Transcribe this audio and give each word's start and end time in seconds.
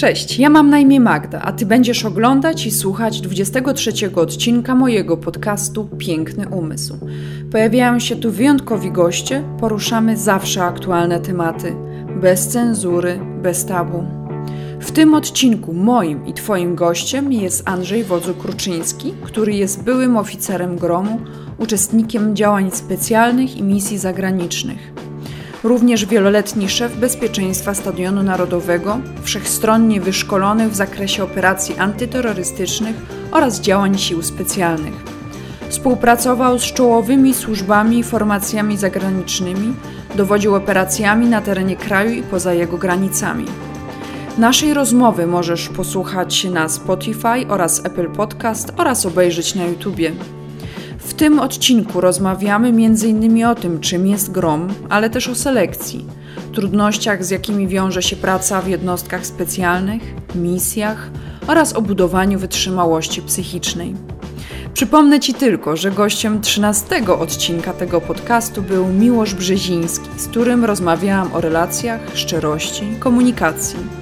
Cześć, 0.00 0.38
ja 0.38 0.50
mam 0.50 0.70
na 0.70 0.78
imię 0.78 1.00
Magda, 1.00 1.40
a 1.42 1.52
ty 1.52 1.66
będziesz 1.66 2.04
oglądać 2.04 2.66
i 2.66 2.70
słuchać 2.70 3.20
23 3.20 3.92
odcinka 4.14 4.74
mojego 4.74 5.16
podcastu 5.16 5.88
Piękny 5.98 6.48
Umysł. 6.48 6.98
Pojawiają 7.50 7.98
się 7.98 8.16
tu 8.16 8.30
wyjątkowi 8.30 8.92
goście, 8.92 9.42
poruszamy 9.58 10.16
zawsze 10.16 10.64
aktualne 10.64 11.20
tematy, 11.20 11.74
bez 12.20 12.48
cenzury, 12.48 13.20
bez 13.42 13.66
tabu. 13.66 14.04
W 14.80 14.92
tym 14.92 15.14
odcinku 15.14 15.72
moim 15.72 16.26
i 16.26 16.32
Twoim 16.32 16.74
gościem 16.74 17.32
jest 17.32 17.68
Andrzej 17.68 18.04
Wodzu-Kruczyński, 18.04 19.12
który 19.22 19.54
jest 19.54 19.82
byłym 19.82 20.16
oficerem 20.16 20.76
gromu, 20.76 21.20
uczestnikiem 21.58 22.36
działań 22.36 22.70
specjalnych 22.70 23.56
i 23.56 23.62
misji 23.62 23.98
zagranicznych. 23.98 24.92
Również 25.64 26.06
wieloletni 26.06 26.68
szef 26.68 26.96
bezpieczeństwa 26.96 27.74
Stadionu 27.74 28.22
Narodowego, 28.22 28.98
wszechstronnie 29.22 30.00
wyszkolony 30.00 30.68
w 30.68 30.74
zakresie 30.74 31.24
operacji 31.24 31.78
antyterrorystycznych 31.78 32.96
oraz 33.32 33.60
działań 33.60 33.98
sił 33.98 34.22
specjalnych. 34.22 34.94
Współpracował 35.68 36.58
z 36.58 36.62
czołowymi 36.62 37.34
służbami 37.34 37.98
i 37.98 38.02
formacjami 38.02 38.76
zagranicznymi, 38.76 39.74
dowodził 40.14 40.54
operacjami 40.54 41.26
na 41.26 41.40
terenie 41.40 41.76
kraju 41.76 42.12
i 42.12 42.22
poza 42.22 42.54
jego 42.54 42.78
granicami. 42.78 43.44
Naszej 44.38 44.74
rozmowy 44.74 45.26
możesz 45.26 45.68
posłuchać 45.68 46.44
na 46.44 46.68
Spotify 46.68 47.48
oraz 47.48 47.84
Apple 47.84 48.10
Podcast 48.10 48.72
oraz 48.76 49.06
obejrzeć 49.06 49.54
na 49.54 49.64
YouTubie. 49.64 50.12
W 51.00 51.14
tym 51.14 51.38
odcinku 51.40 52.00
rozmawiamy 52.00 52.68
m.in. 52.68 53.44
o 53.44 53.54
tym, 53.54 53.80
czym 53.80 54.06
jest 54.06 54.30
grom, 54.32 54.68
ale 54.88 55.10
też 55.10 55.28
o 55.28 55.34
selekcji, 55.34 56.04
trudnościach, 56.52 57.24
z 57.24 57.30
jakimi 57.30 57.68
wiąże 57.68 58.02
się 58.02 58.16
praca 58.16 58.62
w 58.62 58.68
jednostkach 58.68 59.26
specjalnych, 59.26 60.02
misjach 60.34 61.10
oraz 61.46 61.72
o 61.72 61.82
budowaniu 61.82 62.38
wytrzymałości 62.38 63.22
psychicznej. 63.22 63.94
Przypomnę 64.74 65.20
Ci 65.20 65.34
tylko, 65.34 65.76
że 65.76 65.90
gościem 65.90 66.40
13 66.40 67.08
odcinka 67.18 67.72
tego 67.72 68.00
podcastu 68.00 68.62
był 68.62 68.86
Miłosz 68.86 69.34
Brzeziński, 69.34 70.08
z 70.16 70.26
którym 70.26 70.64
rozmawiałam 70.64 71.32
o 71.32 71.40
relacjach, 71.40 72.00
szczerości, 72.14 72.84
komunikacji. 72.98 73.99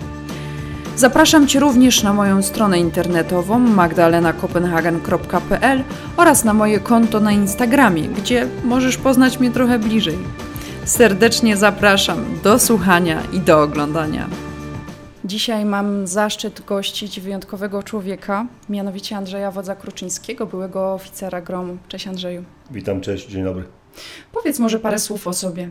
Zapraszam 0.98 1.46
Cię 1.46 1.60
również 1.60 2.02
na 2.02 2.12
moją 2.12 2.42
stronę 2.42 2.78
internetową 2.78 3.58
magdalenakopenhagen.pl 3.58 5.84
oraz 6.16 6.44
na 6.44 6.54
moje 6.54 6.80
konto 6.80 7.20
na 7.20 7.32
Instagramie, 7.32 8.08
gdzie 8.08 8.48
możesz 8.64 8.96
poznać 8.96 9.40
mnie 9.40 9.50
trochę 9.50 9.78
bliżej. 9.78 10.18
Serdecznie 10.84 11.56
zapraszam 11.56 12.24
do 12.42 12.58
słuchania 12.58 13.22
i 13.32 13.40
do 13.40 13.62
oglądania. 13.62 14.28
Dzisiaj 15.24 15.64
mam 15.64 16.06
zaszczyt 16.06 16.64
gościć 16.66 17.20
wyjątkowego 17.20 17.82
człowieka, 17.82 18.46
mianowicie 18.68 19.16
Andrzeja 19.16 19.50
Wodza-Kruczyńskiego, 19.50 20.46
byłego 20.46 20.94
oficera 20.94 21.40
gromu. 21.40 21.76
Cześć 21.88 22.08
Andrzeju. 22.08 22.44
Witam, 22.70 23.00
cześć, 23.00 23.28
dzień 23.28 23.44
dobry. 23.44 23.64
Powiedz 24.32 24.58
może 24.58 24.78
parę 24.78 24.98
słów 24.98 25.26
o 25.26 25.32
sobie. 25.32 25.70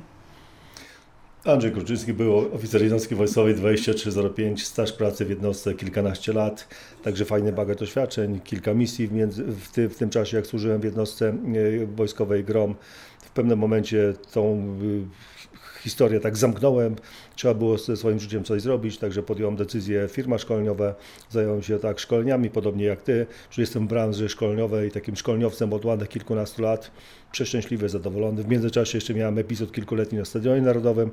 Andrzej 1.46 1.72
Kruczyński 1.72 2.14
był 2.14 2.38
oficer 2.38 2.82
jednostki 2.82 3.16
wojskowej 3.16 3.56
2305, 3.56 4.66
staż 4.66 4.92
pracy 4.92 5.26
w 5.26 5.30
jednostce 5.30 5.74
kilkanaście 5.74 6.34
lat, 6.34 6.68
także 7.04 7.26
fajny 7.26 7.54
bagaż 7.54 7.78
doświadczeń, 7.78 8.40
kilka 8.40 8.74
misji 8.74 9.08
w, 9.08 9.12
między, 9.12 9.44
w, 9.44 9.72
ty, 9.72 9.90
w 9.90 9.96
tym 9.96 10.10
czasie, 10.10 10.38
jak 10.38 10.48
służyłem 10.48 10.82
w 10.82 10.84
jednostce 10.84 11.30
e, 11.30 11.86
wojskowej 11.86 12.44
GROM. 12.44 12.76
W 13.20 13.30
pewnym 13.32 13.60
momencie 13.60 14.14
tą 14.34 14.54
e, 14.54 15.37
historię 15.80 16.20
tak 16.20 16.38
zamknąłem, 16.38 16.96
trzeba 17.36 17.54
było 17.54 17.78
ze 17.78 17.98
swoim 17.98 18.20
życiem 18.20 18.44
coś 18.44 18.62
zrobić, 18.62 18.98
także 18.98 19.24
podjąłem 19.24 19.56
decyzję, 19.56 20.08
firma 20.12 20.38
szkoleniowa, 20.38 20.96
zająłem 21.30 21.64
się 21.64 21.80
tak 21.80 22.00
szkoleniami, 22.00 22.50
podobnie 22.50 22.86
jak 22.86 23.02
Ty, 23.02 23.26
czyli 23.50 23.64
jestem 23.64 23.86
w 23.86 23.90
branży 23.90 24.30
szkoleniowej, 24.30 24.92
takim 24.92 25.16
szkoleniowcem 25.16 25.74
od 25.74 25.86
ładnych 25.86 26.10
kilkunastu 26.10 26.62
lat, 26.62 26.92
przeszczęśliwy, 27.32 27.90
zadowolony. 27.90 28.44
W 28.44 28.48
międzyczasie 28.48 28.98
jeszcze 28.98 29.14
miałem 29.14 29.38
epizod 29.38 29.72
kilkuletni 29.72 30.18
na 30.18 30.26
Stadionie 30.26 30.62
Narodowym, 30.62 31.12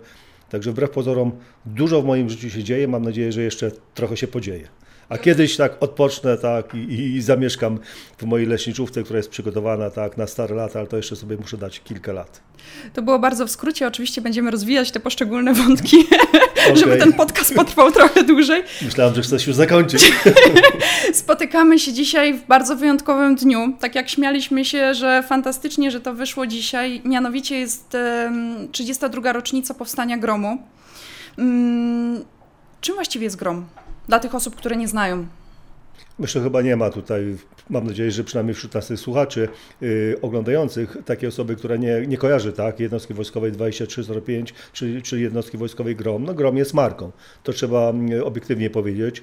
Także 0.50 0.72
wbrew 0.72 0.90
pozorom 0.90 1.32
dużo 1.66 2.02
w 2.02 2.04
moim 2.04 2.30
życiu 2.30 2.50
się 2.50 2.64
dzieje, 2.64 2.88
mam 2.88 3.02
nadzieję, 3.02 3.32
że 3.32 3.42
jeszcze 3.42 3.70
trochę 3.94 4.16
się 4.16 4.26
podzieje. 4.26 4.68
A 5.08 5.18
kiedyś 5.18 5.56
tak 5.56 5.76
odpocznę 5.80 6.38
tak 6.38 6.74
i, 6.74 7.16
i, 7.16 7.22
zamieszkam 7.22 7.78
w 8.18 8.22
mojej 8.22 8.46
leśniczówce, 8.46 9.02
która 9.02 9.16
jest 9.16 9.30
przygotowana 9.30 9.90
tak 9.90 10.16
na 10.16 10.26
stare 10.26 10.54
lata, 10.54 10.78
ale 10.78 10.88
to 10.88 10.96
jeszcze 10.96 11.16
sobie 11.16 11.36
muszę 11.36 11.56
dać 11.56 11.80
kilka 11.80 12.12
lat. 12.12 12.40
To 12.92 13.02
było 13.02 13.18
bardzo 13.18 13.46
w 13.46 13.50
skrócie. 13.50 13.86
Oczywiście 13.86 14.20
będziemy 14.20 14.50
rozwijać 14.50 14.90
te 14.90 15.00
poszczególne 15.00 15.54
wątki, 15.54 15.96
okay. 16.64 16.76
żeby 16.80 16.96
ten 16.96 17.12
podcast 17.12 17.54
potrwał 17.54 17.92
trochę 17.92 18.24
dłużej. 18.24 18.62
Myślałam, 18.82 19.14
że 19.14 19.22
chcesz 19.22 19.46
już 19.46 19.56
zakończyć. 19.56 20.12
Spotykamy 21.12 21.78
się 21.78 21.92
dzisiaj 21.92 22.34
w 22.34 22.46
bardzo 22.46 22.76
wyjątkowym 22.76 23.36
dniu. 23.36 23.76
Tak 23.80 23.94
jak 23.94 24.08
śmialiśmy 24.08 24.64
się, 24.64 24.94
że 24.94 25.22
fantastycznie, 25.28 25.90
że 25.90 26.00
to 26.00 26.14
wyszło 26.14 26.46
dzisiaj. 26.46 27.02
Mianowicie 27.04 27.58
jest 27.58 27.96
32. 28.72 29.32
rocznica 29.32 29.74
powstania 29.74 30.18
Gromu. 30.18 30.58
Mm, 31.38 32.24
czym 32.80 32.94
właściwie 32.94 33.24
jest 33.24 33.36
Grom? 33.36 33.66
Dla 34.08 34.20
tych 34.20 34.34
osób, 34.34 34.56
które 34.56 34.76
nie 34.76 34.88
znają. 34.88 35.26
Myślę, 36.18 36.42
chyba 36.42 36.62
nie 36.62 36.76
ma 36.76 36.90
tutaj, 36.90 37.36
mam 37.70 37.86
nadzieję, 37.86 38.10
że 38.10 38.24
przynajmniej 38.24 38.54
wśród 38.54 38.74
naszych 38.74 39.00
słuchaczy 39.00 39.48
yy, 39.80 40.18
oglądających, 40.22 40.96
takiej 41.04 41.28
osoby, 41.28 41.56
która 41.56 41.76
nie, 41.76 42.06
nie 42.06 42.16
kojarzy 42.16 42.52
tak, 42.52 42.80
jednostki 42.80 43.14
wojskowej 43.14 43.52
2305, 43.52 44.54
czyli, 44.72 45.02
czyli 45.02 45.22
jednostki 45.22 45.58
wojskowej 45.58 45.96
GROM. 45.96 46.24
No 46.24 46.34
GROM 46.34 46.56
jest 46.56 46.74
marką, 46.74 47.12
to 47.42 47.52
trzeba 47.52 47.92
yy, 48.08 48.24
obiektywnie 48.24 48.70
powiedzieć. 48.70 49.22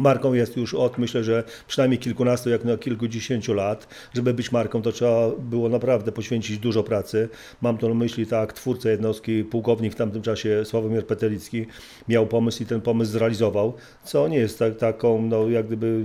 Marką 0.00 0.32
jest 0.32 0.56
już 0.56 0.74
od 0.74 0.98
myślę, 0.98 1.24
że 1.24 1.44
przynajmniej 1.66 1.98
kilkunastu, 1.98 2.50
jak 2.50 2.64
na 2.64 2.76
kilkudziesięciu 2.76 3.54
lat. 3.54 3.88
Żeby 4.14 4.34
być 4.34 4.52
marką, 4.52 4.82
to 4.82 4.92
trzeba 4.92 5.30
było 5.38 5.68
naprawdę 5.68 6.12
poświęcić 6.12 6.58
dużo 6.58 6.82
pracy. 6.82 7.28
Mam 7.62 7.78
to 7.78 7.88
na 7.88 7.94
myśli 7.94 8.26
tak, 8.26 8.52
twórca 8.52 8.90
jednostki, 8.90 9.44
pułkownik 9.44 9.92
w 9.92 9.96
tamtym 9.96 10.22
czasie 10.22 10.64
Sławomir 10.64 11.06
Petelicki 11.06 11.66
miał 12.08 12.26
pomysł 12.26 12.62
i 12.62 12.66
ten 12.66 12.80
pomysł 12.80 13.12
zrealizował, 13.12 13.74
co 14.04 14.28
nie 14.28 14.38
jest 14.38 14.58
tak, 14.58 14.76
taką, 14.76 15.22
no 15.22 15.48
jak 15.48 15.66
gdyby 15.66 16.04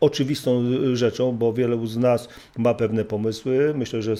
oczywistą 0.00 0.64
rzeczą, 0.92 1.32
bo 1.32 1.52
wielu 1.52 1.86
z 1.86 1.96
nas 1.96 2.28
ma 2.58 2.74
pewne 2.74 3.04
pomysły. 3.04 3.74
Myślę, 3.76 4.02
że 4.02 4.14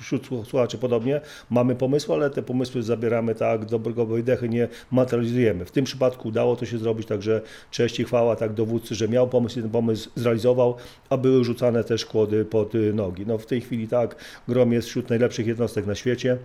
wśród 0.00 0.26
słuchaczy 0.26 0.78
podobnie 0.78 1.20
mamy 1.50 1.74
pomysły, 1.74 2.14
ale 2.14 2.30
te 2.30 2.42
pomysły 2.42 2.82
zabieramy 2.82 3.34
tak 3.34 3.64
do 3.64 3.78
brgowej 3.78 4.24
dechy, 4.24 4.48
nie 4.48 4.68
materializujemy. 4.90 5.64
W 5.64 5.70
tym 5.70 5.84
przypadku 5.84 6.28
udało 6.28 6.56
to 6.56 6.66
się 6.66 6.78
zrobić, 6.78 7.06
także 7.06 7.40
cześć 7.70 8.00
i 8.00 8.04
chwała 8.04 8.36
tak 8.36 8.52
dowódcy, 8.52 8.94
że 8.94 9.08
miał 9.08 9.28
pomysł 9.28 9.58
i 9.58 9.62
ten 9.62 9.70
pomysł 9.70 10.10
zrealizował, 10.14 10.74
a 11.10 11.16
były 11.16 11.44
rzucane 11.44 11.84
też 11.84 12.04
kłody 12.04 12.44
pod 12.44 12.72
nogi. 12.94 13.26
No 13.26 13.38
w 13.38 13.46
tej 13.46 13.60
chwili 13.60 13.88
tak, 13.88 14.16
Grom 14.48 14.72
jest 14.72 14.88
wśród 14.88 15.10
najlepszych 15.10 15.46
jednostek 15.46 15.86
na 15.86 15.94
świecie. 15.94 16.38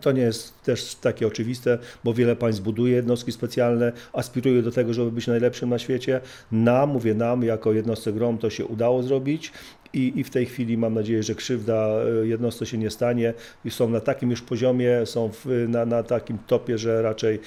To 0.00 0.12
nie 0.12 0.22
jest 0.22 0.62
też 0.62 0.94
takie 0.94 1.26
oczywiste, 1.26 1.78
bo 2.04 2.14
wiele 2.14 2.36
państw 2.36 2.62
buduje 2.62 2.94
jednostki 2.94 3.32
specjalne, 3.32 3.92
aspiruje 4.12 4.62
do 4.62 4.72
tego, 4.72 4.94
żeby 4.94 5.12
być 5.12 5.26
najlepszym 5.26 5.70
na 5.70 5.78
świecie. 5.78 6.20
Nam, 6.52 6.90
mówię 6.90 7.14
nam, 7.14 7.42
jako 7.42 7.72
jednostce 7.72 8.12
GROM 8.12 8.38
to 8.38 8.50
się 8.50 8.66
udało 8.66 9.02
zrobić 9.02 9.52
i, 9.92 10.12
i 10.16 10.24
w 10.24 10.30
tej 10.30 10.46
chwili 10.46 10.78
mam 10.78 10.94
nadzieję, 10.94 11.22
że 11.22 11.34
krzywda 11.34 11.88
e, 12.22 12.26
jednostce 12.26 12.66
się 12.66 12.78
nie 12.78 12.90
stanie 12.90 13.34
i 13.64 13.70
są 13.70 13.90
na 13.90 14.00
takim 14.00 14.30
już 14.30 14.42
poziomie, 14.42 15.06
są 15.06 15.30
w, 15.32 15.46
na, 15.68 15.86
na 15.86 16.02
takim 16.02 16.38
topie, 16.46 16.78
że 16.78 17.02
raczej 17.02 17.40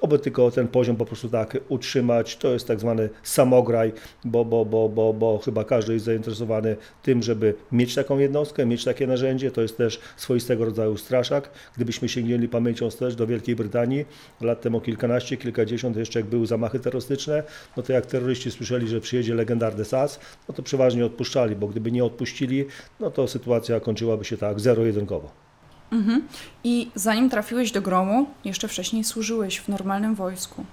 oby 0.00 0.18
tylko 0.18 0.50
ten 0.50 0.68
poziom 0.68 0.96
po 0.96 1.06
prostu 1.06 1.28
tak 1.28 1.58
utrzymać. 1.68 2.36
To 2.36 2.52
jest 2.52 2.68
tak 2.68 2.80
zwany 2.80 3.08
samograj, 3.22 3.92
bo, 4.24 4.44
bo, 4.44 4.64
bo, 4.64 4.88
bo, 4.88 5.12
bo 5.12 5.38
chyba 5.38 5.64
każdy 5.64 5.92
jest 5.92 6.04
zainteresowany 6.04 6.76
tym, 7.02 7.22
żeby 7.22 7.54
mieć 7.72 7.94
taką 7.94 8.18
jednostkę, 8.18 8.66
mieć 8.66 8.84
takie 8.84 9.06
narzędzie. 9.06 9.50
To 9.50 9.62
jest 9.62 9.76
też 9.76 10.00
swoistego 10.16 10.64
rodzaju 10.64 10.96
straszak. 10.96 11.50
Gdybyśmy 11.76 12.08
sięgnęli 12.08 12.48
pamięcią 12.48 12.90
też 12.90 13.14
do 13.14 13.26
Wielkiej 13.26 13.56
Brytanii, 13.56 14.04
lat 14.40 14.60
temu 14.60 14.80
kilkanaście, 14.80 15.36
kilkadziesiąt, 15.36 15.96
jeszcze 15.96 16.20
jak 16.20 16.28
były 16.28 16.46
zamachy 16.46 16.80
terrorystyczne, 16.80 17.42
no 17.76 17.82
to 17.82 17.92
jak 17.92 18.06
terroryści 18.06 18.50
słyszeli, 18.50 18.88
że 18.88 19.00
przyjedzie 19.00 19.34
legendarny 19.34 19.84
SAS, 19.84 20.20
no 20.48 20.54
to 20.54 20.62
przeważnie 20.62 21.06
odpuszczali, 21.06 21.56
bo 21.56 21.68
gdyby 21.68 21.92
nie 21.92 22.04
odpuścili, 22.04 22.64
no 23.00 23.10
to 23.10 23.28
sytuacja 23.28 23.80
kończyłaby 23.80 24.24
się 24.24 24.36
tak 24.36 24.60
zero-jedynkowo. 24.60 25.47
Mhm. 25.92 26.22
I 26.64 26.90
zanim 26.94 27.30
trafiłeś 27.30 27.72
do 27.72 27.82
gromu, 27.82 28.26
jeszcze 28.44 28.68
wcześniej 28.68 29.04
służyłeś 29.04 29.60
w 29.60 29.68
normalnym 29.68 30.14
wojsku. 30.14 30.64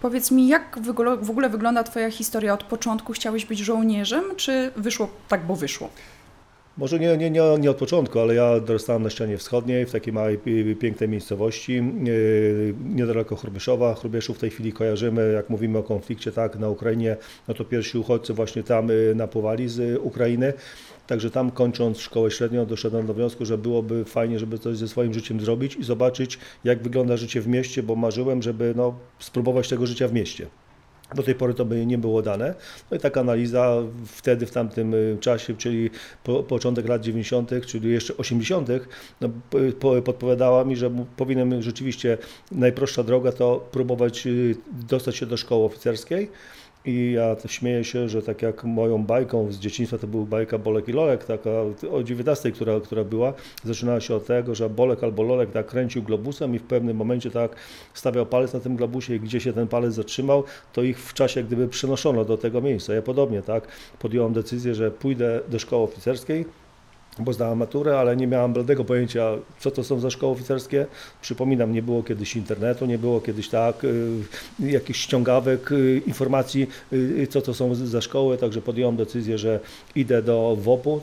Powiedz 0.00 0.30
mi, 0.30 0.48
jak 0.48 0.78
w 1.22 1.30
ogóle 1.30 1.48
wygląda 1.48 1.82
Twoja 1.82 2.10
historia? 2.10 2.54
Od 2.54 2.64
początku 2.64 3.12
chciałeś 3.12 3.44
być 3.44 3.58
żołnierzem, 3.58 4.24
czy 4.36 4.70
wyszło 4.76 5.08
tak, 5.28 5.46
bo 5.46 5.56
wyszło? 5.56 5.88
Może 6.78 6.98
nie, 6.98 7.16
nie, 7.16 7.30
nie, 7.30 7.42
nie 7.60 7.70
od 7.70 7.76
początku, 7.76 8.20
ale 8.20 8.34
ja 8.34 8.60
dorastałem 8.60 9.02
na 9.02 9.10
ścianie 9.10 9.38
wschodniej, 9.38 9.86
w 9.86 9.92
takiej 9.92 10.12
małej, 10.12 10.38
pięknej 10.80 11.08
miejscowości, 11.08 11.72
yy, 11.74 12.74
niedaleko 12.84 13.36
Chrubieszowa. 13.36 13.94
Chrubieszów 13.94 14.36
w 14.36 14.40
tej 14.40 14.50
chwili 14.50 14.72
kojarzymy, 14.72 15.32
jak 15.32 15.50
mówimy 15.50 15.78
o 15.78 15.82
konflikcie 15.82 16.32
tak 16.32 16.58
na 16.58 16.68
Ukrainie, 16.68 17.16
no 17.48 17.54
to 17.54 17.64
pierwsi 17.64 17.98
uchodźcy 17.98 18.34
właśnie 18.34 18.62
tam 18.62 18.88
yy, 18.88 19.14
napływali 19.14 19.68
z 19.68 20.00
Ukrainy. 20.02 20.52
Także 21.12 21.30
tam 21.30 21.50
kończąc 21.50 21.98
szkołę 21.98 22.30
średnią 22.30 22.66
doszedłem 22.66 23.06
do 23.06 23.14
wniosku, 23.14 23.44
że 23.44 23.58
byłoby 23.58 24.04
fajnie, 24.04 24.38
żeby 24.38 24.58
coś 24.58 24.76
ze 24.76 24.88
swoim 24.88 25.14
życiem 25.14 25.40
zrobić 25.40 25.76
i 25.76 25.84
zobaczyć, 25.84 26.38
jak 26.64 26.82
wygląda 26.82 27.16
życie 27.16 27.40
w 27.40 27.48
mieście, 27.48 27.82
bo 27.82 27.96
marzyłem, 27.96 28.42
żeby 28.42 28.72
no, 28.76 28.94
spróbować 29.18 29.68
tego 29.68 29.86
życia 29.86 30.08
w 30.08 30.12
mieście. 30.12 30.46
Do 31.14 31.22
tej 31.22 31.34
pory 31.34 31.54
to 31.54 31.64
by 31.64 31.86
nie 31.86 31.98
było 31.98 32.22
dane. 32.22 32.54
No 32.90 32.96
i 32.96 33.00
taka 33.00 33.20
analiza 33.20 33.76
wtedy, 34.06 34.46
w 34.46 34.50
tamtym 34.50 34.94
y, 34.94 35.16
czasie, 35.20 35.56
czyli 35.56 35.90
po, 36.24 36.42
początek 36.42 36.88
lat 36.88 37.02
90., 37.02 37.50
czyli 37.66 37.90
jeszcze 37.90 38.16
80., 38.16 38.68
no, 39.20 39.28
po, 39.80 40.02
podpowiadała 40.02 40.64
mi, 40.64 40.76
że 40.76 40.90
powinienem 41.16 41.62
rzeczywiście 41.62 42.18
najprostsza 42.52 43.02
droga 43.02 43.32
to 43.32 43.68
próbować 43.72 44.26
y, 44.26 44.56
dostać 44.88 45.16
się 45.16 45.26
do 45.26 45.36
szkoły 45.36 45.64
oficerskiej. 45.64 46.30
I 46.84 47.12
ja 47.12 47.36
śmieję 47.46 47.84
się, 47.84 48.08
że 48.08 48.22
tak 48.22 48.42
jak 48.42 48.64
moją 48.64 49.04
bajką 49.04 49.52
z 49.52 49.58
dzieciństwa 49.58 49.98
to 49.98 50.06
był 50.06 50.26
bajka 50.26 50.58
Bolek 50.58 50.88
i 50.88 50.92
Lolek, 50.92 51.24
taka 51.24 51.50
o 51.92 52.02
19, 52.02 52.52
która, 52.52 52.80
która 52.80 53.04
była, 53.04 53.32
zaczynała 53.64 54.00
się 54.00 54.14
od 54.14 54.26
tego, 54.26 54.54
że 54.54 54.70
Bolek 54.70 55.04
albo 55.04 55.22
Lolek 55.22 55.50
tak 55.50 55.66
kręcił 55.66 56.02
globusem 56.02 56.54
i 56.54 56.58
w 56.58 56.62
pewnym 56.62 56.96
momencie 56.96 57.30
tak 57.30 57.56
stawiał 57.94 58.26
palec 58.26 58.52
na 58.52 58.60
tym 58.60 58.76
globusie 58.76 59.14
i 59.14 59.20
gdzie 59.20 59.40
się 59.40 59.52
ten 59.52 59.68
palec 59.68 59.94
zatrzymał, 59.94 60.44
to 60.72 60.82
ich 60.82 60.98
w 60.98 61.14
czasie 61.14 61.42
gdyby 61.42 61.68
przenoszono 61.68 62.24
do 62.24 62.36
tego 62.36 62.60
miejsca. 62.60 62.94
Ja 62.94 63.02
podobnie 63.02 63.42
tak 63.42 63.68
podjąłem 63.98 64.32
decyzję, 64.32 64.74
że 64.74 64.90
pójdę 64.90 65.40
do 65.48 65.58
szkoły 65.58 65.82
oficerskiej, 65.82 66.44
bo 67.18 67.32
zdałam 67.32 67.58
maturę, 67.58 67.98
ale 67.98 68.16
nie 68.16 68.26
miałam 68.26 68.52
bladego 68.52 68.84
pojęcia, 68.84 69.30
co 69.60 69.70
to 69.70 69.84
są 69.84 70.00
za 70.00 70.10
szkoły 70.10 70.32
oficerskie. 70.32 70.86
Przypominam, 71.22 71.72
nie 71.72 71.82
było 71.82 72.02
kiedyś 72.02 72.36
internetu, 72.36 72.86
nie 72.86 72.98
było 72.98 73.20
kiedyś 73.20 73.48
tak, 73.48 73.84
y, 73.84 74.20
jakichś 74.60 75.00
ściągawek 75.00 75.72
y, 75.72 76.02
informacji, 76.06 76.66
y, 76.92 77.26
co 77.30 77.42
to 77.42 77.54
są 77.54 77.74
za 77.74 78.00
szkoły, 78.00 78.38
także 78.38 78.62
podjąłem 78.62 78.96
decyzję, 78.96 79.38
że 79.38 79.60
idę 79.94 80.22
do 80.22 80.56
WOP-u, 80.60 81.00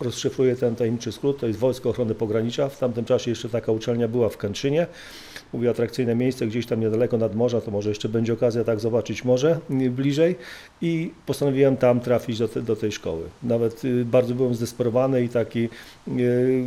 rozszyfruję 0.00 0.56
ten 0.56 0.76
tajemniczy 0.76 1.12
skrót, 1.12 1.40
to 1.40 1.46
jest 1.46 1.58
Wojsko 1.58 1.90
Ochrony 1.90 2.14
Pogranicza. 2.14 2.68
W 2.68 2.78
tamtym 2.78 3.04
czasie 3.04 3.30
jeszcze 3.30 3.48
taka 3.48 3.72
uczelnia 3.72 4.08
była 4.08 4.28
w 4.28 4.36
Kęczynie. 4.36 4.86
Mówię, 5.52 5.70
atrakcyjne 5.70 6.14
miejsce 6.14 6.46
gdzieś 6.46 6.66
tam 6.66 6.80
niedaleko 6.80 7.18
nad 7.18 7.34
morza, 7.34 7.60
to 7.60 7.70
może 7.70 7.88
jeszcze 7.88 8.08
będzie 8.08 8.32
okazja 8.32 8.64
tak 8.64 8.80
zobaczyć 8.80 9.24
morze 9.24 9.60
bliżej 9.90 10.36
i 10.82 11.10
postanowiłem 11.26 11.76
tam 11.76 12.00
trafić 12.00 12.38
do, 12.38 12.48
te, 12.48 12.62
do 12.62 12.76
tej 12.76 12.92
szkoły. 12.92 13.22
Nawet 13.42 13.84
y, 13.84 14.04
bardzo 14.04 14.34
byłem 14.34 14.54
zdesperowany 14.54 15.24
i 15.24 15.28
taki 15.28 15.68
y, 16.08 16.64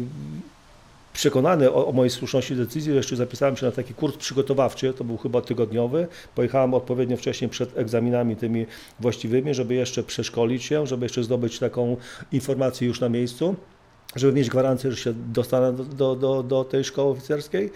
przekonany 1.20 1.72
o, 1.72 1.88
o, 1.88 1.92
mojej 1.92 2.10
słuszności 2.10 2.56
decyzji, 2.56 2.96
jeszcze 2.96 3.16
zapisałem 3.16 3.58
się 3.58 3.66
na 3.66 3.72
taki 3.72 3.94
kurs 3.94 4.18
przygotowawczy, 4.18 4.94
to 4.94 5.04
był 5.04 5.18
chyba 5.18 5.42
tygodniowy. 5.42 6.08
Pojechałem 6.36 6.74
odpowiednio 6.74 7.18
wcześniej 7.18 7.50
przed 7.50 7.78
egzaminami 7.78 8.36
tymi 8.36 8.66
właściwymi, 9.00 9.54
żeby 9.54 9.74
jeszcze 9.74 10.04
przeszkolić 10.04 10.64
się, 10.64 10.88
żeby 10.88 11.06
jeszcze 11.06 11.24
zdobyć 11.24 11.60
taką 11.60 11.98
informację 12.32 12.88
już 12.88 13.00
na 13.00 13.10
miejscu, 13.10 13.56
żeby 14.16 14.34
mieć 14.34 14.50
gwarancję, 14.50 14.92
że 14.92 14.98
się 14.98 15.14
dostanę 15.14 15.74
do, 15.74 15.84
do, 15.84 16.16
do, 16.16 16.44
do 16.44 16.64
tej 16.64 16.84
szkoły 16.84 17.12
oficerskiej. 17.12 17.72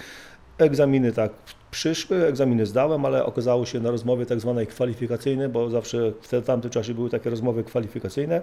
Egzaminy 0.57 1.11
tak 1.11 1.31
przyszły, 1.73 2.27
egzaminy 2.27 2.65
zdałem, 2.65 3.05
ale 3.05 3.25
okazało 3.25 3.65
się 3.65 3.79
na 3.79 3.91
rozmowie 3.91 4.25
tak 4.25 4.39
zwanej 4.39 4.67
kwalifikacyjnej, 4.67 5.49
bo 5.49 5.69
zawsze 5.69 6.11
w 6.21 6.45
tamtym 6.45 6.71
czasie 6.71 6.93
były 6.93 7.09
takie 7.09 7.29
rozmowy 7.29 7.63
kwalifikacyjne, 7.63 8.41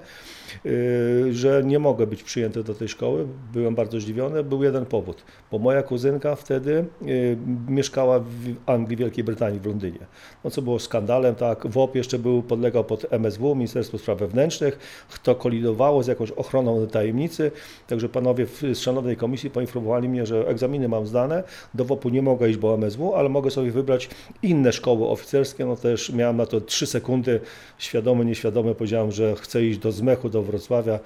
yy, 0.65 1.35
że 1.35 1.63
nie 1.65 1.79
mogę 1.79 2.07
być 2.07 2.23
przyjęty 2.23 2.65
do 2.65 2.75
tej 2.75 2.89
szkoły. 2.89 3.27
Byłem 3.53 3.75
bardzo 3.75 4.01
zdziwiony. 4.01 4.45
Był 4.45 4.63
jeden 4.63 4.87
powód, 4.87 5.25
bo 5.53 5.59
moja 5.59 5.83
kuzynka 5.83 6.37
wtedy 6.37 6.85
yy, 7.03 7.37
mieszkała 7.69 8.19
w 8.19 8.25
Anglii, 8.67 8.97
Wielkiej 8.97 9.25
Brytanii, 9.25 9.61
w 9.61 9.67
Londynie. 9.67 10.07
No 10.45 10.51
co 10.51 10.63
było 10.63 10.79
skandalem, 10.79 11.35
tak, 11.35 11.67
WOP 11.67 11.95
jeszcze 11.95 12.19
był, 12.19 12.43
podlegał 12.43 12.85
pod 12.85 13.07
MSW, 13.11 13.55
Ministerstwo 13.55 13.99
Spraw 13.99 14.19
Wewnętrznych, 14.19 14.79
to 15.23 15.35
kolidowało 15.35 16.03
z 16.03 16.07
jakąś 16.07 16.31
ochroną 16.31 16.87
tajemnicy, 16.87 17.51
także 17.87 18.09
panowie 18.09 18.47
z 18.47 18.79
szanownej 18.79 19.17
komisji 19.17 19.51
poinformowali 19.51 20.09
mnie, 20.09 20.27
że 20.27 20.49
egzaminy 20.49 20.89
mam 20.89 21.07
zdane, 21.07 21.43
do 21.75 21.85
WOP-u 21.85 22.09
nie 22.09 22.23
mogę 22.23 22.51
iść, 22.51 22.59
bo 22.59 22.75
MSW, 22.75 23.20
ale 23.21 23.29
mogę 23.29 23.51
sobie 23.51 23.71
wybrać 23.71 24.09
inne 24.43 24.73
szkoły 24.73 25.09
oficerskie. 25.09 25.67
No 25.67 25.77
też 25.77 26.11
miałem 26.13 26.37
na 26.37 26.47
to 26.47 26.61
trzy 26.61 26.87
sekundy, 26.87 27.41
świadomy, 27.79 28.25
nieświadomy 28.25 28.75
powiedziałem, 28.75 29.13
że 29.13 29.35
chcę 29.37 29.65
iść 29.65 29.79
do 29.79 29.93
Zmechu, 29.93 30.29
do 30.29 30.43
Wrocławia. 30.43 30.99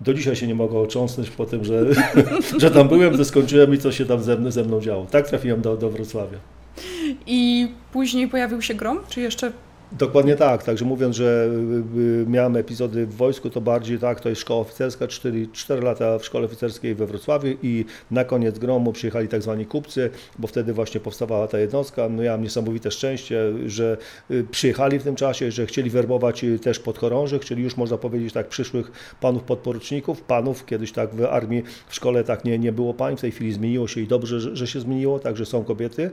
Do 0.00 0.14
dzisiaj 0.14 0.36
się 0.36 0.46
nie 0.46 0.54
mogę 0.54 0.78
ocząsnąć 0.78 1.30
po 1.30 1.46
tym, 1.46 1.64
że, 1.64 1.84
że 2.62 2.70
tam 2.70 2.88
byłem, 2.88 3.16
że 3.16 3.24
skończyłem 3.24 3.74
i 3.74 3.78
co 3.78 3.92
się 3.92 4.06
tam 4.06 4.22
ze 4.22 4.36
mną, 4.36 4.50
ze 4.50 4.64
mną 4.64 4.80
działo. 4.80 5.06
Tak 5.10 5.28
trafiłem 5.28 5.60
do, 5.60 5.76
do 5.76 5.90
Wrocławia. 5.90 6.38
I 7.26 7.68
później 7.92 8.28
pojawił 8.28 8.62
się 8.62 8.74
Grom, 8.74 9.00
czy 9.08 9.20
jeszcze 9.20 9.52
Dokładnie 9.98 10.36
tak, 10.36 10.62
także 10.62 10.84
mówiąc, 10.84 11.16
że 11.16 11.48
y, 11.96 12.00
y, 12.00 12.26
miałem 12.28 12.56
epizody 12.56 13.06
w 13.06 13.16
wojsku, 13.16 13.50
to 13.50 13.60
bardziej 13.60 13.98
tak, 13.98 14.20
to 14.20 14.28
jest 14.28 14.40
szkoła 14.40 14.60
oficerska, 14.60 15.08
4, 15.08 15.48
4 15.52 15.82
lata 15.82 16.18
w 16.18 16.24
szkole 16.24 16.44
oficerskiej 16.44 16.94
we 16.94 17.06
Wrocławiu 17.06 17.56
i 17.62 17.84
na 18.10 18.24
koniec 18.24 18.58
gromu 18.58 18.92
przyjechali 18.92 19.28
tak 19.28 19.42
zwani 19.42 19.66
kupcy, 19.66 20.10
bo 20.38 20.48
wtedy 20.48 20.72
właśnie 20.72 21.00
powstawała 21.00 21.46
ta 21.48 21.58
jednostka. 21.58 22.08
No 22.08 22.22
mam 22.22 22.42
niesamowite 22.42 22.90
szczęście, 22.90 23.40
że 23.66 23.96
y, 24.30 24.44
przyjechali 24.50 24.98
w 24.98 25.02
tym 25.02 25.16
czasie, 25.16 25.50
że 25.50 25.66
chcieli 25.66 25.90
werbować 25.90 26.44
też 26.62 26.78
podchorążych, 26.78 27.44
czyli 27.44 27.62
już 27.62 27.76
można 27.76 27.98
powiedzieć 27.98 28.32
tak 28.32 28.48
przyszłych 28.48 28.92
panów 29.20 29.42
podporuczników, 29.42 30.22
panów, 30.22 30.66
kiedyś 30.66 30.92
tak 30.92 31.14
w 31.14 31.24
armii, 31.24 31.62
w 31.88 31.94
szkole 31.94 32.24
tak 32.24 32.44
nie, 32.44 32.58
nie 32.58 32.72
było 32.72 32.94
pań, 32.94 33.16
w 33.16 33.20
tej 33.20 33.30
chwili 33.30 33.52
zmieniło 33.52 33.88
się 33.88 34.00
i 34.00 34.06
dobrze, 34.06 34.40
że 34.56 34.66
się 34.66 34.80
zmieniło, 34.80 35.18
także 35.18 35.46
są 35.46 35.64
kobiety 35.64 36.10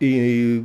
i 0.00 0.62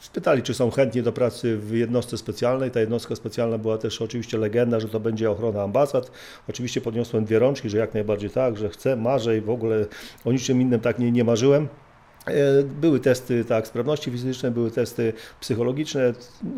spytali, 0.00 0.42
czy 0.42 0.54
są 0.54 0.70
chętni 0.70 1.02
do 1.02 1.12
pracy 1.12 1.56
w 1.56 1.72
jednostce 1.72 2.18
specjalnej. 2.18 2.70
Ta 2.70 2.80
jednostka 2.80 3.16
specjalna 3.16 3.58
była 3.58 3.78
też 3.78 4.02
oczywiście 4.02 4.38
legenda, 4.38 4.80
że 4.80 4.88
to 4.88 5.00
będzie 5.00 5.30
ochrona 5.30 5.62
ambasad. 5.62 6.10
Oczywiście 6.48 6.80
podniosłem 6.80 7.24
dwie 7.24 7.38
rączki, 7.38 7.70
że 7.70 7.78
jak 7.78 7.94
najbardziej 7.94 8.30
tak, 8.30 8.56
że 8.56 8.68
chcę, 8.68 8.96
marzę 8.96 9.38
i 9.38 9.40
w 9.40 9.50
ogóle 9.50 9.86
o 10.24 10.32
niczym 10.32 10.60
innym 10.60 10.80
tak 10.80 10.98
nie, 10.98 11.12
nie 11.12 11.24
marzyłem. 11.24 11.68
E, 12.26 12.62
były 12.62 13.00
testy 13.00 13.44
tak, 13.44 13.66
sprawności 13.66 14.10
fizycznej, 14.10 14.52
były 14.52 14.70
testy 14.70 15.12
psychologiczne. 15.40 16.12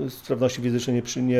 Sprawności 0.09 0.63
fizyczne 0.63 0.93
nie, 0.93 1.03
przy, 1.03 1.23
nie 1.23 1.39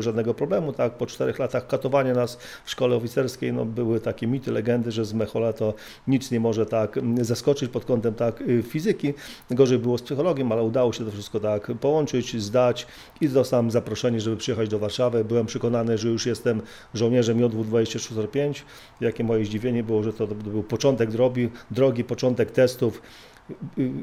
żadnego 0.00 0.34
problemu. 0.34 0.72
Tak. 0.72 0.92
Po 0.92 1.06
czterech 1.06 1.38
latach 1.38 1.66
katowania 1.66 2.14
nas 2.14 2.38
w 2.64 2.70
szkole 2.70 2.96
oficerskiej 2.96 3.52
no, 3.52 3.64
były 3.64 4.00
takie 4.00 4.26
mity, 4.26 4.52
legendy, 4.52 4.92
że 4.92 5.04
z 5.04 5.14
Mechola 5.14 5.52
to 5.52 5.74
nic 6.08 6.30
nie 6.30 6.40
może 6.40 6.66
tak 6.66 6.98
zaskoczyć 7.20 7.70
pod 7.70 7.84
kątem 7.84 8.14
tak, 8.14 8.44
fizyki. 8.62 9.14
Gorzej 9.50 9.78
było 9.78 9.98
z 9.98 10.02
psychologiem, 10.02 10.52
ale 10.52 10.62
udało 10.62 10.92
się 10.92 11.04
to 11.04 11.10
wszystko 11.10 11.40
tak 11.40 11.72
połączyć, 11.80 12.42
zdać 12.42 12.86
i 13.20 13.28
dostałem 13.28 13.70
zaproszenie, 13.70 14.20
żeby 14.20 14.36
przyjechać 14.36 14.68
do 14.68 14.78
Warszawy. 14.78 15.24
Byłem 15.24 15.46
przekonany, 15.46 15.98
że 15.98 16.08
już 16.08 16.26
jestem 16.26 16.62
żołnierzem 16.94 17.38
JW-2605. 17.38 18.62
Jakie 19.00 19.24
moje 19.24 19.44
zdziwienie 19.44 19.82
było, 19.82 20.02
że 20.02 20.12
to 20.12 20.26
był 20.26 20.62
początek 20.62 21.10
drogi, 21.10 21.50
drogi 21.70 22.04
początek 22.04 22.50
testów 22.50 23.02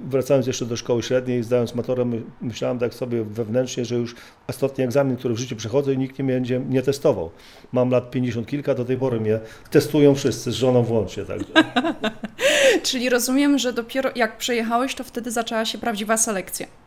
wracając 0.08 0.48
jeszcze 0.48 0.66
do 0.66 0.78
szkoły 0.78 1.04
średniej, 1.04 1.44
zdając 1.44 1.76
maturę, 1.76 2.06
myślałem 2.42 2.80
tak 2.80 2.94
sobie 2.94 3.24
wewnętrznie, 3.24 3.86
że 3.86 3.96
już 3.96 4.16
ostatni 4.48 4.84
egzamin, 4.84 5.18
który 5.18 5.34
w 5.34 5.38
życiu 5.38 5.56
przechodzę 5.56 5.94
i 5.94 5.98
nikt 5.98 6.20
nie 6.20 6.26
będzie 6.26 6.60
mnie 6.60 6.82
testował. 6.82 7.32
Mam 7.72 7.90
lat 7.90 8.12
50 8.12 8.48
kilka, 8.48 8.76
do 8.76 8.86
tej 8.86 8.98
pory 8.98 9.20
mnie 9.20 9.40
testują 9.70 10.16
wszyscy, 10.16 10.52
z 10.52 10.56
żoną 10.56 10.84
włącznie. 10.84 11.26
Także. 11.26 11.54
Czyli 12.84 13.10
rozumiem, 13.10 13.58
że 13.58 13.74
dopiero 13.74 14.10
jak 14.16 14.38
przejechałeś, 14.38 14.96
to 14.96 15.04
wtedy 15.04 15.32
zaczęła 15.32 15.66
się 15.66 15.78
prawdziwa 15.78 16.18
selekcja 16.18 16.83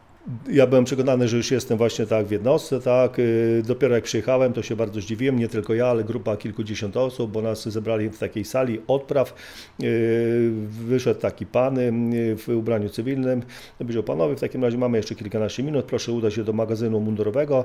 ja 0.49 0.66
byłem 0.66 0.85
przekonany, 0.85 1.28
że 1.28 1.37
już 1.37 1.50
jestem 1.50 1.78
właśnie 1.78 2.06
tak 2.06 2.26
w 2.26 2.30
jednostce, 2.30 2.80
tak. 2.80 3.18
Y, 3.18 3.62
dopiero 3.66 3.95
jak 3.95 4.04
przyjechałem, 4.04 4.52
to 4.52 4.62
się 4.62 4.76
bardzo 4.76 5.00
zdziwiłem, 5.00 5.38
nie 5.38 5.49
tylko 5.49 5.75
ja, 5.75 5.87
ale 5.87 6.04
grupa 6.04 6.37
kilkudziesiąt 6.37 6.97
osób, 6.97 7.30
bo 7.30 7.42
nas 7.42 7.68
zebrali 7.68 8.09
w 8.09 8.18
takiej 8.18 8.45
sali 8.45 8.80
odpraw. 8.87 9.35
Y, 9.83 10.50
wyszedł 10.68 11.21
taki 11.21 11.47
pan 11.47 11.78
y, 11.78 12.37
w 12.37 12.49
ubraniu 12.49 12.88
cywilnym. 12.88 13.42
Powiedział, 13.78 14.02
panowie, 14.02 14.37
w 14.37 14.40
takim 14.40 14.64
razie 14.64 14.78
mamy 14.78 14.97
jeszcze 14.97 15.14
kilkanaście 15.14 15.62
minut, 15.62 15.85
proszę 15.85 16.12
udać 16.12 16.35
się 16.35 16.45
do 16.45 16.52
magazynu 16.52 17.00
mundurowego. 17.00 17.64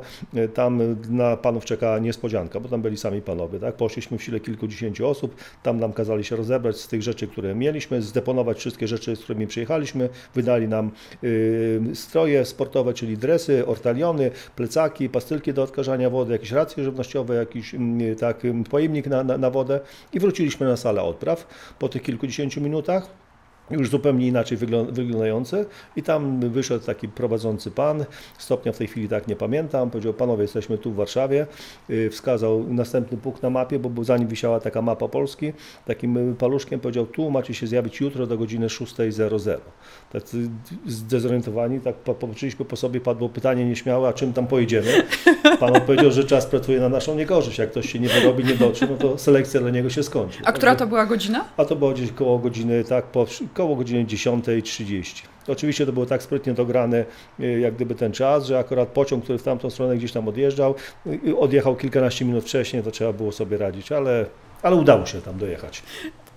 Tam 0.54 0.82
na 1.10 1.38
panów 1.38 1.66
czeka 1.66 2.00
niespodzianka, 2.00 2.60
bo 2.60 2.70
tam 2.70 2.82
byli 2.82 2.98
sami 2.98 3.22
panowie, 3.22 3.60
tak. 3.60 3.76
Poszliśmy 3.76 4.18
w 4.18 4.24
sile 4.24 4.40
kilkudziesięciu 4.40 5.08
osób, 5.08 5.36
tam 5.64 5.80
nam 5.80 5.94
kazali 5.94 6.24
się 6.24 6.36
rozebrać 6.36 6.78
z 6.78 6.88
tych 6.88 7.02
rzeczy, 7.02 7.28
które 7.28 7.56
mieliśmy, 7.56 8.02
zdeponować 8.02 8.58
wszystkie 8.58 8.88
rzeczy, 8.88 9.16
z 9.16 9.24
którymi 9.24 9.48
przyjechaliśmy, 9.48 10.10
wydali 10.36 10.68
nam 10.68 10.92
stroje, 11.94 12.46
sportowe, 12.52 12.94
czyli 12.94 13.18
dresy, 13.18 13.68
ortaliony, 13.68 14.32
plecaki, 14.56 15.10
pastylki 15.10 15.54
do 15.54 15.64
odkażania 15.64 16.10
wody, 16.10 16.34
jakieś 16.34 16.52
racje 16.52 16.84
żywnościowe, 16.84 17.36
jakiś 17.36 17.76
mm, 17.76 18.16
tak, 18.16 18.46
mm, 18.46 18.64
pojemnik 18.64 19.08
na, 19.08 19.24
na, 19.24 19.38
na 19.38 19.50
wodę. 19.50 19.80
I 20.14 20.20
wróciliśmy 20.20 20.68
na 20.68 20.78
salę 20.78 21.04
odpraw 21.04 21.48
po 21.80 21.90
tych 21.90 22.02
kilkudziesięciu 22.02 22.62
minutach 22.62 23.22
już 23.72 23.90
zupełnie 23.90 24.28
inaczej 24.28 24.58
wyglądające 24.92 25.66
i 25.96 26.04
tam 26.04 26.40
wyszedł 26.50 26.86
taki 26.86 27.08
prowadzący 27.08 27.72
pan, 27.72 28.06
stopnia 28.38 28.72
w 28.72 28.78
tej 28.78 28.88
chwili 28.88 29.10
tak 29.10 29.28
nie 29.28 29.36
pamiętam, 29.36 29.90
powiedział, 29.90 30.14
panowie 30.14 30.42
jesteśmy 30.42 30.78
tu 30.78 30.92
w 30.92 30.96
Warszawie, 30.96 31.48
y, 31.90 32.10
wskazał 32.10 32.66
następny 32.68 33.18
punkt 33.18 33.44
na 33.44 33.50
mapie, 33.50 33.80
bo 33.80 34.04
za 34.04 34.18
nim 34.18 34.28
wisiała 34.28 34.60
taka 34.60 34.82
mapa 34.82 35.08
Polski, 35.08 35.54
takim 35.86 36.36
paluszkiem 36.36 36.80
powiedział, 36.80 37.06
tu 37.06 37.32
macie 37.32 37.54
się 37.54 37.68
zjawić 37.68 38.00
jutro 38.00 38.28
do 38.28 38.38
godziny 38.38 38.68
6.00. 38.68 39.58
Tacy 40.14 40.50
zdezorientowani, 40.88 41.80
tak 41.80 41.96
popatrzyliśmy 41.96 42.66
po 42.66 42.76
sobie, 42.76 43.02
padło 43.02 43.30
pytanie 43.30 43.66
nieśmiałe, 43.66 44.10
a 44.10 44.14
czym 44.14 44.34
tam 44.34 44.48
pojedziemy? 44.48 45.04
Pan 45.60 45.76
odpowiedział, 45.76 46.12
że 46.12 46.24
czas 46.24 46.46
pracuje 46.46 46.80
na 46.80 46.90
naszą 46.90 47.16
niekorzyść, 47.16 47.58
jak 47.58 47.72
ktoś 47.72 47.92
się 47.92 48.00
nie 48.00 48.08
wyrobi, 48.08 48.44
nie 48.44 48.56
dotrze, 48.56 48.88
no 48.88 48.98
to 48.98 49.18
selekcja 49.18 49.60
dla 49.60 49.70
niego 49.70 49.90
się 49.90 50.04
skończy. 50.04 50.40
A 50.46 50.52
która 50.52 50.76
to 50.76 50.88
była 50.88 51.06
godzina? 51.06 51.46
A 51.58 51.66
to 51.66 51.76
było 51.76 51.92
gdzieś 51.92 52.12
koło 52.12 52.40
godziny, 52.40 52.84
tak, 52.84 53.06
po 53.06 53.26
około 53.54 53.76
godziny 53.76 54.06
10.30. 54.06 55.24
Oczywiście 55.48 55.86
to 55.86 55.94
było 55.94 56.06
tak 56.06 56.24
sprytnie 56.24 56.54
dograne, 56.54 57.06
y, 57.40 57.60
jak 57.60 57.76
gdyby 57.76 57.96
ten 57.96 58.12
czas, 58.12 58.46
że 58.46 58.60
akurat 58.60 58.90
pociąg, 58.90 59.24
który 59.24 59.38
w 59.40 59.44
tamtą 59.44 59.70
stronę 59.70 59.98
gdzieś 59.98 60.12
tam 60.12 60.28
odjeżdżał, 60.28 60.76
y, 61.08 61.38
odjechał 61.38 61.76
kilkanaście 61.76 62.26
minut 62.26 62.44
wcześniej, 62.44 62.84
to 62.84 62.92
trzeba 62.92 63.14
było 63.14 63.32
sobie 63.32 63.58
radzić, 63.58 63.92
ale, 63.92 64.26
ale 64.64 64.76
udało 64.76 65.06
się 65.06 65.22
tam 65.22 65.38
dojechać. 65.38 65.84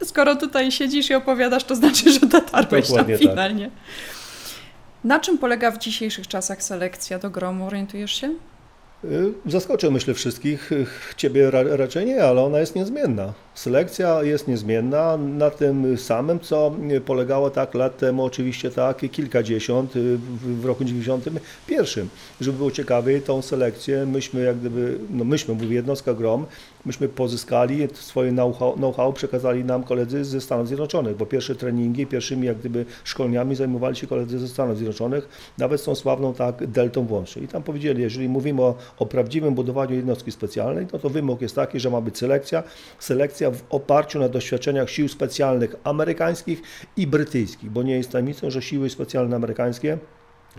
Skoro 0.04 0.36
tutaj 0.36 0.72
siedzisz 0.72 1.10
i 1.10 1.14
opowiadasz, 1.14 1.64
to 1.64 1.76
znaczy, 1.76 2.12
że 2.12 2.20
dotarłeś 2.20 2.88
Dokładnie 2.88 3.18
tam 3.18 3.26
tak. 3.26 3.30
finalnie. 3.30 3.70
Na 5.04 5.20
czym 5.20 5.38
polega 5.38 5.70
w 5.70 5.78
dzisiejszych 5.78 6.28
czasach 6.28 6.62
selekcja 6.62 7.18
do 7.18 7.30
gromu? 7.30 7.66
Orientujesz 7.66 8.12
się? 8.20 8.34
Y, 9.04 9.32
Zaskoczę 9.46 9.90
myślę 9.90 10.14
wszystkich, 10.14 10.70
ciebie 11.16 11.50
ra, 11.50 11.62
raczej 11.62 12.06
nie, 12.06 12.24
ale 12.24 12.42
ona 12.42 12.58
jest 12.58 12.76
niezmienna. 12.76 13.32
Selekcja 13.54 14.22
jest 14.22 14.48
niezmienna 14.48 15.16
na 15.16 15.50
tym 15.50 15.98
samym, 15.98 16.40
co 16.40 16.72
polegało 17.04 17.50
tak 17.50 17.74
lat 17.74 17.98
temu, 17.98 18.24
oczywiście 18.24 18.70
tak, 18.70 18.98
kilkadziesiąt, 19.12 19.96
y, 19.96 20.18
w, 20.18 20.64
roku 20.64 20.84
91. 20.84 22.08
Żeby 22.40 22.58
było 22.58 22.70
ciekawiej, 22.70 23.22
tą 23.22 23.42
selekcję 23.42 24.06
myśmy 24.06 24.40
jak 24.40 24.58
gdyby, 24.58 24.98
no 25.10 25.24
myśmy, 25.24 25.54
mówię 25.54 25.74
jednostka 25.74 26.14
GROM, 26.14 26.46
myśmy 26.86 27.08
pozyskali 27.08 27.88
swoje 27.92 28.30
know-how, 28.30 28.72
know-how 28.72 29.12
przekazali 29.12 29.64
nam 29.64 29.84
koledzy 29.84 30.24
ze 30.24 30.40
Stanów 30.40 30.68
Zjednoczonych, 30.68 31.16
bo 31.16 31.26
pierwsze 31.26 31.54
treningi, 31.54 32.06
pierwszymi 32.06 32.46
jak 32.46 32.58
gdyby 32.58 32.84
szkoleniami 33.04 33.56
zajmowali 33.56 33.96
się 33.96 34.06
koledzy 34.06 34.38
ze 34.38 34.48
Stanów 34.48 34.76
Zjednoczonych, 34.76 35.28
nawet 35.58 35.80
z 35.80 35.84
tą 35.84 35.94
sławną 35.94 36.34
tak 36.34 36.66
deltą 36.66 37.06
włącznie. 37.06 37.42
I 37.42 37.48
tam 37.48 37.62
powiedzieli, 37.62 38.02
jeżeli 38.02 38.28
mówimy 38.28 38.62
o, 38.62 38.74
o 38.98 39.06
prawdziwym 39.06 39.54
budowaniu 39.54 39.94
jednostki 39.94 40.32
specjalnej, 40.32 40.86
no 40.92 40.98
to 40.98 41.10
wymóg 41.10 41.40
jest 41.40 41.54
taki, 41.54 41.80
że 41.80 41.90
ma 41.90 42.00
być 42.00 42.18
selekcja, 42.18 42.62
selekcja 42.98 43.43
w 43.50 43.62
oparciu 43.70 44.18
na 44.18 44.28
doświadczeniach 44.28 44.90
sił 44.90 45.08
specjalnych 45.08 45.76
amerykańskich 45.84 46.62
i 46.96 47.06
brytyjskich, 47.06 47.70
bo 47.70 47.82
nie 47.82 47.96
jest 47.96 48.10
tajemnicą, 48.10 48.50
że 48.50 48.62
siły 48.62 48.90
specjalne 48.90 49.36
amerykańskie 49.36 49.98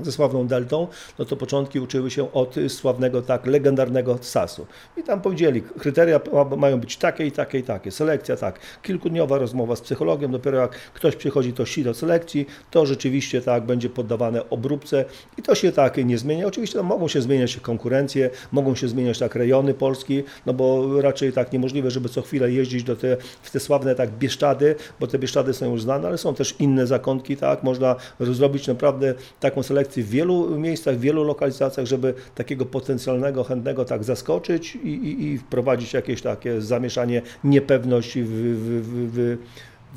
ze 0.02 0.12
sławną 0.12 0.48
deltą, 0.48 0.88
no 1.20 1.25
to 1.25 1.36
początki 1.36 1.80
uczyły 1.80 2.12
się 2.12 2.32
od 2.34 2.56
sławnego, 2.68 3.22
tak, 3.22 3.46
legendarnego 3.46 4.18
SAS-u. 4.22 4.66
I 4.98 5.04
tam 5.04 5.22
powiedzieli, 5.22 5.62
kryteria 5.62 6.20
ma- 6.34 6.56
mają 6.56 6.80
być 6.80 6.98
takie 6.98 7.25
i 7.25 7.32
takie 7.32 7.60
i 7.60 7.64
takie, 7.64 7.92
selekcja 7.92 8.36
tak, 8.36 8.60
kilkudniowa 8.84 9.38
rozmowa 9.38 9.75
z 9.75 9.82
psychologiem, 9.82 10.32
dopiero 10.32 10.58
jak 10.58 10.72
ktoś 10.72 11.16
przychodzi 11.16 11.54
do 11.54 11.66
si 11.66 11.84
do 11.84 11.94
selekcji, 11.94 12.48
to 12.72 12.86
rzeczywiście 12.86 13.42
tak 13.42 13.66
będzie 13.66 13.90
poddawane 13.90 14.50
obróbce 14.50 15.06
i 15.38 15.42
to 15.42 15.56
się 15.56 15.72
tak 15.72 15.98
nie 15.98 16.18
zmienia. 16.18 16.48
Oczywiście 16.48 16.78
tam 16.78 16.86
mogą 16.86 17.08
się 17.08 17.22
zmieniać 17.22 17.58
konkurencje, 17.58 18.30
mogą 18.52 18.75
się 18.75 18.88
zmieniać 18.88 19.20
tak 19.20 19.36
rejony 19.36 19.74
Polski, 19.74 20.24
no 20.46 20.54
bo 20.54 21.02
raczej 21.02 21.34
tak 21.34 21.54
niemożliwe, 21.54 21.92
żeby 21.92 22.10
co 22.10 22.22
chwilę 22.22 22.52
jeździć 22.52 22.84
do 22.84 22.96
te, 22.96 23.18
w 23.42 23.52
te 23.52 23.60
sławne 23.60 23.96
tak 23.96 24.10
Bieszczady, 24.12 24.75
bo 25.00 25.08
te 25.08 25.20
Bieszczady 25.20 25.54
są 25.54 25.72
już 25.72 25.82
znane, 25.82 26.08
ale 26.08 26.18
są 26.18 26.36
też 26.36 26.56
inne 26.60 26.88
zakątki, 26.88 27.38
tak, 27.38 27.64
można 27.64 27.96
zrobić 28.20 28.68
naprawdę 28.68 29.14
taką 29.40 29.64
selekcję 29.64 29.85
w 29.94 30.10
wielu 30.10 30.60
miejscach, 30.60 30.96
w 30.96 31.00
wielu 31.00 31.24
lokalizacjach, 31.24 31.86
żeby 31.86 32.13
takiego 32.36 32.65
potencjalnego, 32.65 33.44
chętnego 33.44 33.86
tak 33.86 34.04
zaskoczyć 34.04 34.75
i, 34.75 34.88
i, 34.88 35.24
i 35.24 35.38
wprowadzić 35.38 35.94
jakieś 35.94 36.22
takie 36.22 36.62
zamieszanie, 36.62 37.22
niepewność 37.44 38.20
w, 38.20 38.27
w, 38.27 38.82
w, 39.13 39.38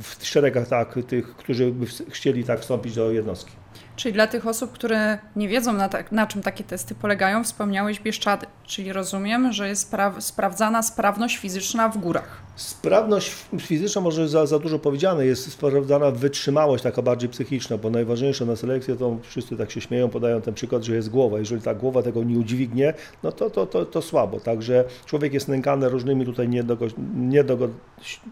w, 0.02 0.26
szeregach 0.26 0.68
tak, 0.68 0.94
tych, 1.08 1.36
którzy 1.36 1.70
by 1.70 1.86
chcieli 2.10 2.44
tak 2.44 2.60
wstąpić 2.60 2.94
do 2.94 3.10
jednostki. 3.12 3.52
Czyli 3.96 4.12
dla 4.12 4.26
tych 4.26 4.46
osób, 4.46 4.72
które 4.72 5.18
nie 5.36 5.48
wiedzą 5.48 5.72
na, 5.72 5.88
tak, 5.88 6.12
na 6.12 6.26
czym 6.26 6.42
takie 6.42 6.64
testy 6.64 6.94
polegają, 6.94 7.44
wspomniałeś 7.44 8.00
Bieszczady. 8.00 8.46
Czyli 8.64 8.92
rozumiem, 8.92 9.52
że 9.52 9.68
jest 9.68 9.92
spra- 9.92 10.20
sprawdzana 10.20 10.82
sprawność 10.82 11.36
fizyczna 11.36 11.88
w 11.88 11.98
górach. 11.98 12.42
Sprawność 12.58 13.34
fizyczna 13.58 14.00
może 14.00 14.28
za, 14.28 14.46
za 14.46 14.58
dużo 14.58 14.78
powiedziane, 14.78 15.26
jest 15.26 15.52
sprawdzana 15.52 16.10
wytrzymałość 16.10 16.82
taka 16.82 17.02
bardziej 17.02 17.28
psychiczna, 17.28 17.78
bo 17.78 17.90
najważniejsze 17.90 18.46
na 18.46 18.56
selekcję 18.56 18.96
to 18.96 19.16
wszyscy 19.22 19.56
tak 19.56 19.70
się 19.70 19.80
śmieją, 19.80 20.08
podają 20.08 20.40
ten 20.40 20.54
przykład, 20.54 20.82
że 20.84 20.94
jest 20.94 21.10
głowa. 21.10 21.38
Jeżeli 21.38 21.62
ta 21.62 21.74
głowa 21.74 22.02
tego 22.02 22.24
nie 22.24 22.38
udźwignie, 22.38 22.94
no 23.22 23.32
to, 23.32 23.50
to, 23.50 23.66
to, 23.66 23.84
to 23.86 24.02
słabo. 24.02 24.40
Także 24.40 24.84
człowiek 25.06 25.34
jest 25.34 25.48
nękany 25.48 25.88
różnymi 25.88 26.26
tutaj 26.26 26.48
niedogo, 26.48 26.86
niedogo, 27.16 27.68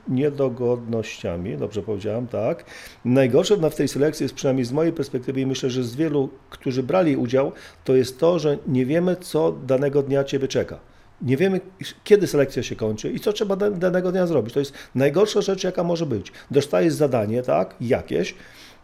niedogodnościami, 0.08 1.56
dobrze 1.56 1.82
powiedziałem, 1.82 2.26
tak. 2.26 2.64
Najgorsze 3.04 3.56
na- 3.56 3.70
w 3.70 3.74
tej 3.74 3.88
selekcji 3.88 4.24
jest 4.24 4.34
przynajmniej 4.34 4.64
z 4.64 4.72
mojej 4.72 4.92
perspektywy 4.92 5.40
i 5.40 5.46
myślę, 5.46 5.70
że 5.70 5.84
z 5.84 5.96
wielu, 5.96 6.28
którzy 6.50 6.82
brali 6.82 7.16
udział, 7.16 7.52
to 7.84 7.94
jest 7.94 8.18
to, 8.20 8.38
że 8.38 8.58
nie 8.66 8.86
wiemy, 8.86 9.16
co 9.16 9.52
danego 9.52 10.02
dnia 10.02 10.24
Ciebie 10.24 10.48
czeka. 10.48 10.78
Nie 11.22 11.36
wiemy, 11.36 11.60
kiedy 12.04 12.26
selekcja 12.26 12.62
się 12.62 12.76
kończy 12.76 13.10
i 13.10 13.20
co 13.20 13.32
trzeba 13.32 13.56
da- 13.56 13.70
danego 13.70 14.12
dnia 14.12 14.26
zrobić. 14.26 14.54
To 14.54 14.60
jest 14.60 14.72
najgorsza 14.94 15.40
rzecz, 15.42 15.64
jaka 15.64 15.84
może 15.84 16.06
być. 16.06 16.32
Dostajesz 16.50 16.92
zadanie, 16.94 17.42
tak, 17.42 17.74
jakieś, 17.80 18.34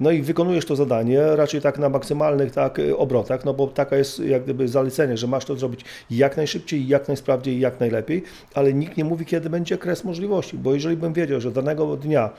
no 0.01 0.11
i 0.11 0.23
wykonujesz 0.23 0.67
to 0.67 0.77
zadanie 0.77 1.37
raczej 1.37 1.61
tak 1.61 1.79
na 1.79 1.89
maksymalnych 1.89 2.53
tak, 2.53 2.79
y, 2.79 2.97
obrotach, 2.97 3.45
no 3.45 3.55
bo 3.55 3.67
taka 3.67 3.97
jest 3.97 4.19
jak 4.19 4.45
gdyby 4.45 4.69
zalecenie, 4.69 5.17
że 5.17 5.27
masz 5.27 5.45
to 5.45 5.57
zrobić 5.57 5.85
jak 6.11 6.37
najszybciej, 6.37 6.89
jak 6.89 7.09
najsprawniej 7.09 7.61
jak 7.61 7.81
najlepiej, 7.81 8.23
ale 8.55 8.73
nikt 8.73 8.97
nie 8.97 9.05
mówi, 9.05 9.27
kiedy 9.27 9.51
będzie 9.51 9.79
kres 9.79 10.05
możliwości, 10.05 10.59
bo 10.59 10.75
jeżeli 10.75 10.97
bym 10.97 11.13
wiedział, 11.13 11.41
że 11.41 11.51
danego 11.51 11.97
dnia 11.97 12.31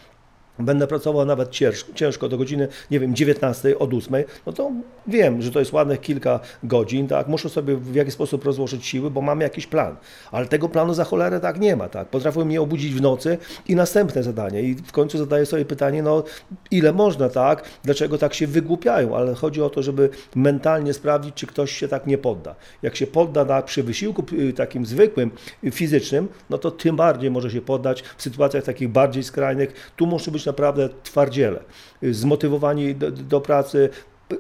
będę 0.60 0.88
pracował 0.88 1.25
nawet 1.25 1.50
ciężko, 1.95 2.29
do 2.29 2.38
godziny, 2.38 2.67
nie 2.91 3.00
wiem, 3.00 3.15
19 3.15 3.79
od 3.79 3.93
8, 3.93 4.24
no 4.45 4.53
to 4.53 4.72
wiem, 5.07 5.41
że 5.41 5.51
to 5.51 5.60
jest 5.60 5.74
ładnych 5.74 6.01
kilka 6.01 6.39
godzin, 6.63 7.07
tak, 7.07 7.27
muszę 7.27 7.50
sobie 7.50 7.75
w 7.75 7.95
jakiś 7.95 8.13
sposób 8.13 8.45
rozłożyć 8.45 8.86
siły, 8.86 9.12
bo 9.12 9.22
mam 9.22 9.41
jakiś 9.41 9.67
plan, 9.67 9.95
ale 10.31 10.45
tego 10.45 10.69
planu 10.69 10.93
za 10.93 11.03
cholerę 11.03 11.39
tak 11.39 11.60
nie 11.60 11.75
ma, 11.75 11.89
tak, 11.89 12.07
potrafią 12.07 12.45
mnie 12.45 12.62
obudzić 12.62 12.93
w 12.93 13.01
nocy 13.01 13.38
i 13.67 13.75
następne 13.75 14.24
zadanie. 14.24 14.62
I 14.62 14.75
w 14.75 14.91
końcu 14.91 15.17
zadaję 15.17 15.45
sobie 15.45 15.65
pytanie, 15.65 16.03
no 16.03 16.24
ile 16.72 16.93
można, 16.93 17.29
tak, 17.29 17.63
dlaczego 17.83 18.17
tak 18.17 18.33
się 18.33 18.48
wygłupiają, 18.48 19.17
ale 19.17 19.33
chodzi 19.33 19.62
o 19.62 19.69
to, 19.69 19.83
żeby 19.83 20.10
mentalnie 20.36 20.93
sprawdzić, 20.93 21.36
czy 21.36 21.48
ktoś 21.48 21.72
się 21.72 21.88
tak 21.88 22.07
nie 22.07 22.17
podda. 22.17 22.55
Jak 22.81 22.95
się 22.95 23.07
podda 23.07 23.45
na, 23.45 23.62
przy 23.62 23.83
wysiłku 23.83 24.24
y, 24.33 24.53
takim 24.53 24.86
zwykłym, 24.86 25.31
y, 25.63 25.72
fizycznym, 25.72 26.27
no 26.50 26.57
to 26.57 26.72
tym 26.72 26.95
bardziej 26.95 27.31
może 27.31 27.51
się 27.51 27.62
poddać 27.62 28.03
w 28.17 28.24
sytuacjach 28.24 28.63
takich 28.63 28.89
bardziej 28.89 29.24
skrajnych, 29.24 29.93
tu 29.95 30.07
muszą 30.07 30.31
być 30.31 30.42
naprawdę 30.45 30.89
twardziele, 31.03 31.59
y, 32.03 32.13
zmotywowani 32.13 32.95
do, 32.95 33.12
do 33.12 33.41
pracy. 33.41 33.89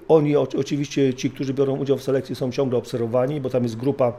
Oni, 0.07 0.35
oczywiście 0.35 1.13
ci, 1.13 1.29
którzy 1.29 1.53
biorą 1.53 1.77
udział 1.77 1.97
w 1.97 2.03
selekcji 2.03 2.35
są 2.35 2.51
ciągle 2.51 2.77
obserwowani, 2.77 3.41
bo 3.41 3.49
tam 3.49 3.63
jest 3.63 3.77
grupa 3.77 4.13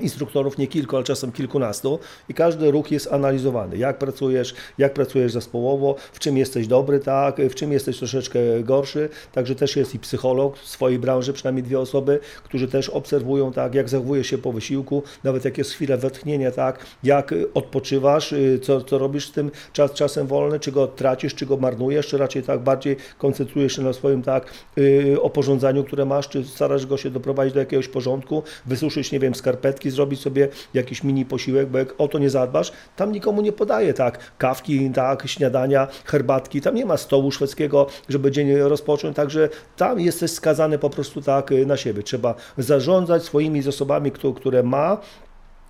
instruktorów, 0.00 0.58
nie 0.58 0.66
kilku, 0.66 0.96
ale 0.96 1.04
czasem 1.04 1.32
kilkunastu 1.32 1.98
i 2.28 2.34
każdy 2.34 2.70
ruch 2.70 2.90
jest 2.90 3.12
analizowany. 3.12 3.76
Jak 3.76 3.98
pracujesz, 3.98 4.54
jak 4.78 4.94
pracujesz 4.94 5.32
zespołowo, 5.32 5.96
w 6.12 6.18
czym 6.18 6.36
jesteś 6.36 6.66
dobry, 6.66 7.00
tak, 7.00 7.36
w 7.36 7.54
czym 7.54 7.72
jesteś 7.72 7.98
troszeczkę 7.98 8.38
gorszy. 8.62 9.08
Także 9.32 9.54
też 9.54 9.76
jest 9.76 9.94
i 9.94 9.98
psycholog 9.98 10.58
w 10.58 10.68
swojej 10.68 10.98
branży, 10.98 11.32
przynajmniej 11.32 11.62
dwie 11.62 11.80
osoby, 11.80 12.20
którzy 12.44 12.68
też 12.68 12.88
obserwują, 12.88 13.52
tak, 13.52 13.74
jak 13.74 13.88
zachowujesz 13.88 14.26
się 14.26 14.38
po 14.38 14.52
wysiłku, 14.52 15.02
nawet 15.24 15.44
jak 15.44 15.58
jest 15.58 15.72
chwila 15.72 15.96
wetchnienia, 15.96 16.50
tak, 16.50 16.86
jak 17.02 17.34
odpoczywasz, 17.54 18.32
y, 18.32 18.58
co, 18.62 18.80
co 18.80 18.98
robisz 18.98 19.28
z 19.28 19.32
tym 19.32 19.50
czas, 19.72 19.92
czasem 19.92 20.26
wolny, 20.26 20.60
czy 20.60 20.72
go 20.72 20.86
tracisz, 20.86 21.34
czy 21.34 21.46
go 21.46 21.56
marnujesz, 21.56 22.06
czy 22.06 22.18
raczej 22.18 22.42
tak 22.42 22.60
bardziej 22.60 22.96
koncentrujesz 23.18 23.76
się 23.76 23.82
na 23.82 23.92
swoim 23.92 24.22
tak 24.22 24.46
y, 24.78 25.16
oporządzaniu, 25.22 25.84
które 25.84 26.04
masz, 26.04 26.28
czy 26.28 26.44
starasz 26.44 26.86
go 26.86 26.96
się 26.96 27.10
doprowadzić 27.10 27.54
do 27.54 27.60
jakiegoś 27.60 27.88
porządku, 27.88 28.42
wysuszyć, 28.66 29.12
nie 29.12 29.20
wiem, 29.20 29.34
skarpetki, 29.34 29.83
zrobić 29.90 30.20
sobie 30.20 30.48
jakiś 30.74 31.04
mini 31.04 31.24
posiłek, 31.24 31.68
bo 31.68 31.78
jak 31.78 31.94
o 31.98 32.08
to 32.08 32.18
nie 32.18 32.30
zadbasz, 32.30 32.72
tam 32.96 33.12
nikomu 33.12 33.42
nie 33.42 33.52
podaje 33.52 33.94
tak 33.94 34.18
kawki, 34.38 34.90
tak, 34.90 35.26
śniadania, 35.28 35.88
herbatki, 36.04 36.60
tam 36.60 36.74
nie 36.74 36.86
ma 36.86 36.96
stołu 36.96 37.30
szwedzkiego, 37.30 37.86
żeby 38.08 38.30
dzień 38.30 38.54
rozpocząć, 38.56 39.16
także 39.16 39.48
tam 39.76 40.00
jesteś 40.00 40.30
skazany 40.30 40.78
po 40.78 40.90
prostu 40.90 41.22
tak 41.22 41.52
y, 41.52 41.66
na 41.66 41.76
siebie. 41.76 42.02
Trzeba 42.02 42.34
zarządzać 42.58 43.22
swoimi 43.24 43.62
zasobami, 43.62 44.12
któ- 44.12 44.34
które 44.34 44.62
ma, 44.62 44.98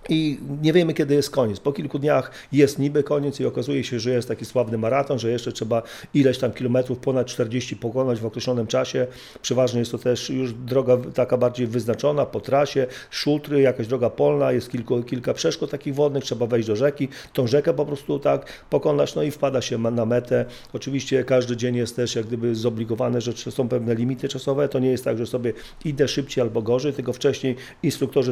i 0.09 0.37
nie 0.61 0.73
wiemy, 0.73 0.93
kiedy 0.93 1.15
jest 1.15 1.29
koniec. 1.29 1.59
Po 1.59 1.73
kilku 1.73 1.99
dniach 1.99 2.31
jest 2.51 2.79
niby 2.79 3.03
koniec 3.03 3.39
i 3.39 3.45
okazuje 3.45 3.83
się, 3.83 3.99
że 3.99 4.11
jest 4.11 4.27
taki 4.27 4.45
sławny 4.45 4.77
maraton, 4.77 5.19
że 5.19 5.31
jeszcze 5.31 5.51
trzeba 5.51 5.81
ileś 6.13 6.37
tam 6.37 6.51
kilometrów, 6.51 6.99
ponad 6.99 7.27
40 7.27 7.75
pokonać 7.75 8.19
w 8.19 8.25
określonym 8.25 8.67
czasie. 8.67 9.07
Przeważnie 9.41 9.79
jest 9.79 9.91
to 9.91 9.97
też 9.97 10.29
już 10.29 10.53
droga 10.53 10.97
taka 11.13 11.37
bardziej 11.37 11.67
wyznaczona 11.67 12.25
po 12.25 12.39
trasie, 12.39 12.87
szutry, 13.09 13.61
jakaś 13.61 13.87
droga 13.87 14.09
polna, 14.09 14.51
jest 14.51 14.71
kilku, 14.71 15.03
kilka 15.03 15.33
przeszkód 15.33 15.71
takich 15.71 15.95
wodnych, 15.95 16.23
trzeba 16.23 16.47
wejść 16.47 16.67
do 16.67 16.75
rzeki, 16.75 17.07
tą 17.33 17.47
rzekę 17.47 17.73
po 17.73 17.85
prostu 17.85 18.19
tak 18.19 18.65
pokonać, 18.69 19.15
no 19.15 19.23
i 19.23 19.31
wpada 19.31 19.61
się 19.61 19.77
na 19.77 20.05
metę. 20.05 20.45
Oczywiście 20.73 21.23
każdy 21.23 21.57
dzień 21.57 21.75
jest 21.75 21.95
też 21.95 22.15
jak 22.15 22.25
gdyby 22.25 22.55
zobligowany, 22.55 23.21
że 23.21 23.33
są 23.51 23.69
pewne 23.69 23.95
limity 23.95 24.27
czasowe. 24.27 24.69
To 24.69 24.79
nie 24.79 24.89
jest 24.89 25.03
tak, 25.03 25.17
że 25.17 25.25
sobie 25.25 25.53
idę 25.85 26.07
szybciej 26.07 26.41
albo 26.41 26.61
gorzej, 26.61 26.93
tylko 26.93 27.13
wcześniej 27.13 27.55
instruktorzy 27.83 28.31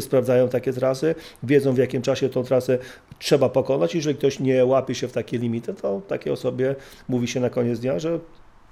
sprawdzają 0.00 0.48
takie 0.48 0.72
trasy, 0.72 1.14
wiedzą 1.42 1.72
w 1.72 1.78
jakim 1.78 2.02
czasie 2.02 2.28
tą 2.28 2.44
trasę 2.44 2.78
trzeba 3.18 3.48
pokonać. 3.48 3.94
Jeżeli 3.94 4.16
ktoś 4.16 4.40
nie 4.40 4.64
łapie 4.64 4.94
się 4.94 5.08
w 5.08 5.12
takie 5.12 5.38
limity, 5.38 5.74
to 5.74 6.00
takiej 6.08 6.32
osobie 6.32 6.76
mówi 7.08 7.28
się 7.28 7.40
na 7.40 7.50
koniec 7.50 7.80
dnia, 7.80 7.98
że 7.98 8.18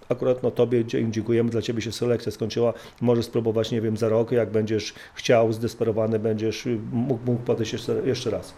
akurat 0.09 0.43
no 0.43 0.51
Tobie 0.51 0.85
dziękujemy, 0.85 1.51
dla 1.51 1.63
Ciebie 1.63 1.83
się 1.83 1.93
selekcja 1.93 2.33
skończyła, 2.33 2.73
możesz 3.01 3.25
spróbować, 3.25 3.71
nie 3.71 3.81
wiem, 3.81 3.97
za 3.97 4.09
rok, 4.09 4.33
jak 4.33 4.51
będziesz 4.51 4.95
chciał, 5.15 5.53
zdesperowany 5.53 6.19
będziesz, 6.19 6.69
mógł, 6.93 7.27
mógł 7.27 7.43
podejść 7.43 7.75
jeszcze 8.05 8.31
raz. 8.31 8.55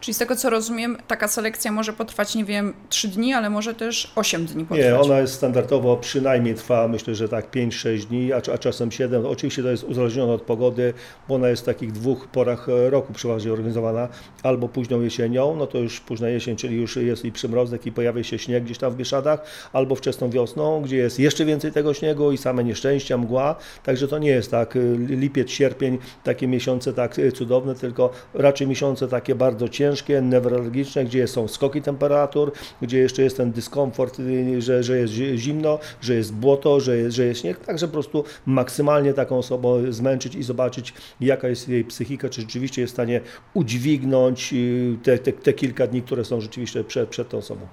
Czyli 0.00 0.14
z 0.14 0.18
tego 0.18 0.36
co 0.36 0.50
rozumiem, 0.50 0.96
taka 1.06 1.28
selekcja 1.28 1.72
może 1.72 1.92
potrwać, 1.92 2.34
nie 2.34 2.44
wiem, 2.44 2.74
3 2.88 3.08
dni, 3.08 3.34
ale 3.34 3.50
może 3.50 3.74
też 3.74 4.12
8 4.16 4.46
dni 4.46 4.64
potrwać. 4.64 4.86
Nie, 4.86 5.00
ona 5.00 5.20
jest 5.20 5.34
standardowo 5.34 5.96
przynajmniej 5.96 6.54
trwa, 6.54 6.88
myślę, 6.88 7.14
że 7.14 7.28
tak 7.28 7.50
5-6 7.50 8.04
dni, 8.04 8.32
a, 8.32 8.36
a 8.36 8.58
czasem 8.58 8.90
7. 8.90 9.26
Oczywiście 9.26 9.62
to 9.62 9.70
jest 9.70 9.84
uzależnione 9.84 10.32
od 10.32 10.42
pogody, 10.42 10.94
bo 11.28 11.34
ona 11.34 11.48
jest 11.48 11.62
w 11.62 11.64
takich 11.64 11.92
dwóch 11.92 12.28
porach 12.28 12.68
e, 12.68 12.90
roku 12.90 13.12
przeważnie 13.12 13.52
organizowana, 13.52 14.08
albo 14.42 14.68
późną 14.68 15.00
jesienią, 15.00 15.56
no 15.56 15.66
to 15.66 15.78
już 15.78 16.00
późna 16.00 16.28
jesień, 16.28 16.56
czyli 16.56 16.76
już 16.76 16.96
jest 16.96 17.24
i 17.24 17.32
przymrozek 17.32 17.86
i 17.86 17.92
pojawia 17.92 18.22
się 18.22 18.38
śnieg 18.38 18.64
gdzieś 18.64 18.78
tam 18.78 18.92
w 18.92 18.96
Bieszadach, 18.96 19.40
albo 19.72 19.94
wczesną 19.94 20.30
wiosną, 20.30 20.82
gdzie 20.82 20.96
jest 20.96 21.18
jeszcze 21.18 21.44
więcej 21.44 21.72
tego 21.72 21.94
śniegu 21.94 22.32
i 22.32 22.38
same 22.38 22.64
nieszczęścia, 22.64 23.18
mgła, 23.18 23.56
także 23.82 24.08
to 24.08 24.18
nie 24.18 24.30
jest 24.30 24.50
tak 24.50 24.76
e, 24.76 24.80
lipiec, 24.98 25.50
sierpień, 25.50 25.98
takie 26.24 26.48
miesiące 26.48 26.92
tak 26.92 27.18
e, 27.18 27.32
cudowne, 27.32 27.74
tylko 27.74 28.10
raczej 28.34 28.66
miesiące 28.66 29.08
takie 29.08 29.34
bardzo 29.34 29.57
ciężkie, 29.66 30.22
newralgiczne, 30.22 31.04
gdzie 31.04 31.28
są 31.28 31.48
skoki 31.48 31.82
temperatur, 31.82 32.52
gdzie 32.82 32.98
jeszcze 32.98 33.22
jest 33.22 33.36
ten 33.36 33.52
dyskomfort, 33.52 34.18
że, 34.58 34.82
że 34.82 34.98
jest 34.98 35.12
zimno, 35.12 35.78
że 36.00 36.14
jest 36.14 36.32
błoto, 36.32 36.80
że 36.80 36.96
jest, 36.96 37.16
że 37.16 37.24
jest 37.24 37.40
śnieg, 37.40 37.58
także 37.58 37.86
po 37.86 37.92
prostu 37.92 38.24
maksymalnie 38.46 39.14
taką 39.14 39.38
osobą 39.38 39.92
zmęczyć 39.92 40.34
i 40.34 40.42
zobaczyć, 40.42 40.94
jaka 41.20 41.48
jest 41.48 41.68
jej 41.68 41.84
psychika, 41.84 42.28
czy 42.28 42.40
rzeczywiście 42.40 42.82
jest 42.82 42.92
w 42.92 42.96
stanie 42.96 43.20
udźwignąć 43.54 44.52
y, 44.52 44.96
te, 45.02 45.18
te, 45.18 45.32
te 45.32 45.52
kilka 45.52 45.86
dni, 45.86 46.02
które 46.02 46.24
są 46.24 46.40
rzeczywiście 46.40 46.84
przed, 46.84 47.08
przed 47.08 47.28
tą 47.28 47.38
osobą. 47.38 47.66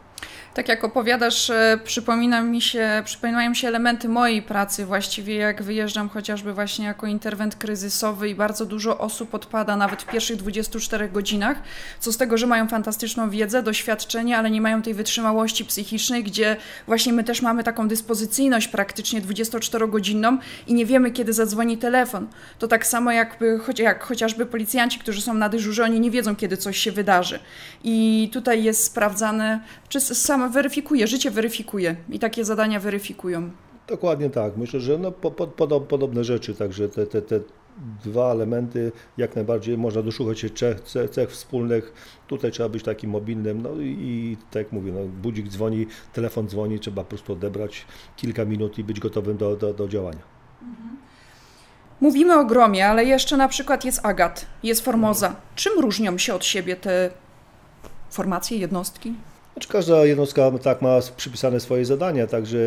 Tak 0.56 0.70
jak 0.70 0.84
opowiadasz, 0.84 1.50
e, 1.50 1.80
przypomina 1.84 2.42
mi 2.42 2.62
się, 2.62 3.02
przypominają 3.06 3.50
mi 3.50 3.56
się 3.56 3.68
elementy 3.68 4.10
mojej 4.10 4.42
pracy 4.42 4.86
właściwie, 4.86 5.36
jak 5.36 5.64
wyjeżdżam 5.64 6.10
chociażby 6.10 6.54
właśnie 6.54 6.86
jako 6.86 7.08
interwent 7.08 7.56
kryzysowy 7.56 8.30
i 8.30 8.36
bardzo 8.36 8.66
dużo 8.66 8.98
osób 8.98 9.34
odpada 9.34 9.78
nawet 9.78 10.02
w 10.02 10.06
pierwszych 10.06 10.38
24 10.38 11.10
godzinach, 11.10 11.58
co 12.00 12.12
z 12.12 12.18
tego, 12.18 12.38
że 12.38 12.48
mają 12.48 12.68
fantastyczną 12.68 13.30
wiedzę, 13.30 13.64
doświadczenie, 13.64 14.38
ale 14.38 14.52
nie 14.52 14.62
mają 14.62 14.82
tej 14.82 14.94
wytrzymałości 14.94 15.66
psychicznej, 15.66 16.24
gdzie 16.24 16.58
właśnie 16.88 17.14
my 17.14 17.24
też 17.24 17.42
mamy 17.42 17.64
taką 17.64 17.88
dyspozycyjność 17.88 18.68
praktycznie 18.68 19.22
24-godzinną 19.22 20.38
i 20.68 20.74
nie 20.74 20.86
wiemy, 20.86 21.12
kiedy 21.12 21.34
zadzwoni 21.34 21.78
telefon. 21.78 22.28
To 22.60 22.68
tak 22.68 22.88
samo 22.88 23.12
jakby, 23.12 23.60
jak 23.78 24.04
chociażby 24.04 24.46
policjanci, 24.46 25.00
którzy 25.00 25.22
są 25.22 25.34
na 25.34 25.50
dyżurze, 25.50 25.84
oni 25.84 26.00
nie 26.00 26.12
wiedzą, 26.12 26.36
kiedy 26.36 26.58
coś 26.58 26.78
się 26.78 26.92
wydarzy. 26.92 27.40
I 27.84 28.30
tutaj 28.34 28.64
jest 28.64 28.84
sprawdzane, 28.84 29.60
czy 29.90 30.02
weryfikuje, 30.50 31.08
życie 31.08 31.32
weryfikuje 31.32 31.96
i 32.10 32.20
takie 32.20 32.46
zadania 32.46 32.80
weryfikują. 32.80 33.50
Dokładnie 33.88 34.30
tak. 34.30 34.58
Myślę, 34.58 34.80
że 34.80 34.98
no, 34.98 35.12
po, 35.12 35.32
po, 35.32 35.82
podobne 35.82 36.24
rzeczy, 36.24 36.56
także 36.56 36.90
te, 36.90 37.08
te, 37.08 37.22
te 37.22 37.40
dwa 38.04 38.32
elementy 38.32 38.92
jak 39.18 39.36
najbardziej 39.36 39.78
można 39.78 40.02
doszukać 40.02 40.40
się 40.40 40.50
cech, 40.50 40.82
cech 41.12 41.30
wspólnych. 41.30 41.94
Tutaj 42.28 42.52
trzeba 42.52 42.70
być 42.70 42.84
takim 42.84 43.10
mobilnym, 43.10 43.62
no 43.62 43.70
i, 43.82 43.98
i 44.00 44.38
tak 44.52 44.64
jak 44.64 44.72
mówię, 44.72 44.92
no, 44.92 45.00
budzik 45.22 45.48
dzwoni, 45.48 45.88
telefon 46.14 46.48
dzwoni, 46.50 46.80
trzeba 46.80 47.04
po 47.04 47.10
prostu 47.10 47.34
odebrać 47.34 47.86
kilka 48.16 48.46
minut 48.46 48.80
i 48.80 48.84
być 48.84 49.00
gotowym 49.00 49.38
do, 49.38 49.56
do, 49.56 49.74
do 49.74 49.88
działania. 49.88 50.22
Mówimy 52.02 52.40
o 52.40 52.46
gromie, 52.46 52.88
ale 52.88 53.06
jeszcze 53.06 53.38
na 53.38 53.48
przykład 53.48 53.86
jest 53.86 54.06
agat, 54.06 54.46
jest 54.64 54.82
formoza. 54.82 55.36
Czym 55.56 55.80
różnią 55.80 56.18
się 56.18 56.34
od 56.34 56.46
siebie 56.46 56.76
te 56.76 57.10
formacje, 58.10 58.58
jednostki? 58.58 59.14
Znaczy 59.56 59.70
każda 59.70 60.06
jednostka 60.06 60.52
tak 60.52 60.82
ma 60.82 61.00
przypisane 61.18 61.60
swoje 61.60 61.86
zadania, 61.86 62.28
także 62.28 62.58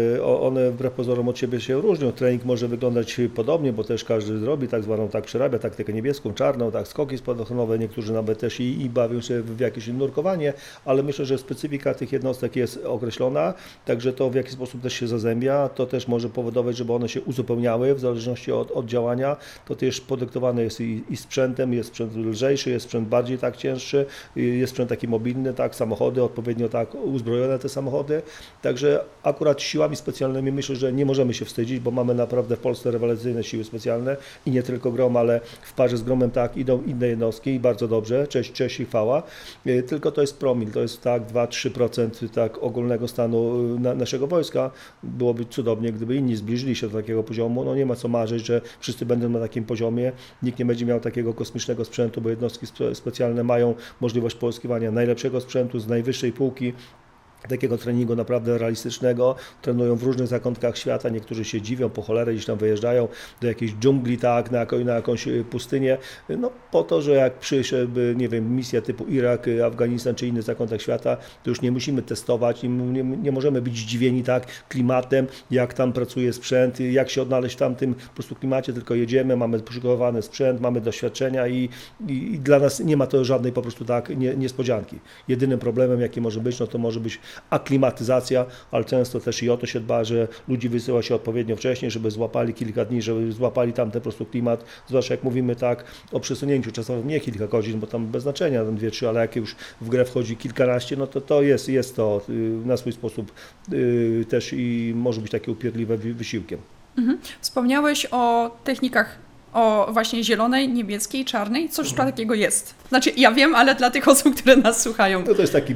one 0.40 0.70
wbrew 0.70 0.92
pozorom 0.92 1.28
od 1.28 1.38
siebie 1.38 1.60
się 1.60 1.80
różnią. 1.80 2.12
Trening 2.12 2.44
może 2.44 2.68
wyglądać 2.68 3.20
podobnie, 3.34 3.72
bo 3.72 3.84
też 3.84 4.04
każdy 4.04 4.46
robi 4.46 4.68
tak 4.68 4.82
zwaną, 4.82 5.08
tak 5.08 5.24
przerabia 5.24 5.58
taktykę 5.58 5.92
niebieską, 5.92 6.34
czarną, 6.34 6.70
tak 6.70 6.88
skoki 6.88 7.18
spadochronowe, 7.18 7.78
niektórzy 7.78 8.12
nawet 8.12 8.38
też 8.38 8.60
i, 8.60 8.82
i 8.82 8.90
bawią 8.90 9.20
się 9.20 9.42
w 9.42 9.60
jakieś 9.60 9.86
nurkowanie, 9.86 10.52
ale 10.84 11.02
myślę, 11.02 11.24
że 11.24 11.38
specyfika 11.38 11.94
tych 11.94 12.12
jednostek 12.12 12.56
jest 12.56 12.84
określona, 12.84 13.54
także 13.84 14.12
to 14.12 14.30
w 14.30 14.34
jaki 14.34 14.50
sposób 14.50 14.82
też 14.82 14.92
się 14.92 15.08
zazębia, 15.08 15.68
to 15.68 15.86
też 15.86 16.08
może 16.08 16.28
powodować, 16.28 16.76
żeby 16.76 16.92
one 16.92 17.08
się 17.08 17.20
uzupełniały 17.20 17.94
w 17.94 18.00
zależności 18.00 18.52
od, 18.52 18.70
od 18.70 18.86
działania. 18.86 19.36
To 19.66 19.74
też 19.74 20.00
podyktowane 20.00 20.62
jest 20.62 20.80
i, 20.80 21.04
i 21.10 21.16
sprzętem, 21.16 21.72
jest 21.72 21.88
sprzęt 21.88 22.16
lżejszy, 22.16 22.70
jest 22.70 22.84
sprzęt 22.84 23.08
bardziej 23.08 23.38
tak 23.38 23.56
cięższy, 23.56 24.06
jest 24.36 24.70
sprzęt 24.70 24.88
taki 24.88 25.08
mobilny, 25.08 25.54
tak, 25.54 25.74
samochody 25.74 26.22
odpowiednio 26.22 26.68
tak 26.68 26.77
tak 26.78 26.94
uzbrojone 26.94 27.58
te 27.58 27.68
samochody. 27.68 28.22
Także 28.62 29.04
akurat 29.22 29.62
siłami 29.62 29.96
specjalnymi 29.96 30.52
myślę, 30.52 30.76
że 30.76 30.92
nie 30.92 31.06
możemy 31.06 31.34
się 31.34 31.44
wstydzić, 31.44 31.80
bo 31.80 31.90
mamy 31.90 32.14
naprawdę 32.14 32.56
w 32.56 32.60
Polsce 32.60 32.90
rewelacyjne 32.90 33.44
siły 33.44 33.64
specjalne 33.64 34.16
i 34.46 34.50
nie 34.50 34.62
tylko 34.62 34.92
Grom, 34.92 35.16
ale 35.16 35.40
w 35.62 35.72
parze 35.72 35.96
z 35.96 36.02
Gromem 36.02 36.30
tak 36.30 36.56
idą 36.56 36.82
inne 36.82 37.06
jednostki 37.06 37.50
i 37.50 37.60
bardzo 37.60 37.88
dobrze, 37.88 38.26
cześć, 38.26 38.52
cześć 38.52 38.80
i 38.80 38.84
chwała. 38.84 39.22
E, 39.66 39.82
tylko 39.82 40.12
to 40.12 40.20
jest 40.20 40.38
promil, 40.38 40.70
to 40.70 40.80
jest 40.80 41.02
tak 41.02 41.22
2-3% 41.26 42.28
tak 42.28 42.62
ogólnego 42.62 43.08
stanu 43.08 43.38
e, 43.76 43.80
na, 43.80 43.94
naszego 43.94 44.26
wojska. 44.26 44.70
Byłoby 45.02 45.44
cudownie, 45.44 45.92
gdyby 45.92 46.16
inni 46.16 46.36
zbliżyli 46.36 46.76
się 46.76 46.88
do 46.88 46.98
takiego 46.98 47.22
poziomu. 47.22 47.64
No 47.64 47.74
nie 47.74 47.86
ma 47.86 47.96
co 47.96 48.08
marzyć, 48.08 48.46
że 48.46 48.60
wszyscy 48.80 49.06
będą 49.06 49.28
na 49.28 49.40
takim 49.40 49.64
poziomie. 49.64 50.12
Nikt 50.42 50.58
nie 50.58 50.64
będzie 50.64 50.86
miał 50.86 51.00
takiego 51.00 51.34
kosmicznego 51.34 51.84
sprzętu, 51.84 52.20
bo 52.20 52.30
jednostki 52.30 52.66
specjalne 52.94 53.44
mają 53.44 53.74
możliwość 54.00 54.36
pozyskiwania 54.36 54.90
najlepszego 54.90 55.40
sprzętu 55.40 55.78
z 55.78 55.88
najwyższej 55.88 56.32
półki 56.32 56.67
you. 56.68 57.07
Takiego 57.48 57.78
treningu 57.78 58.16
naprawdę 58.16 58.58
realistycznego. 58.58 59.34
Trenują 59.62 59.96
w 59.96 60.02
różnych 60.02 60.26
zakątkach 60.26 60.78
świata. 60.78 61.08
Niektórzy 61.08 61.44
się 61.44 61.60
dziwią, 61.60 61.90
po 61.90 62.02
cholerę 62.02 62.32
gdzieś 62.32 62.46
tam 62.46 62.58
wyjeżdżają 62.58 63.08
do 63.40 63.46
jakiejś 63.46 63.74
dżungli, 63.74 64.18
tak, 64.18 64.50
na, 64.50 64.66
na 64.84 64.94
jakąś 64.94 65.28
y, 65.28 65.44
pustynię. 65.50 65.98
No 66.28 66.50
po 66.70 66.82
to, 66.82 67.02
że 67.02 67.12
jak 67.12 67.38
przyszedłby, 67.38 68.14
nie 68.16 68.28
wiem, 68.28 68.56
misja 68.56 68.82
typu 68.82 69.04
Irak, 69.04 69.48
y, 69.48 69.64
Afganistan 69.64 70.14
czy 70.14 70.26
inny 70.26 70.42
zakątek 70.42 70.82
świata, 70.82 71.16
to 71.42 71.50
już 71.50 71.62
nie 71.62 71.72
musimy 71.72 72.02
testować, 72.02 72.62
nie, 72.62 72.68
nie, 73.02 73.32
możemy 73.32 73.62
być 73.62 73.76
zdziwieni 73.76 74.22
tak 74.22 74.46
klimatem, 74.68 75.26
jak 75.50 75.74
tam 75.74 75.92
pracuje 75.92 76.32
sprzęt, 76.32 76.80
jak 76.80 77.10
się 77.10 77.22
odnaleźć 77.22 77.56
w 77.56 77.58
tamtym 77.58 77.94
po 77.94 78.14
prostu 78.14 78.34
klimacie, 78.34 78.72
tylko 78.72 78.94
jedziemy, 78.94 79.36
mamy 79.36 79.60
przygotowany 79.60 80.22
sprzęt, 80.22 80.60
mamy 80.60 80.80
doświadczenia 80.80 81.48
i, 81.48 81.68
i, 82.08 82.12
i, 82.34 82.38
dla 82.38 82.58
nas 82.58 82.80
nie 82.80 82.96
ma 82.96 83.06
to 83.06 83.24
żadnej 83.24 83.52
po 83.52 83.62
prostu 83.62 83.84
tak 83.84 84.08
nie, 84.08 84.36
niespodzianki. 84.36 84.98
Jedynym 85.28 85.58
problemem, 85.58 86.00
jaki 86.00 86.20
może 86.20 86.40
być, 86.40 86.60
no 86.60 86.66
to 86.66 86.78
może 86.78 87.00
być 87.00 87.20
aklimatyzacja, 87.50 88.46
ale 88.70 88.84
często 88.84 89.20
też 89.20 89.42
i 89.42 89.50
o 89.50 89.56
to 89.56 89.66
się 89.66 89.80
dba, 89.80 90.04
że 90.04 90.28
ludzi 90.48 90.68
wysyła 90.68 91.02
się 91.02 91.14
odpowiednio 91.14 91.56
wcześniej, 91.56 91.90
żeby 91.90 92.10
złapali 92.10 92.54
kilka 92.54 92.84
dni, 92.84 93.02
żeby 93.02 93.32
złapali 93.32 93.72
tam 93.72 93.90
ten 93.90 94.00
po 94.00 94.02
prostu 94.02 94.26
klimat, 94.26 94.64
zwłaszcza 94.88 95.14
jak 95.14 95.24
mówimy 95.24 95.56
tak 95.56 95.84
o 96.12 96.20
przesunięciu, 96.20 96.72
czasami 96.72 97.04
nie 97.04 97.20
kilka 97.20 97.46
godzin, 97.46 97.80
bo 97.80 97.86
tam 97.86 98.06
bez 98.06 98.22
znaczenia, 98.22 98.64
tam 98.64 98.76
dwie, 98.76 98.90
trzy, 98.90 99.08
ale 99.08 99.20
jak 99.20 99.36
już 99.36 99.56
w 99.80 99.88
grę 99.88 100.04
wchodzi 100.04 100.36
kilkanaście, 100.36 100.96
no 100.96 101.06
to 101.06 101.20
to 101.20 101.42
jest, 101.42 101.68
jest 101.68 101.96
to 101.96 102.20
y, 102.28 102.32
na 102.64 102.76
swój 102.76 102.92
sposób 102.92 103.32
y, 103.72 104.24
też 104.28 104.52
i 104.52 104.92
może 104.96 105.20
być 105.20 105.32
takie 105.32 105.52
upierdliwe 105.52 105.96
wysiłkiem. 105.96 106.58
Mhm. 106.98 107.18
Wspomniałeś 107.40 108.06
o 108.10 108.50
technikach 108.64 109.27
o 109.52 109.88
właśnie 109.92 110.24
zielonej, 110.24 110.68
niebieskiej, 110.68 111.24
czarnej. 111.24 111.68
Coś 111.68 111.90
mhm. 111.90 112.10
takiego 112.10 112.34
jest. 112.34 112.74
Znaczy, 112.88 113.10
ja 113.16 113.32
wiem, 113.32 113.54
ale 113.54 113.74
dla 113.74 113.90
tych 113.90 114.08
osób, 114.08 114.34
które 114.34 114.56
nas 114.56 114.82
słuchają. 114.82 115.24
No 115.26 115.34
to 115.34 115.40
jest 115.40 115.52
taki 115.52 115.74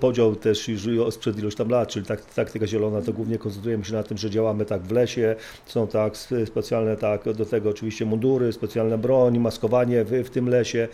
podział 0.00 0.36
też 0.36 0.68
już 0.68 0.82
sprzed 1.10 1.38
iluś 1.38 1.54
tam 1.54 1.68
lat, 1.68 1.88
czyli 1.88 2.06
tak, 2.06 2.24
taktyka 2.34 2.66
zielona, 2.66 3.02
to 3.02 3.12
głównie 3.12 3.38
koncentrujemy 3.38 3.84
się 3.84 3.92
na 3.92 4.02
tym, 4.02 4.18
że 4.18 4.30
działamy 4.30 4.64
tak 4.64 4.82
w 4.82 4.92
lesie, 4.92 5.36
są 5.66 5.86
tak 5.86 6.16
specjalne 6.46 6.96
tak 6.96 7.32
do 7.32 7.46
tego 7.46 7.70
oczywiście 7.70 8.06
mundury, 8.06 8.52
specjalna 8.52 8.98
broń, 8.98 9.38
maskowanie 9.38 10.04
w, 10.04 10.10
w 10.10 10.30
tym 10.30 10.48
lesie, 10.48 10.88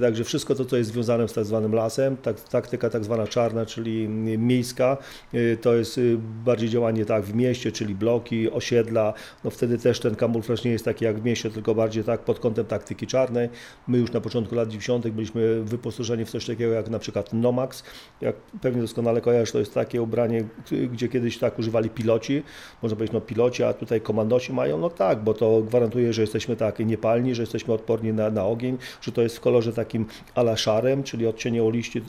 także 0.00 0.24
wszystko 0.24 0.54
to, 0.54 0.64
co 0.64 0.76
jest 0.76 0.92
związane 0.92 1.28
z 1.28 1.32
tak 1.32 1.44
zwanym 1.44 1.74
lasem, 1.74 2.16
tak, 2.16 2.40
taktyka 2.40 2.90
tak 2.90 3.04
zwana 3.04 3.26
czarna, 3.26 3.66
czyli 3.66 4.08
miejska, 4.38 4.96
y, 5.34 5.58
to 5.60 5.74
jest 5.74 5.98
y, 5.98 6.18
bardziej 6.44 6.68
działanie 6.68 7.04
tak 7.04 7.24
w 7.24 7.34
mieście, 7.34 7.72
czyli 7.72 7.94
bloki, 7.94 8.50
osiedla, 8.50 9.14
no 9.44 9.50
wtedy 9.50 9.78
też 9.78 10.00
ten 10.00 10.14
kamuflaż 10.14 10.64
nie 10.64 10.70
jest 10.70 10.84
taki 10.84 11.04
jak 11.04 11.20
w 11.20 11.24
mieście, 11.24 11.50
tylko 11.62 11.74
bardziej 11.74 12.04
tak 12.04 12.20
pod 12.20 12.38
kątem 12.38 12.64
taktyki 12.66 13.06
czarnej. 13.06 13.48
My 13.88 13.98
już 13.98 14.12
na 14.12 14.20
początku 14.20 14.54
lat 14.54 14.68
90. 14.68 15.08
byliśmy 15.08 15.62
wyposażeni 15.64 16.24
w 16.24 16.30
coś 16.30 16.46
takiego 16.46 16.72
jak 16.72 16.90
na 16.90 16.98
przykład 16.98 17.32
Nomax. 17.32 17.82
Jak 18.20 18.36
pewnie 18.36 18.82
doskonale 18.82 19.20
kojarzysz, 19.20 19.52
to 19.52 19.58
jest 19.58 19.74
takie 19.74 20.02
ubranie, 20.02 20.44
gdzie 20.92 21.08
kiedyś 21.08 21.38
tak 21.38 21.58
używali 21.58 21.90
piloci, 21.90 22.42
można 22.82 22.96
powiedzieć 22.96 23.14
no 23.14 23.20
piloci, 23.20 23.62
a 23.62 23.72
tutaj 23.72 24.00
komandosi 24.00 24.52
mają, 24.52 24.78
no 24.78 24.90
tak, 24.90 25.22
bo 25.22 25.34
to 25.34 25.62
gwarantuje, 25.62 26.12
że 26.12 26.22
jesteśmy 26.22 26.56
tak 26.56 26.78
niepalni, 26.78 27.34
że 27.34 27.42
jesteśmy 27.42 27.74
odporni 27.74 28.12
na, 28.12 28.30
na 28.30 28.44
ogień, 28.44 28.78
że 29.00 29.12
to 29.12 29.22
jest 29.22 29.36
w 29.36 29.40
kolorze 29.40 29.72
takim 29.72 30.06
ala 30.34 30.56
szarym, 30.56 31.02
czyli 31.02 31.26
odcienie, 31.26 31.70
liści, 31.70 32.02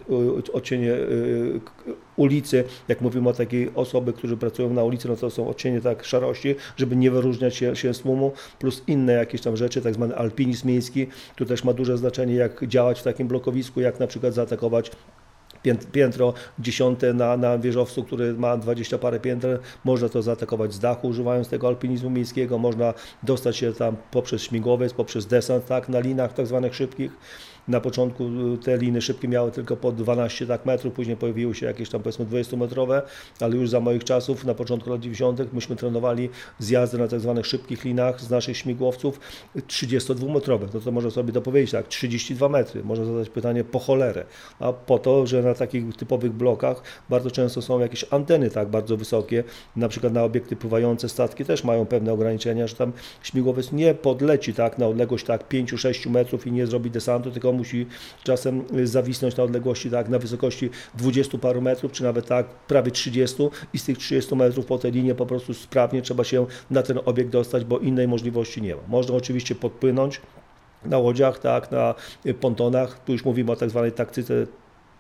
odcienie 0.54 0.92
y, 0.92 1.60
ulicy, 2.16 2.64
jak 2.88 3.02
mówimy 3.02 3.30
o 3.30 3.34
takiej 3.34 3.72
osoby, 3.76 4.14
którzy 4.14 4.38
pracują 4.38 4.74
na 4.74 4.84
ulicy, 4.84 5.08
no 5.08 5.16
to 5.16 5.30
są 5.30 5.48
odcienie 5.48 5.82
tak 5.82 6.06
szarości, 6.06 6.56
żeby 6.78 6.96
nie 6.96 7.12
wyróżniać 7.12 7.56
się, 7.56 7.76
się 7.76 7.94
z 7.94 8.00
tłumu, 8.00 8.32
plus 8.60 8.84
inne 8.88 9.14
jakieś 9.14 9.42
tam 9.42 9.58
rzeczy, 9.58 9.82
tak 9.82 9.94
zwany 9.94 10.16
alpinizm 10.16 10.68
miejski, 10.68 11.08
tu 11.36 11.46
też 11.46 11.64
ma 11.64 11.74
duże 11.74 11.98
znaczenie, 11.98 12.36
jak 12.36 12.68
działać 12.68 13.00
w 13.00 13.04
takim 13.04 13.28
blokowisku, 13.28 13.82
jak 13.82 14.00
na 14.00 14.08
przykład 14.08 14.34
zaatakować 14.34 14.92
piętro 15.92 16.34
dziesiąte 16.60 17.14
na, 17.14 17.38
na 17.38 17.58
wieżowcu, 17.58 18.04
który 18.04 18.34
ma 18.34 18.58
20 18.58 18.98
parę 18.98 19.20
pięter, 19.20 19.60
można 19.84 20.10
to 20.10 20.22
zaatakować 20.22 20.74
z 20.74 20.80
dachu 20.80 21.08
używając 21.08 21.50
tego 21.50 21.68
alpinizmu 21.68 22.10
miejskiego, 22.10 22.58
można 22.58 22.94
dostać 23.24 23.58
się 23.58 23.74
tam 23.74 23.96
poprzez 24.12 24.42
śmigłowiec, 24.42 24.94
poprzez 24.94 25.26
desant, 25.26 25.66
tak, 25.66 25.90
na 25.90 26.00
linach 26.00 26.34
tak 26.34 26.48
zwanych 26.48 26.76
szybkich. 26.76 27.12
Na 27.68 27.80
początku 27.82 28.24
te 28.64 28.78
liny 28.78 29.02
szybkie 29.02 29.28
miały 29.28 29.52
tylko 29.52 29.76
po 29.78 29.92
12 29.92 30.48
tak 30.48 30.66
metrów, 30.66 30.94
później 30.94 31.18
pojawiły 31.18 31.56
się 31.56 31.66
jakieś 31.66 31.90
tam 31.90 32.02
powiedzmy 32.02 32.26
20-metrowe, 32.26 33.02
ale 33.40 33.56
już 33.56 33.70
za 33.70 33.80
moich 33.80 34.04
czasów, 34.04 34.46
na 34.46 34.54
początku 34.54 34.90
lat 34.90 35.02
90. 35.02 35.54
myśmy 35.54 35.76
trenowali 35.76 36.30
zjazdy 36.60 36.98
na 36.98 37.08
tak 37.08 37.20
zwanych 37.20 37.48
szybkich 37.48 37.84
linach 37.84 38.22
z 38.22 38.30
naszych 38.30 38.58
śmigłowców 38.58 39.20
32-metrowe. 39.56 40.68
No 40.74 40.80
to 40.80 40.92
można 40.92 41.10
sobie 41.10 41.34
dopowiedzieć 41.34 41.72
tak, 41.72 41.88
32 41.88 42.50
metry. 42.50 42.84
Można 42.84 43.06
zadać 43.06 43.30
pytanie 43.30 43.64
po 43.64 43.80
cholerę. 43.80 44.26
A 44.60 44.74
po 44.74 45.00
to, 45.00 45.28
że 45.28 45.44
na 45.44 45.54
takich 45.54 45.96
typowych 45.96 46.32
blokach 46.32 46.84
bardzo 47.10 47.32
często 47.32 47.62
są 47.62 47.80
jakieś 47.80 48.06
anteny 48.10 48.50
tak 48.50 48.70
bardzo 48.70 48.98
wysokie, 48.98 49.44
na 49.76 49.88
przykład 49.88 50.14
na 50.14 50.24
obiekty 50.24 50.56
pływające 50.56 51.10
statki 51.10 51.46
też 51.46 51.64
mają 51.64 51.86
pewne 51.86 52.14
ograniczenia, 52.14 52.68
że 52.68 52.76
tam 52.76 52.94
śmigłowiec 53.24 53.72
nie 53.72 53.94
podleci 53.94 54.54
tak 54.54 54.78
na 54.78 54.88
odległość 54.88 55.26
tak 55.26 55.50
5-6 55.50 56.10
metrów 56.10 56.48
i 56.48 56.52
nie 56.52 56.68
zrobi 56.68 56.92
desantu, 56.92 57.32
tylko 57.32 57.53
musi 57.54 57.86
czasem 58.24 58.64
zawisnąć 58.84 59.38
na 59.38 59.44
odległości 59.44 59.90
tak 59.90 60.10
na 60.10 60.20
wysokości 60.20 60.70
20 60.96 61.38
paru 61.38 61.62
metrów, 61.62 61.92
czy 61.92 62.04
nawet 62.04 62.28
tak 62.28 62.46
prawie 62.46 62.92
30 62.92 63.44
i 63.74 63.80
z 63.80 63.84
tych 63.86 63.98
30 63.98 64.36
metrów 64.36 64.66
po 64.66 64.78
tej 64.78 64.92
linie 64.92 65.16
po 65.16 65.26
prostu 65.26 65.54
sprawnie 65.54 66.02
trzeba 66.02 66.24
się 66.24 66.46
na 66.72 66.84
ten 66.84 67.00
obiekt 67.06 67.30
dostać, 67.30 67.66
bo 67.66 67.80
innej 67.80 68.08
możliwości 68.08 68.62
nie 68.62 68.76
ma. 68.76 68.82
Można 68.88 69.16
oczywiście 69.16 69.56
podpłynąć, 69.56 70.22
na 70.86 70.98
łodziach, 70.98 71.40
tak, 71.40 71.72
na 71.72 71.96
pontonach. 72.40 73.00
Tu 73.06 73.12
już 73.12 73.26
mówimy 73.26 73.52
o 73.52 73.56
tak 73.56 73.70
zwanej 73.70 73.92
taktyce 73.92 74.48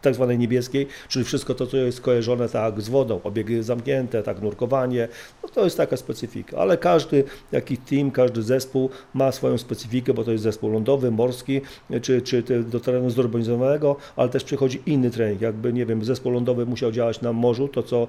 tak 0.04 0.16
zwanej 0.16 0.38
niebieskiej, 0.38 0.88
czyli 1.08 1.26
wszystko 1.26 1.56
to, 1.56 1.68
co 1.68 1.78
jest 1.78 2.02
kojarzone 2.02 2.50
tak 2.50 2.82
z 2.82 2.90
wodą, 2.90 3.20
obiegi 3.24 3.64
zamknięte, 3.64 4.24
tak 4.24 4.42
nurkowanie, 4.42 5.08
no 5.44 5.50
to 5.50 5.64
jest 5.64 5.78
taka 5.78 5.98
specyfika, 5.98 6.58
ale 6.58 6.78
każdy 6.78 7.24
jaki 7.52 7.78
team, 7.78 8.12
każdy 8.12 8.44
zespół 8.44 8.90
ma 9.14 9.32
swoją 9.32 9.58
specyfikę, 9.58 10.14
bo 10.14 10.24
to 10.24 10.32
jest 10.32 10.44
zespół 10.44 10.72
lądowy, 10.72 11.12
morski, 11.12 11.62
czy, 12.02 12.22
czy 12.22 12.44
do 12.64 12.80
terenu 12.80 13.10
zurbanizowanego, 13.10 13.96
ale 14.16 14.30
też 14.30 14.44
przychodzi 14.44 14.82
inny 14.86 15.12
trening, 15.12 15.42
jakby, 15.42 15.74
nie 15.74 15.86
wiem, 15.86 16.06
zespół 16.06 16.32
lądowy 16.32 16.66
musiał 16.66 16.92
działać 16.92 17.22
na 17.22 17.34
morzu, 17.34 17.68
to 17.68 17.84
co 17.84 18.08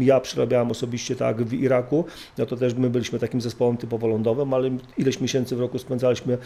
ja 0.00 0.20
przerabiałem 0.20 0.70
osobiście 0.70 1.16
tak 1.16 1.42
w 1.42 1.52
Iraku, 1.52 2.04
no 2.38 2.46
to 2.46 2.56
też 2.56 2.74
my 2.74 2.90
byliśmy 2.90 3.18
takim 3.18 3.40
zespołem 3.40 3.76
typowo 3.76 4.06
lądowym, 4.06 4.54
ale 4.54 4.70
ileś 4.98 5.20
miesięcy 5.20 5.56
w 5.56 5.60
roku 5.60 5.78
spędzaliśmy 5.78 6.38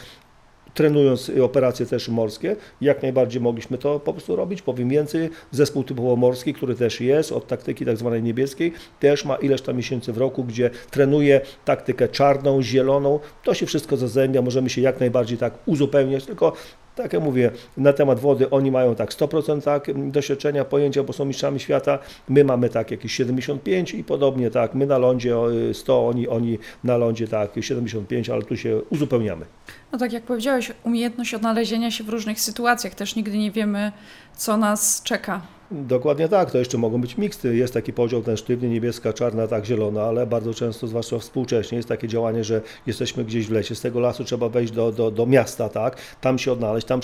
trenując 0.74 1.30
operacje 1.42 1.86
też 1.86 2.08
morskie, 2.08 2.56
jak 2.80 3.02
najbardziej 3.02 3.42
mogliśmy 3.42 3.78
to 3.78 4.00
po 4.00 4.12
prostu 4.12 4.36
robić. 4.36 4.62
Powiem 4.62 4.88
więcej, 4.88 5.30
zespół 5.50 5.84
typowo 5.84 6.16
morski, 6.16 6.54
który 6.54 6.74
też 6.74 7.00
jest 7.00 7.32
od 7.32 7.46
taktyki 7.46 7.84
tak 7.84 7.96
zwanej 7.96 8.22
niebieskiej, 8.22 8.72
też 9.00 9.24
ma 9.24 9.36
ileś 9.36 9.62
tam 9.62 9.76
miesięcy 9.76 10.12
w 10.12 10.18
roku, 10.18 10.44
gdzie 10.44 10.70
trenuje 10.90 11.40
taktykę 11.64 12.08
czarną, 12.08 12.62
zieloną. 12.62 13.20
To 13.44 13.54
się 13.54 13.66
wszystko 13.66 13.96
zazębia, 13.96 14.42
możemy 14.42 14.70
się 14.70 14.80
jak 14.80 15.00
najbardziej 15.00 15.38
tak 15.38 15.54
uzupełniać, 15.66 16.24
tylko 16.24 16.52
tak 16.94 17.12
jak 17.12 17.22
mówię, 17.22 17.50
na 17.76 17.92
temat 17.92 18.20
wody 18.20 18.50
oni 18.50 18.70
mają 18.70 18.94
tak 18.94 19.10
100% 19.10 19.62
tak, 19.62 20.10
doświadczenia, 20.10 20.64
pojęcia, 20.64 21.02
bo 21.02 21.12
są 21.12 21.24
mistrzami 21.24 21.60
świata, 21.60 21.98
my 22.28 22.44
mamy 22.44 22.68
tak 22.68 22.90
jakieś 22.90 23.12
75 23.12 23.94
i 23.94 24.04
podobnie 24.04 24.50
tak, 24.50 24.74
my 24.74 24.86
na 24.86 24.98
lądzie 24.98 25.34
100, 25.72 26.08
oni, 26.08 26.28
oni 26.28 26.58
na 26.84 26.96
lądzie 26.96 27.28
tak 27.28 27.50
75, 27.60 28.30
ale 28.30 28.42
tu 28.42 28.56
się 28.56 28.80
uzupełniamy. 28.90 29.46
No 29.92 29.98
tak 29.98 30.12
jak 30.12 30.22
powiedziałeś, 30.22 30.72
umiejętność 30.84 31.34
odnalezienia 31.34 31.90
się 31.90 32.04
w 32.04 32.08
różnych 32.08 32.40
sytuacjach, 32.40 32.94
też 32.94 33.16
nigdy 33.16 33.38
nie 33.38 33.50
wiemy, 33.50 33.92
co 34.36 34.56
nas 34.56 35.02
czeka. 35.02 35.40
Dokładnie 35.72 36.28
tak, 36.28 36.50
to 36.50 36.58
jeszcze 36.58 36.78
mogą 36.78 37.00
być 37.00 37.18
miksty. 37.18 37.56
Jest 37.56 37.74
taki 37.74 37.92
podział 37.92 38.22
ten 38.22 38.36
sztywny, 38.36 38.68
niebieska, 38.68 39.12
czarna, 39.12 39.46
tak, 39.46 39.64
zielona, 39.64 40.02
ale 40.02 40.26
bardzo 40.26 40.54
często, 40.54 40.86
zwłaszcza 40.86 41.18
współcześnie, 41.18 41.76
jest 41.76 41.88
takie 41.88 42.08
działanie, 42.08 42.44
że 42.44 42.60
jesteśmy 42.86 43.24
gdzieś 43.24 43.46
w 43.46 43.50
lesie, 43.50 43.74
z 43.74 43.80
tego 43.80 44.00
lasu 44.00 44.24
trzeba 44.24 44.48
wejść 44.48 44.72
do, 44.72 44.92
do, 44.92 45.10
do 45.10 45.26
miasta, 45.26 45.68
tak, 45.68 45.96
tam 46.20 46.38
się 46.38 46.52
odnaleźć, 46.52 46.86
tam 46.86 47.00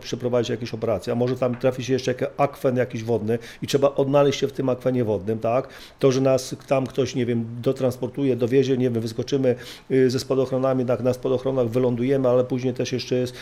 przeprowadzić 0.00 0.50
jakieś 0.50 0.74
operacje, 0.74 1.12
a 1.12 1.16
może 1.16 1.36
tam 1.36 1.56
trafi 1.56 1.84
się 1.84 1.92
jeszcze 1.92 2.14
akwen 2.36 2.76
jakiś 2.76 3.04
wodny 3.04 3.38
i 3.62 3.66
trzeba 3.66 3.94
odnaleźć 3.94 4.40
się 4.40 4.48
w 4.48 4.52
tym 4.52 4.68
akwenie 4.68 5.04
wodnym, 5.04 5.38
tak, 5.38 5.68
to, 5.98 6.12
że 6.12 6.20
nas 6.20 6.56
tam 6.66 6.86
ktoś, 6.86 7.14
nie 7.14 7.26
wiem, 7.26 7.46
dotransportuje, 7.62 8.36
dowiezie, 8.36 8.76
nie 8.76 8.90
wiem, 8.90 9.02
wyskoczymy 9.02 9.54
y, 9.90 10.10
ze 10.10 10.18
spadochronami, 10.18 10.86
tak, 10.86 11.00
na 11.00 11.12
spadochronach 11.12 11.68
wylądujemy, 11.68 12.28
ale 12.28 12.44
później 12.44 12.74
też 12.74 12.92
jeszcze 12.92 13.14
jest 13.14 13.34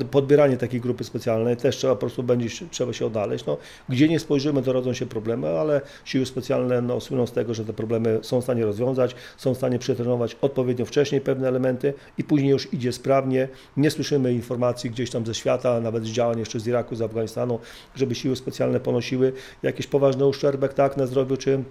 y, 0.00 0.04
podbieranie 0.10 0.56
takiej 0.56 0.80
grupy 0.80 1.04
specjalnej, 1.04 1.56
też 1.56 1.76
trzeba 1.76 1.94
po 1.94 2.00
prostu 2.00 2.22
będzie, 2.22 2.48
trzeba 2.70 2.92
się 2.92 3.06
odnaleźć, 3.06 3.43
gdzie 3.88 4.08
nie 4.08 4.20
spojrzymy, 4.20 4.62
to 4.62 4.72
rodzą 4.72 4.92
się 4.92 5.06
problemy, 5.06 5.48
ale 5.48 5.80
siły 6.04 6.26
specjalne 6.26 6.82
no, 6.82 7.00
słyną 7.00 7.26
z 7.26 7.32
tego, 7.32 7.54
że 7.54 7.64
te 7.64 7.72
problemy 7.72 8.18
są 8.22 8.40
w 8.40 8.44
stanie 8.44 8.64
rozwiązać, 8.64 9.14
są 9.36 9.54
w 9.54 9.56
stanie 9.56 9.78
przetrenować 9.78 10.36
odpowiednio 10.40 10.84
wcześniej 10.86 11.20
pewne 11.20 11.48
elementy 11.48 11.94
i 12.18 12.24
później 12.24 12.50
już 12.50 12.72
idzie 12.72 12.92
sprawnie. 12.92 13.48
Nie 13.76 13.90
słyszymy 13.90 14.32
informacji 14.32 14.90
gdzieś 14.90 15.10
tam 15.10 15.26
ze 15.26 15.34
świata, 15.34 15.80
nawet 15.80 16.04
z 16.04 16.08
działań 16.08 16.38
jeszcze 16.38 16.60
z 16.60 16.66
Iraku, 16.66 16.94
z 16.94 17.02
Afganistanu, 17.02 17.58
żeby 17.96 18.14
siły 18.14 18.36
specjalne 18.36 18.80
ponosiły 18.80 19.32
jakiś 19.62 19.86
poważny 19.86 20.26
uszczerbek 20.26 20.74
tak, 20.74 20.96
na 20.96 21.06
zdrowiu, 21.06 21.36
czy 21.36 21.64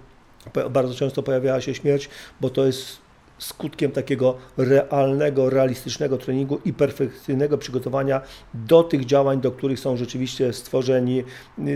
bardzo 0.70 0.94
często 0.94 1.22
pojawiała 1.22 1.60
się 1.60 1.74
śmierć, 1.74 2.08
bo 2.40 2.50
to 2.50 2.66
jest 2.66 3.03
skutkiem 3.38 3.90
takiego 3.90 4.34
realnego, 4.56 5.50
realistycznego 5.50 6.18
treningu 6.18 6.60
i 6.64 6.72
perfekcyjnego 6.72 7.58
przygotowania 7.58 8.20
do 8.54 8.82
tych 8.82 9.04
działań, 9.04 9.40
do 9.40 9.50
których 9.50 9.80
są 9.80 9.96
rzeczywiście 9.96 10.52
stworzeni. 10.52 11.24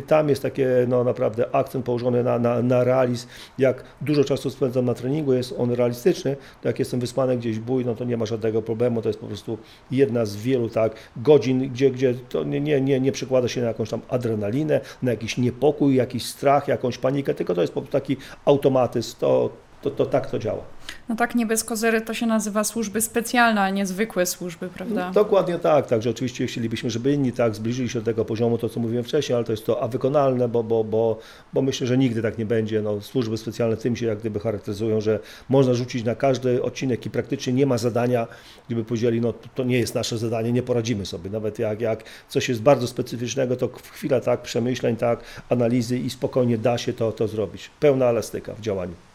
Tam 0.06 0.28
jest 0.28 0.42
takie 0.42 0.68
no, 0.88 1.04
naprawdę 1.04 1.54
akcent 1.54 1.84
położony 1.84 2.24
na, 2.24 2.38
na, 2.38 2.62
na 2.62 2.84
realizm. 2.84 3.28
Jak 3.58 3.84
dużo 4.00 4.24
czasu 4.24 4.50
spędzam 4.50 4.84
na 4.84 4.94
treningu, 4.94 5.32
jest 5.32 5.54
on 5.58 5.70
realistyczny, 5.70 6.36
to 6.62 6.68
jak 6.68 6.78
jestem 6.78 7.00
wysłany 7.00 7.36
gdzieś 7.36 7.58
bój, 7.58 7.84
no 7.84 7.94
to 7.94 8.04
nie 8.04 8.16
ma 8.16 8.26
żadnego 8.26 8.62
problemu, 8.62 9.02
to 9.02 9.08
jest 9.08 9.20
po 9.20 9.26
prostu 9.26 9.58
jedna 9.90 10.26
z 10.26 10.36
wielu 10.36 10.68
tak 10.68 10.94
godzin, 11.16 11.68
gdzie, 11.68 11.90
gdzie 11.90 12.14
to 12.14 12.44
nie, 12.44 12.60
nie, 12.60 12.80
nie, 12.80 13.00
nie 13.00 13.12
przekłada 13.12 13.48
się 13.48 13.60
na 13.60 13.66
jakąś 13.66 13.90
tam 13.90 14.00
adrenalinę, 14.08 14.80
na 15.02 15.10
jakiś 15.10 15.38
niepokój, 15.38 15.94
jakiś 15.94 16.26
strach, 16.26 16.68
jakąś 16.68 16.98
panikę, 16.98 17.34
tylko 17.34 17.54
to 17.54 17.60
jest 17.60 17.72
po 17.72 17.80
prostu 17.80 17.92
taki 17.92 18.16
automatyzm, 18.44 19.16
to, 19.18 19.50
to, 19.82 19.90
to 19.90 20.06
tak 20.06 20.30
to 20.30 20.38
działa. 20.38 20.77
No 21.08 21.16
tak, 21.16 21.34
nie 21.34 21.46
bez 21.46 21.64
kozery 21.64 22.00
to 22.00 22.14
się 22.14 22.26
nazywa 22.26 22.64
służby 22.64 23.00
specjalne, 23.00 23.60
a 23.60 23.70
nie 23.70 23.86
zwykłe 23.86 24.26
służby, 24.26 24.68
prawda? 24.68 25.06
No, 25.06 25.12
dokładnie 25.12 25.58
tak, 25.58 25.86
także 25.86 26.10
oczywiście 26.10 26.46
chcielibyśmy, 26.46 26.90
żeby 26.90 27.12
inni 27.12 27.32
tak 27.32 27.54
zbliżyli 27.54 27.88
się 27.88 27.98
do 27.98 28.04
tego 28.04 28.24
poziomu, 28.24 28.58
to 28.58 28.68
co 28.68 28.80
mówiłem 28.80 29.04
wcześniej, 29.04 29.36
ale 29.36 29.44
to 29.44 29.52
jest 29.52 29.66
to 29.66 29.82
a 29.82 29.88
wykonalne, 29.88 30.48
bo, 30.48 30.62
bo, 30.62 30.84
bo, 30.84 31.18
bo 31.52 31.62
myślę, 31.62 31.86
że 31.86 31.98
nigdy 31.98 32.22
tak 32.22 32.38
nie 32.38 32.46
będzie. 32.46 32.82
No, 32.82 33.00
służby 33.00 33.36
specjalne 33.36 33.76
tym 33.76 33.96
się 33.96 34.06
jak 34.06 34.18
gdyby 34.18 34.40
charakteryzują, 34.40 35.00
że 35.00 35.20
można 35.48 35.74
rzucić 35.74 36.04
na 36.04 36.14
każdy 36.14 36.62
odcinek 36.62 37.06
i 37.06 37.10
praktycznie 37.10 37.52
nie 37.52 37.66
ma 37.66 37.78
zadania, 37.78 38.26
gdyby 38.66 38.84
powiedzieli, 38.84 39.20
no 39.20 39.34
to 39.54 39.64
nie 39.64 39.78
jest 39.78 39.94
nasze 39.94 40.18
zadanie, 40.18 40.52
nie 40.52 40.62
poradzimy 40.62 41.06
sobie. 41.06 41.30
Nawet 41.30 41.58
jak, 41.58 41.80
jak 41.80 42.04
coś 42.28 42.48
jest 42.48 42.62
bardzo 42.62 42.86
specyficznego, 42.86 43.56
to 43.56 43.68
chwila 43.92 44.20
tak 44.20 44.42
przemyśleń, 44.42 44.96
tak 44.96 45.20
analizy 45.48 45.98
i 45.98 46.10
spokojnie 46.10 46.58
da 46.58 46.78
się 46.78 46.92
to, 46.92 47.12
to 47.12 47.28
zrobić. 47.28 47.70
Pełna 47.80 48.06
elastyka 48.06 48.54
w 48.54 48.60
działaniu. 48.60 49.07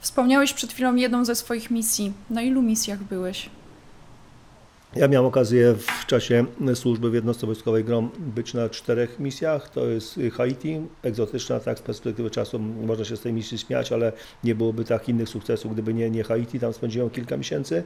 Wspomniałeś 0.00 0.52
przed 0.52 0.72
chwilą 0.72 0.94
jedną 0.94 1.24
ze 1.24 1.34
swoich 1.34 1.70
misji. 1.70 2.12
Na 2.30 2.42
ilu 2.42 2.62
misjach 2.62 3.02
byłeś? 3.02 3.50
Ja 4.96 5.08
miałem 5.08 5.26
okazję 5.26 5.74
w 5.74 6.06
czasie 6.06 6.44
służby 6.74 7.10
w 7.10 7.14
jednostce 7.14 7.46
wojskowej 7.46 7.84
GROM 7.84 8.10
być 8.18 8.54
na 8.54 8.68
czterech 8.68 9.18
misjach. 9.18 9.70
To 9.70 9.86
jest 9.86 10.20
Haiti, 10.32 10.80
egzotyczna, 11.02 11.60
tak 11.60 11.78
z 11.78 11.82
perspektywy 11.82 12.30
czasu 12.30 12.58
można 12.58 13.04
się 13.04 13.16
z 13.16 13.20
tej 13.20 13.32
misji 13.32 13.58
śmiać, 13.58 13.92
ale 13.92 14.12
nie 14.44 14.54
byłoby 14.54 14.84
tak 14.84 15.08
innych 15.08 15.28
sukcesów, 15.28 15.72
gdyby 15.72 15.94
nie, 15.94 16.10
nie 16.10 16.24
Haiti. 16.24 16.60
Tam 16.60 16.72
spędziłem 16.72 17.10
kilka 17.10 17.36
miesięcy. 17.36 17.82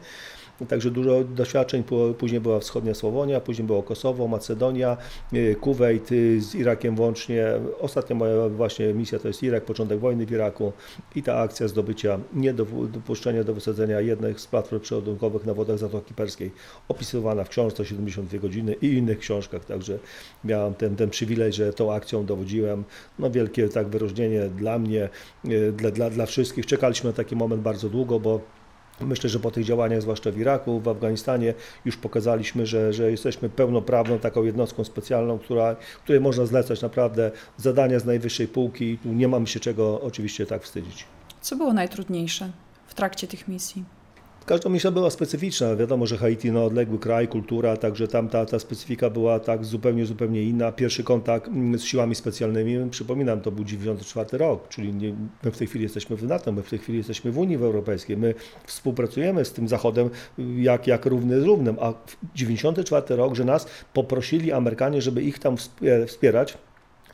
Także 0.68 0.90
dużo 0.90 1.24
doświadczeń. 1.24 1.84
Później 2.18 2.40
była 2.40 2.60
wschodnia 2.60 2.94
Słowonia, 2.94 3.40
później 3.40 3.66
było 3.66 3.82
Kosowo, 3.82 4.28
Macedonia, 4.28 4.96
y, 5.32 5.56
Kuwejt 5.60 6.12
y, 6.12 6.40
z 6.40 6.54
Irakiem 6.54 6.96
włącznie. 6.96 7.46
Ostatnia 7.80 8.16
moja 8.16 8.48
właśnie 8.48 8.94
misja 8.94 9.18
to 9.18 9.28
jest 9.28 9.42
Irak, 9.42 9.64
początek 9.64 9.98
wojny 10.00 10.26
w 10.26 10.32
Iraku 10.32 10.72
i 11.14 11.22
ta 11.22 11.38
akcja 11.38 11.68
zdobycia 11.68 12.18
niedopuszczenia 12.32 13.44
do 13.44 13.54
wysadzenia 13.54 14.00
jednej 14.00 14.38
z 14.38 14.46
platform 14.46 14.80
przeładunkowych 14.82 15.46
na 15.46 15.54
wodach 15.54 15.78
Zatoki 15.78 16.14
Perskiej, 16.14 16.50
opisywana 16.88 17.44
w 17.44 17.48
książce 17.48 17.84
72 17.84 18.38
godziny 18.38 18.74
i 18.82 18.86
innych 18.86 19.18
książkach. 19.18 19.64
Także 19.64 19.98
miałem 20.44 20.74
ten, 20.74 20.96
ten 20.96 21.10
przywilej, 21.10 21.52
że 21.52 21.72
tą 21.72 21.92
akcją 21.92 22.26
dowodziłem. 22.26 22.84
No 23.18 23.30
wielkie 23.30 23.68
tak 23.68 23.88
wyróżnienie 23.88 24.48
dla 24.48 24.78
mnie, 24.78 25.08
y, 25.48 25.72
dla, 25.72 25.90
dla, 25.90 26.10
dla 26.10 26.26
wszystkich. 26.26 26.66
Czekaliśmy 26.66 27.10
na 27.10 27.16
taki 27.16 27.36
moment 27.36 27.62
bardzo 27.62 27.88
długo, 27.88 28.20
bo 28.20 28.40
Myślę, 29.00 29.30
że 29.30 29.40
po 29.40 29.50
tych 29.50 29.64
działaniach, 29.64 30.02
zwłaszcza 30.02 30.30
w 30.30 30.38
Iraku, 30.38 30.80
w 30.80 30.88
Afganistanie, 30.88 31.54
już 31.84 31.96
pokazaliśmy, 31.96 32.66
że, 32.66 32.92
że 32.92 33.10
jesteśmy 33.10 33.48
pełnoprawną 33.48 34.18
taką 34.18 34.44
jednostką 34.44 34.84
specjalną, 34.84 35.38
która, 35.38 35.76
której 36.04 36.20
można 36.20 36.46
zlecać 36.46 36.82
naprawdę 36.82 37.30
zadania 37.56 37.98
z 37.98 38.04
najwyższej 38.04 38.48
półki 38.48 38.98
nie 39.04 39.28
mamy 39.28 39.46
się 39.46 39.60
czego 39.60 40.00
oczywiście 40.00 40.46
tak 40.46 40.62
wstydzić. 40.62 41.04
Co 41.40 41.56
było 41.56 41.72
najtrudniejsze 41.72 42.50
w 42.86 42.94
trakcie 42.94 43.26
tych 43.26 43.48
misji? 43.48 43.84
Każda 44.46 44.70
misja 44.70 44.90
była 44.90 45.10
specyficzna. 45.10 45.76
Wiadomo, 45.76 46.06
że 46.06 46.16
Haiti, 46.16 46.52
no, 46.52 46.64
odległy 46.64 46.98
kraj, 46.98 47.28
kultura, 47.28 47.76
także 47.76 48.08
tam 48.08 48.28
ta, 48.28 48.46
ta 48.46 48.58
specyfika 48.58 49.10
była 49.10 49.40
tak 49.40 49.64
zupełnie, 49.64 50.06
zupełnie 50.06 50.42
inna. 50.42 50.72
Pierwszy 50.72 51.04
kontakt 51.04 51.48
mm, 51.48 51.78
z 51.78 51.84
siłami 51.84 52.14
specjalnymi, 52.14 52.90
przypominam, 52.90 53.40
to 53.40 53.52
był 53.52 53.64
94 53.64 54.38
rok, 54.38 54.68
czyli 54.68 54.94
nie, 54.94 55.14
my 55.44 55.50
w 55.50 55.56
tej 55.56 55.66
chwili 55.66 55.82
jesteśmy 55.82 56.16
w 56.16 56.22
NATO, 56.22 56.52
my 56.52 56.62
w 56.62 56.70
tej 56.70 56.78
chwili 56.78 56.98
jesteśmy 56.98 57.32
w 57.32 57.38
Unii 57.38 57.56
Europejskiej, 57.56 58.16
my 58.16 58.34
współpracujemy 58.66 59.44
z 59.44 59.52
tym 59.52 59.68
Zachodem 59.68 60.10
jak, 60.56 60.86
jak 60.86 61.06
równy 61.06 61.40
z 61.40 61.44
równym, 61.44 61.76
a 61.80 61.92
94 62.34 63.16
rok, 63.16 63.34
że 63.34 63.44
nas 63.44 63.66
poprosili 63.92 64.52
Amerykanie, 64.52 65.02
żeby 65.02 65.22
ich 65.22 65.38
tam 65.38 65.56
wspierać, 66.06 66.58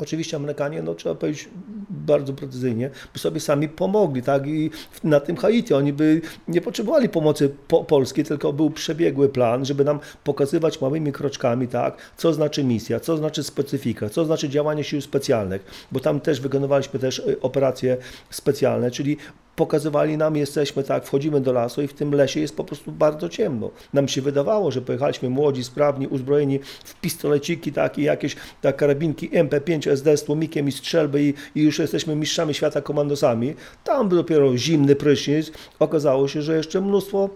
Oczywiście 0.03 0.37
Amerykanie, 0.37 0.83
no 0.83 0.95
trzeba 0.95 1.15
powiedzieć 1.15 1.49
bardzo 1.91 2.33
precyzyjnie, 2.33 2.91
by 3.13 3.19
sobie 3.19 3.41
sami 3.41 3.69
pomogli, 3.69 4.23
tak? 4.23 4.47
I 4.47 4.71
na 5.05 5.21
tym 5.21 5.37
Haiti 5.37 5.75
oni 5.75 5.93
by 5.93 6.21
nie 6.49 6.61
potrzebowali 6.61 7.09
pomocy 7.09 7.55
po 7.69 7.85
polskiej, 7.85 8.25
tylko 8.25 8.53
był 8.53 8.71
przebiegły 8.71 9.29
plan, 9.29 9.65
żeby 9.65 9.85
nam 9.85 10.01
pokazywać 10.25 10.81
małymi 10.81 11.13
kroczkami, 11.13 11.69
tak? 11.69 11.97
Co 12.17 12.33
znaczy 12.33 12.65
misja, 12.65 13.01
co 13.01 13.17
znaczy 13.17 13.43
specyfika, 13.43 14.09
co 14.09 14.25
znaczy 14.25 14.49
działanie 14.49 14.85
sił 14.85 15.01
specjalnych, 15.01 15.87
bo 15.93 16.01
tam 16.01 16.21
też 16.21 16.41
wykonywaliśmy 16.41 17.01
też 17.01 17.19
y, 17.19 17.41
operacje 17.41 17.97
specjalne, 18.31 18.91
czyli 18.91 19.17
pokazywali 19.61 20.17
nam, 20.17 20.37
jesteśmy 20.37 20.85
tak, 20.85 21.05
wchodzimy 21.05 21.41
do 21.41 21.53
lasu 21.53 21.83
i 21.83 21.87
w 21.87 21.95
tym 21.95 22.15
lesie 22.15 22.41
jest 22.41 22.57
po 22.57 22.65
prostu 22.65 22.93
bardzo 22.93 23.29
ciemno. 23.29 23.71
Nam 23.93 24.09
się 24.09 24.23
wydawało, 24.23 24.71
że 24.71 24.83
pojechaliśmy 24.83 25.31
młodzi, 25.31 25.65
sprawni, 25.65 26.07
uzbrojeni 26.07 26.59
w 26.85 27.01
pistoleciki 27.01 27.73
takie, 27.73 28.03
jakieś 28.03 28.37
tak, 28.61 28.77
karabinki 28.77 29.31
MP5 29.31 29.89
SD 29.90 30.16
z 30.16 30.24
tłumikiem 30.24 30.68
i 30.68 30.72
strzelby 30.72 31.22
i, 31.22 31.35
i 31.55 31.62
już 31.62 31.79
jesteśmy 31.79 32.16
mistrzami 32.16 32.55
świata 32.55 32.81
komandosami. 32.81 33.55
Tam 33.85 34.09
dopiero 34.09 34.57
zimny 34.57 34.96
prysznic. 34.96 35.53
Okazało 35.79 36.29
się, 36.29 36.42
że 36.42 36.57
jeszcze 36.57 36.81
mnóstwo 36.81 37.31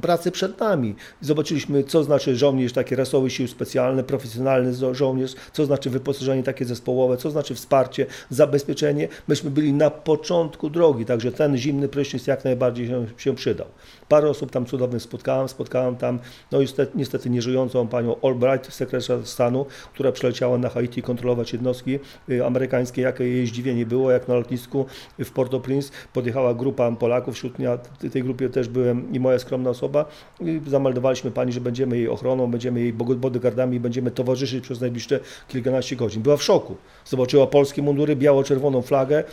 pracy 0.00 0.30
przed 0.30 0.60
nami. 0.60 0.94
Zobaczyliśmy, 1.20 1.84
co 1.84 2.04
znaczy 2.04 2.36
żołnierz, 2.36 2.72
taki 2.72 2.96
rasowy 2.96 3.30
sił 3.30 3.48
specjalny, 3.48 4.02
profesjonalny 4.02 4.94
żołnierz, 4.94 5.34
co 5.52 5.66
znaczy 5.66 5.90
wyposażenie 5.90 6.42
takie 6.42 6.64
zespołowe, 6.64 7.16
co 7.16 7.30
znaczy 7.30 7.54
wsparcie, 7.54 8.06
zabezpieczenie. 8.30 9.08
Myśmy 9.28 9.50
byli 9.50 9.72
na 9.72 9.90
początku 9.90 10.70
drogi, 10.70 11.04
także 11.04 11.32
ten 11.32 11.56
zimny 11.56 11.88
prysznic 11.88 12.26
jak 12.26 12.44
najbardziej 12.44 12.88
się, 12.88 13.06
się 13.16 13.34
przydał. 13.34 13.66
Parę 14.10 14.30
osób 14.30 14.50
tam 14.50 14.66
cudownych 14.66 15.02
spotkałem, 15.02 15.48
spotkałem 15.48 15.96
tam, 15.96 16.18
no 16.52 16.60
niestety, 16.60 16.92
niestety 16.98 17.30
nieżyjącą 17.30 17.88
panią 17.88 18.16
Albright, 18.22 18.72
sekretarz 18.72 19.28
stanu, 19.28 19.66
która 19.94 20.12
przyleciała 20.12 20.58
na 20.58 20.68
Haiti 20.68 21.02
kontrolować 21.02 21.52
jednostki 21.52 21.98
y, 22.30 22.46
amerykańskie, 22.46 23.02
jakie 23.02 23.24
jej 23.24 23.46
zdziwienie 23.46 23.86
było, 23.86 24.10
jak 24.10 24.28
na 24.28 24.34
lotnisku 24.34 24.86
w 25.18 25.30
Port-au-Prince 25.30 25.90
podjechała 26.12 26.54
grupa 26.54 26.92
Polaków, 26.92 27.34
wśród 27.34 27.58
ja, 27.58 27.78
tej 28.12 28.22
grupie 28.22 28.48
też 28.48 28.68
byłem 28.68 29.12
i 29.12 29.20
moja 29.20 29.38
skromna 29.38 29.70
osoba. 29.70 30.04
I 30.40 30.60
zameldowaliśmy 30.66 31.30
pani, 31.30 31.52
że 31.52 31.60
będziemy 31.60 31.96
jej 31.96 32.08
ochroną, 32.08 32.50
będziemy 32.50 32.80
jej 32.80 32.92
bodyguardami, 32.92 33.80
będziemy 33.80 34.10
towarzyszyć 34.10 34.64
przez 34.64 34.80
najbliższe 34.80 35.20
kilkanaście 35.48 35.96
godzin. 35.96 36.22
Była 36.22 36.36
w 36.36 36.42
szoku. 36.42 36.76
Zobaczyła 37.04 37.46
polskie 37.46 37.82
mundury, 37.82 38.16
biało-czerwoną 38.16 38.82
flagę. 38.82 39.24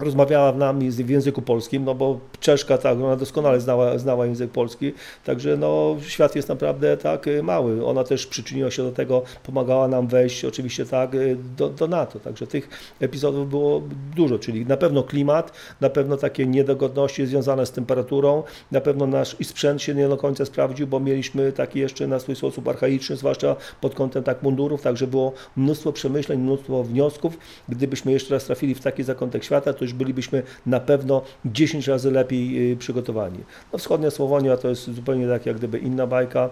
Y, 0.00 0.04
rozmawiała 0.04 0.52
z 0.52 0.56
nami 0.56 0.90
w 0.90 1.10
języku 1.10 1.42
polskim, 1.42 1.84
no 1.84 1.94
bo 1.94 2.20
Czeszka, 2.40 2.78
tak, 2.78 2.98
ona 2.98 3.16
doskonale 3.16 3.60
znała, 3.60 3.98
znała 3.98 4.26
język 4.26 4.50
polski, 4.50 4.92
także 5.24 5.56
no, 5.56 5.96
świat 6.00 6.36
jest 6.36 6.48
naprawdę 6.48 6.96
tak 6.96 7.26
mały. 7.42 7.86
Ona 7.86 8.04
też 8.04 8.26
przyczyniła 8.26 8.70
się 8.70 8.82
do 8.82 8.92
tego, 8.92 9.22
pomagała 9.42 9.88
nam 9.88 10.08
wejść 10.08 10.44
oczywiście 10.44 10.86
tak 10.86 11.10
do, 11.56 11.68
do 11.68 11.86
NATO, 11.86 12.20
także 12.20 12.46
tych 12.46 12.68
epizodów 13.00 13.50
było 13.50 13.82
dużo, 14.16 14.38
czyli 14.38 14.66
na 14.66 14.76
pewno 14.76 15.02
klimat, 15.02 15.52
na 15.80 15.90
pewno 15.90 16.16
takie 16.16 16.46
niedogodności 16.46 17.26
związane 17.26 17.66
z 17.66 17.72
temperaturą, 17.72 18.42
na 18.72 18.80
pewno 18.80 19.06
nasz 19.06 19.36
i 19.40 19.44
sprzęt 19.44 19.82
się 19.82 19.94
nie 19.94 20.08
do 20.08 20.16
końca 20.16 20.44
sprawdził, 20.44 20.86
bo 20.86 21.00
mieliśmy 21.00 21.52
taki 21.52 21.78
jeszcze 21.78 22.06
na 22.06 22.18
swój 22.18 22.36
sposób 22.36 22.68
archaiczny, 22.68 23.16
zwłaszcza 23.16 23.56
pod 23.80 23.94
kątem 23.94 24.22
tak 24.22 24.42
mundurów, 24.42 24.82
także 24.82 25.06
było 25.06 25.32
mnóstwo 25.56 25.92
przemyśleń, 25.92 26.40
mnóstwo 26.40 26.84
wniosków. 26.84 27.38
Gdybyśmy 27.68 28.12
jeszcze 28.12 28.34
raz 28.34 28.44
trafili 28.44 28.74
w 28.74 28.80
taki 28.80 29.02
zakątek 29.02 29.44
świata, 29.44 29.72
to 29.72 29.85
już 29.86 29.94
bylibyśmy 29.94 30.42
na 30.66 30.80
pewno 30.80 31.22
10 31.44 31.88
razy 31.88 32.10
lepiej 32.10 32.72
y, 32.72 32.76
przygotowani. 32.76 33.38
No, 33.72 33.78
wschodnia 33.78 34.10
Słowonia 34.10 34.56
to 34.56 34.68
jest 34.68 34.90
zupełnie 34.90 35.28
tak 35.28 35.46
jak 35.46 35.56
gdyby 35.56 35.78
inna 35.78 36.06
bajka. 36.06 36.50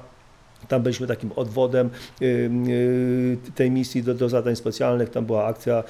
Tam 0.69 0.83
byliśmy 0.83 1.07
takim 1.07 1.31
odwodem 1.37 1.91
y, 2.23 2.25
y, 2.25 3.53
tej 3.55 3.71
misji 3.71 4.03
do, 4.03 4.15
do, 4.15 4.29
zadań 4.29 4.57
specjalnych. 4.57 5.11
Tam 5.11 5.25
była 5.25 5.47
akcja 5.47 5.85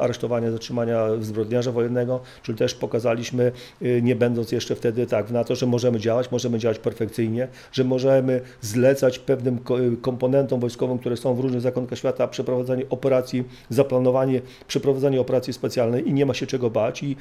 aresztowania, 0.00 0.50
zatrzymania 0.50 1.06
zbrodniarza 1.20 1.72
wojennego, 1.72 2.20
czyli 2.42 2.58
też 2.58 2.74
pokazaliśmy, 2.74 3.52
nie 4.02 4.16
będąc 4.16 4.52
jeszcze 4.52 4.74
wtedy 4.74 5.06
tak 5.06 5.30
na 5.30 5.44
to, 5.44 5.54
że 5.54 5.66
możemy 5.66 6.00
działać, 6.00 6.30
możemy 6.30 6.58
działać 6.58 6.78
perfekcyjnie, 6.78 7.48
że 7.72 7.84
możemy 7.84 8.40
zlecać 8.60 9.18
pewnym 9.18 9.58
komponentom 10.02 10.60
wojskowym, 10.60 10.98
które 10.98 11.16
są 11.16 11.34
w 11.34 11.40
różnych 11.40 11.60
zakątkach 11.60 11.98
świata, 11.98 12.28
przeprowadzanie 12.28 12.84
operacji, 12.90 13.44
zaplanowanie, 13.70 14.40
przeprowadzanie 14.68 15.20
operacji 15.20 15.52
specjalnej 15.52 16.08
i 16.08 16.12
nie 16.12 16.26
ma 16.26 16.34
się 16.34 16.46
czego 16.46 16.70
bać. 16.70 17.02
I 17.02 17.16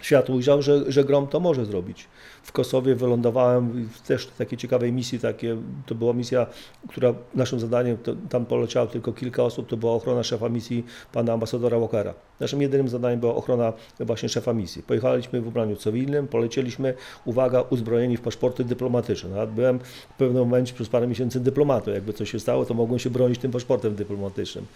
świat 0.00 0.30
ujrzał, 0.30 0.62
że, 0.62 0.92
że 0.92 1.04
Grom 1.04 1.26
to 1.26 1.40
może 1.40 1.64
zrobić. 1.64 2.08
W 2.42 2.52
Kosowie 2.52 2.94
wylądowałem 2.94 3.88
w 3.92 4.00
też 4.00 4.26
takiej 4.26 4.58
ciekawej 4.58 4.92
misji, 4.92 5.18
takie, 5.18 5.56
to 5.86 5.94
była 5.94 6.12
misja, 6.12 6.46
która 6.88 7.14
naszym 7.34 7.60
zadaniem, 7.60 7.96
to, 7.96 8.14
tam 8.28 8.46
poleciało 8.46 8.86
tylko 8.86 9.12
kilka 9.12 9.42
osób, 9.42 9.68
to 9.68 9.76
była 9.76 9.92
ochrona 9.92 10.22
szefa 10.22 10.48
misji 10.48 10.84
pana 11.12 11.32
ambasadora 11.32 11.78
Walkera. 11.78 12.14
Naszym 12.40 12.62
jedynym 12.62 12.88
zadaniem 12.88 13.20
była 13.20 13.34
ochrona 13.34 13.72
właśnie 14.00 14.28
szefa 14.28 14.52
misji. 14.52 14.82
Pojechaliśmy 14.82 15.40
w 15.40 15.48
ubraniu 15.48 15.76
cywilnym, 15.76 16.28
polecieliśmy, 16.28 16.94
uwaga, 17.24 17.60
uzbrojeni 17.60 18.16
w 18.16 18.20
paszporty 18.20 18.64
dyplomatyczne. 18.64 19.30
Nawet 19.30 19.50
byłem 19.50 19.78
w 20.14 20.16
pewnym 20.18 20.42
momencie 20.42 20.74
przez 20.74 20.88
parę 20.88 21.06
miesięcy 21.06 21.40
dyplomatą. 21.40 21.90
Jakby 21.90 22.12
coś 22.12 22.30
się 22.30 22.40
stało, 22.40 22.64
to 22.64 22.74
mogłem 22.74 22.98
się 22.98 23.10
bronić 23.10 23.38
tym 23.38 23.50
paszportem 23.50 23.94
dyplomatycznym. 23.94 24.66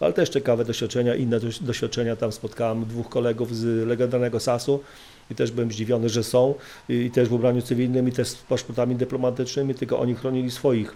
Ale 0.00 0.12
też 0.12 0.28
ciekawe 0.28 0.64
doświadczenia, 0.64 1.14
inne 1.14 1.40
doświadczenia. 1.60 2.16
Tam 2.16 2.32
spotkałem 2.32 2.84
dwóch 2.84 3.08
kolegów 3.08 3.56
z 3.56 3.86
legendarnego 3.86 4.40
SAS-u, 4.40 4.80
i 5.30 5.34
też 5.34 5.50
byłem 5.50 5.72
zdziwiony, 5.72 6.08
że 6.08 6.24
są 6.24 6.54
i 6.88 7.10
też 7.10 7.28
w 7.28 7.32
ubraniu 7.32 7.62
cywilnym 7.62 8.08
i 8.08 8.12
też 8.12 8.28
z 8.28 8.34
paszportami 8.34 8.96
dyplomatycznymi, 8.96 9.74
tylko 9.74 9.98
oni 9.98 10.14
chronili 10.14 10.50
swoich 10.50 10.94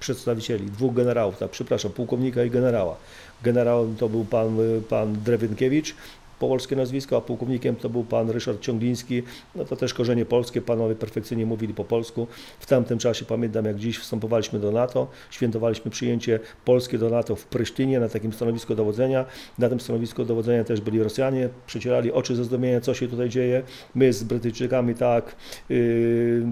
przedstawicieli, 0.00 0.66
dwóch 0.66 0.94
generałów, 0.94 1.38
tak, 1.38 1.50
przepraszam, 1.50 1.92
pułkownika 1.92 2.44
i 2.44 2.50
generała. 2.50 2.96
Generał 3.42 3.94
to 3.98 4.08
był 4.08 4.24
pan, 4.24 4.58
pan 4.88 5.22
Drewinkiewicz, 5.24 5.94
polskie 6.38 6.76
nazwisko, 6.76 7.16
a 7.16 7.20
pułkownikiem 7.20 7.76
to 7.76 7.88
był 7.88 8.04
pan 8.04 8.30
Ryszard 8.30 8.60
Ciągliński, 8.60 9.22
no 9.54 9.64
to 9.64 9.76
też 9.76 9.94
korzenie 9.94 10.24
polskie, 10.24 10.62
panowie 10.62 10.94
perfekcyjnie 10.94 11.46
mówili 11.46 11.74
po 11.74 11.84
polsku. 11.84 12.26
W 12.60 12.66
tamtym 12.66 12.98
czasie 12.98 13.24
pamiętam 13.24 13.64
jak 13.64 13.76
dziś 13.76 13.98
wstępowaliśmy 13.98 14.58
do 14.58 14.72
NATO, 14.72 15.08
świętowaliśmy 15.30 15.90
przyjęcie 15.90 16.40
polskie 16.64 16.98
do 16.98 17.10
NATO 17.10 17.36
w 17.36 17.46
Prysztynie 17.46 18.00
na 18.00 18.08
takim 18.08 18.32
stanowisku 18.32 18.74
dowodzenia. 18.74 19.24
Na 19.58 19.68
tym 19.68 19.80
stanowisku 19.80 20.24
dowodzenia 20.24 20.64
też 20.64 20.80
byli 20.80 21.02
Rosjanie, 21.02 21.48
przecierali 21.66 22.12
oczy 22.12 22.36
ze 22.36 22.44
zdumienia, 22.44 22.80
co 22.80 22.94
się 22.94 23.08
tutaj 23.08 23.28
dzieje. 23.28 23.62
My 23.94 24.12
z 24.12 24.24
Brytyjczykami 24.24 24.94
tak 24.94 25.36
yy, 25.68 26.46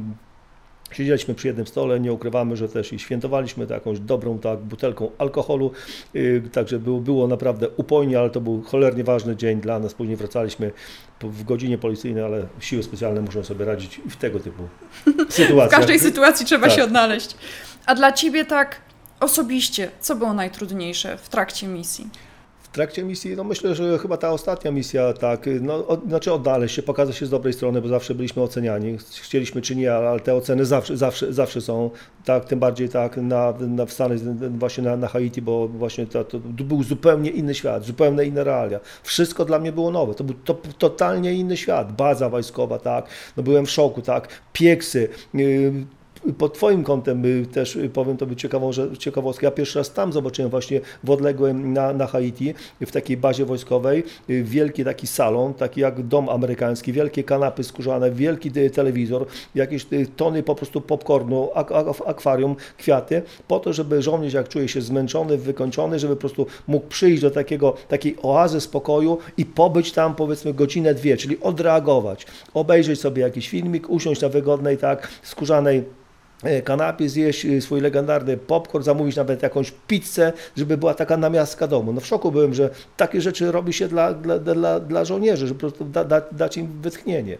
Siedzieliśmy 0.94 1.34
przy 1.34 1.46
jednym 1.46 1.66
stole, 1.66 2.00
nie 2.00 2.12
ukrywamy, 2.12 2.56
że 2.56 2.68
też 2.68 2.92
i 2.92 2.98
świętowaliśmy 2.98 3.66
jakąś 3.70 3.98
dobrą 4.00 4.38
tak 4.38 4.58
butelką 4.58 5.10
alkoholu, 5.18 5.70
yy, 6.14 6.42
także 6.52 6.78
było, 6.78 7.00
było 7.00 7.28
naprawdę 7.28 7.68
upojnie, 7.68 8.18
ale 8.18 8.30
to 8.30 8.40
był 8.40 8.62
cholernie 8.62 9.04
ważny 9.04 9.36
dzień 9.36 9.60
dla 9.60 9.78
nas. 9.78 9.94
Później 9.94 10.16
wracaliśmy 10.16 10.72
w 11.20 11.44
godzinie 11.44 11.78
policyjnej, 11.78 12.24
ale 12.24 12.46
siły 12.60 12.82
specjalne 12.82 13.20
muszą 13.20 13.44
sobie 13.44 13.64
radzić 13.64 14.00
w 14.10 14.16
tego 14.16 14.40
typu 14.40 14.62
sytuacjach. 15.28 15.68
w 15.68 15.74
każdej 15.74 15.98
sytuacji 15.98 16.46
trzeba 16.46 16.66
tak. 16.66 16.76
się 16.76 16.84
odnaleźć. 16.84 17.36
A 17.86 17.94
dla 17.94 18.12
Ciebie 18.12 18.44
tak 18.44 18.80
osobiście, 19.20 19.90
co 20.00 20.16
było 20.16 20.34
najtrudniejsze 20.34 21.18
w 21.18 21.28
trakcie 21.28 21.66
misji? 21.66 22.08
Trakcie 22.74 23.04
misji, 23.04 23.36
no 23.36 23.44
myślę, 23.44 23.74
że 23.74 23.98
chyba 23.98 24.16
ta 24.16 24.30
ostatnia 24.30 24.70
misja, 24.70 25.12
tak, 25.12 25.48
no, 25.60 25.86
od, 25.86 26.08
znaczy 26.08 26.32
odnaleźć 26.32 26.74
się, 26.74 26.82
pokazać 26.82 27.16
się 27.16 27.26
z 27.26 27.30
dobrej 27.30 27.52
strony, 27.52 27.82
bo 27.82 27.88
zawsze 27.88 28.14
byliśmy 28.14 28.42
oceniani, 28.42 28.98
chcieliśmy 29.22 29.62
czy 29.62 29.76
nie, 29.76 29.94
ale 29.94 30.20
te 30.20 30.34
oceny 30.34 30.64
zawsze, 30.64 30.96
zawsze, 30.96 31.32
zawsze 31.32 31.60
są, 31.60 31.90
tak, 32.24 32.44
tym 32.44 32.58
bardziej 32.58 32.88
tak 32.88 33.16
na, 33.16 33.54
na 33.60 33.86
w 33.86 33.92
Stanach, 33.92 34.18
właśnie 34.50 34.84
na, 34.84 34.96
na 34.96 35.08
Haiti, 35.08 35.42
bo 35.42 35.68
właśnie 35.68 36.06
to, 36.06 36.24
to, 36.24 36.38
był 36.40 36.82
zupełnie 36.82 37.30
inny 37.30 37.54
świat, 37.54 37.84
zupełnie 37.84 38.24
inne 38.24 38.44
realia. 38.44 38.80
Wszystko 39.02 39.44
dla 39.44 39.58
mnie 39.58 39.72
było 39.72 39.90
nowe, 39.90 40.14
to 40.14 40.24
był 40.24 40.34
to, 40.34 40.54
totalnie 40.78 41.34
inny 41.34 41.56
świat, 41.56 41.92
baza 41.92 42.28
wojskowa, 42.28 42.78
tak, 42.78 43.06
no 43.36 43.42
byłem 43.42 43.66
w 43.66 43.70
szoku, 43.70 44.02
tak, 44.02 44.28
pieksy, 44.52 45.08
yy, 45.34 45.72
pod 46.32 46.54
Twoim 46.54 46.84
kątem 46.84 47.24
y, 47.24 47.46
też 47.46 47.78
powiem 47.92 48.16
Tobie 48.16 48.36
ciekawą, 48.36 48.72
że, 48.72 48.96
ciekawostkę. 48.98 49.46
Ja 49.46 49.50
pierwszy 49.50 49.78
raz 49.78 49.92
tam 49.92 50.12
zobaczyłem 50.12 50.50
właśnie 50.50 50.80
w 51.04 51.10
odległym 51.10 51.72
na, 51.72 51.92
na 51.92 52.06
Haiti, 52.06 52.54
w 52.80 52.92
takiej 52.92 53.16
bazie 53.16 53.44
wojskowej, 53.44 54.02
wielki 54.28 54.84
taki 54.84 55.06
salon, 55.06 55.54
taki 55.54 55.80
jak 55.80 56.02
dom 56.02 56.28
amerykański, 56.28 56.92
wielkie 56.92 57.24
kanapy 57.24 57.64
skórzane, 57.64 58.10
wielki 58.10 58.50
telewizor, 58.72 59.26
jakieś 59.54 59.86
tony 60.16 60.42
po 60.42 60.54
prostu 60.54 60.80
popcornu, 60.80 61.50
akwarium, 62.06 62.56
kwiaty, 62.78 63.22
po 63.48 63.60
to, 63.60 63.72
żeby 63.72 64.02
żołnierz 64.02 64.32
jak 64.32 64.48
czuje 64.48 64.68
się 64.68 64.80
zmęczony, 64.80 65.38
wykończony, 65.38 65.98
żeby 65.98 66.16
po 66.16 66.20
prostu 66.20 66.46
mógł 66.66 66.86
przyjść 66.86 67.22
do 67.22 67.30
takiego, 67.30 67.74
takiej 67.88 68.16
oazy 68.22 68.60
spokoju 68.60 69.18
i 69.36 69.46
pobyć 69.46 69.92
tam 69.92 70.14
powiedzmy 70.14 70.54
godzinę, 70.54 70.94
dwie, 70.94 71.16
czyli 71.16 71.40
odreagować, 71.40 72.26
obejrzeć 72.54 73.00
sobie 73.00 73.22
jakiś 73.22 73.48
filmik, 73.48 73.90
usiąść 73.90 74.20
na 74.20 74.28
wygodnej, 74.28 74.78
tak, 74.78 75.08
skórzanej 75.22 75.84
kanapie, 76.64 77.08
zjeść 77.08 77.46
e, 77.46 77.60
swój 77.60 77.80
legendarny 77.80 78.36
popcorn, 78.36 78.84
zamówić 78.84 79.16
nawet 79.16 79.42
jakąś 79.42 79.72
pizzę, 79.86 80.32
żeby 80.56 80.76
była 80.76 80.94
taka 80.94 81.16
namiastka 81.16 81.66
domu. 81.66 81.92
No 81.92 82.00
w 82.00 82.06
szoku 82.06 82.32
byłem, 82.32 82.54
że 82.54 82.70
takie 82.96 83.20
rzeczy 83.20 83.52
robi 83.52 83.72
się 83.72 83.88
dla, 83.88 84.14
dla, 84.14 84.38
dla, 84.38 84.80
dla 84.80 85.04
żołnierzy, 85.04 85.46
żeby 85.46 85.60
po 85.60 85.66
prostu 85.66 85.84
da, 85.84 86.04
da, 86.04 86.22
dać 86.32 86.56
im 86.56 86.82
wytchnienie. 86.82 87.38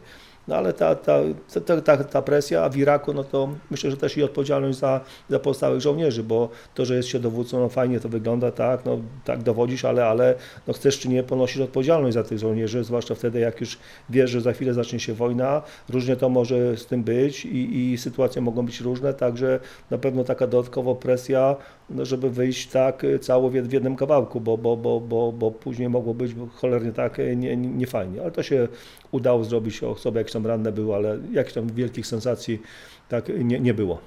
No 0.48 0.57
ale 0.57 0.72
ta, 0.72 0.94
ta, 0.94 1.20
ta, 1.66 1.80
ta, 1.80 2.04
ta 2.04 2.22
presja 2.22 2.68
w 2.68 2.76
Iraku, 2.76 3.14
no 3.14 3.24
to 3.24 3.48
myślę, 3.70 3.90
że 3.90 3.96
też 3.96 4.16
i 4.16 4.22
odpowiedzialność 4.22 4.78
za, 4.78 5.00
za 5.28 5.38
pozostałych 5.38 5.80
żołnierzy, 5.80 6.22
bo 6.22 6.48
to, 6.74 6.85
że 6.85 6.96
jest 6.96 7.09
się 7.09 7.18
dowódcą, 7.18 7.61
no 7.61 7.68
fajnie 7.68 8.00
to 8.00 8.09
wygląda, 8.09 8.50
tak, 8.50 8.85
no 8.85 8.98
tak 9.24 9.42
dowodzisz, 9.42 9.85
ale, 9.85 10.07
ale 10.07 10.35
no 10.66 10.72
chcesz 10.72 10.98
czy 10.98 11.09
nie, 11.09 11.22
ponosisz 11.22 11.61
odpowiedzialność 11.61 12.14
za 12.14 12.22
tych 12.22 12.38
żołnierzy, 12.38 12.85
zwłaszcza 12.85 13.14
wtedy, 13.14 13.40
jak 13.40 13.61
już 13.61 13.78
wiesz, 14.11 14.30
że 14.30 14.40
za 14.40 14.52
chwilę 14.52 14.74
zacznie 14.74 15.00
się 15.00 15.14
wojna, 15.14 15.62
różnie 15.88 16.16
to 16.16 16.28
może 16.28 16.76
z 16.76 16.87
tym 16.87 17.04
być 17.04 17.44
i, 17.44 17.92
i 17.92 17.98
sytuacje 17.98 18.42
mogą 18.42 18.66
być 18.66 18.80
różne, 18.80 19.14
także 19.14 19.61
na 19.90 19.98
pewno 19.98 20.24
taka 20.24 20.46
dodatkowa 20.46 20.94
presja, 20.94 21.57
no 21.90 22.04
żeby 22.04 22.30
wyjść 22.30 22.68
tak 22.68 23.07
cało 23.20 23.50
w 23.50 23.72
jednym 23.72 23.96
kawałku, 23.96 24.40
bo, 24.40 24.59
bo, 24.59 24.76
bo, 24.76 25.00
bo, 25.00 25.33
bo 25.33 25.50
później 25.50 25.88
mogło 25.88 26.14
być 26.14 26.33
cholernie 26.54 26.92
tak 26.92 27.18
nie, 27.37 27.57
nie 27.57 27.87
fajnie, 27.87 28.22
ale 28.22 28.30
to 28.30 28.42
się 28.42 28.68
udało 29.12 29.44
zrobić, 29.44 29.83
osoby 29.83 30.18
jak 30.18 30.30
tam 30.34 30.46
ranne 30.46 30.72
były, 30.72 30.94
ale 30.94 31.18
jakichś 31.32 31.54
tam 31.54 31.66
wielkich 31.66 32.06
sensacji 32.06 32.62
tak 33.08 33.24
nie, 33.38 33.60
nie 33.60 33.74
było. 33.74 34.00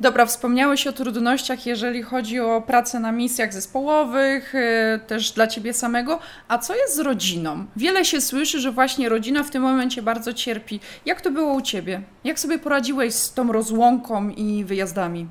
Dobra, 0.00 0.26
wspomniałeś 0.26 0.86
o 0.86 0.92
trudnościach, 0.92 1.66
jeżeli 1.66 2.02
chodzi 2.02 2.40
o 2.40 2.62
pracę 2.62 3.00
na 3.00 3.12
misjach 3.12 3.52
zespołowych, 3.52 4.54
y, 4.54 5.00
też 5.06 5.32
dla 5.32 5.46
ciebie 5.46 5.72
samego. 5.72 6.18
A 6.48 6.58
co 6.58 6.74
jest 6.74 6.96
z 6.96 6.98
rodziną? 6.98 7.66
Wiele 7.76 8.04
się 8.04 8.20
słyszy, 8.20 8.60
że 8.60 8.72
właśnie 8.72 9.08
rodzina 9.08 9.42
w 9.42 9.50
tym 9.50 9.62
momencie 9.62 10.02
bardzo 10.02 10.32
cierpi. 10.32 10.80
Jak 11.06 11.20
to 11.20 11.30
było 11.30 11.54
u 11.54 11.60
ciebie? 11.60 12.02
Jak 12.24 12.40
sobie 12.40 12.58
poradziłeś 12.58 13.14
z 13.14 13.34
tą 13.34 13.52
rozłąką 13.52 14.28
i 14.28 14.64
wyjazdami? 14.64 15.26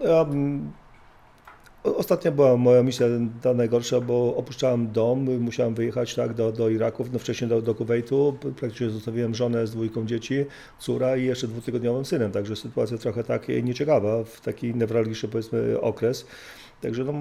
Ja 0.00 0.26
Ostatnia 1.84 2.30
była 2.30 2.56
moja 2.56 2.82
misja 2.82 3.06
ta 3.42 3.54
najgorsza, 3.54 4.00
bo 4.00 4.36
opuszczałem 4.36 4.92
dom, 4.92 5.38
musiałem 5.40 5.74
wyjechać 5.74 6.14
tak 6.14 6.34
do, 6.34 6.52
do 6.52 6.68
Iraku, 6.68 7.04
no 7.12 7.18
wcześniej 7.18 7.48
do, 7.50 7.62
do 7.62 7.74
Kuwejtu, 7.74 8.36
praktycznie 8.40 8.90
zostawiłem 8.90 9.34
żonę 9.34 9.66
z 9.66 9.70
dwójką 9.70 10.06
dzieci, 10.06 10.44
córa 10.78 11.16
i 11.16 11.24
jeszcze 11.24 11.48
dwutygodniowym 11.48 12.04
synem, 12.04 12.32
także 12.32 12.56
sytuacja 12.56 12.98
trochę 12.98 13.24
tak 13.24 13.48
nieciekawa 13.62 14.24
w 14.24 14.40
taki 14.40 14.74
newralgiczny 14.74 15.28
powiedzmy 15.28 15.80
okres. 15.80 16.26
Także 16.80 17.04
no, 17.04 17.12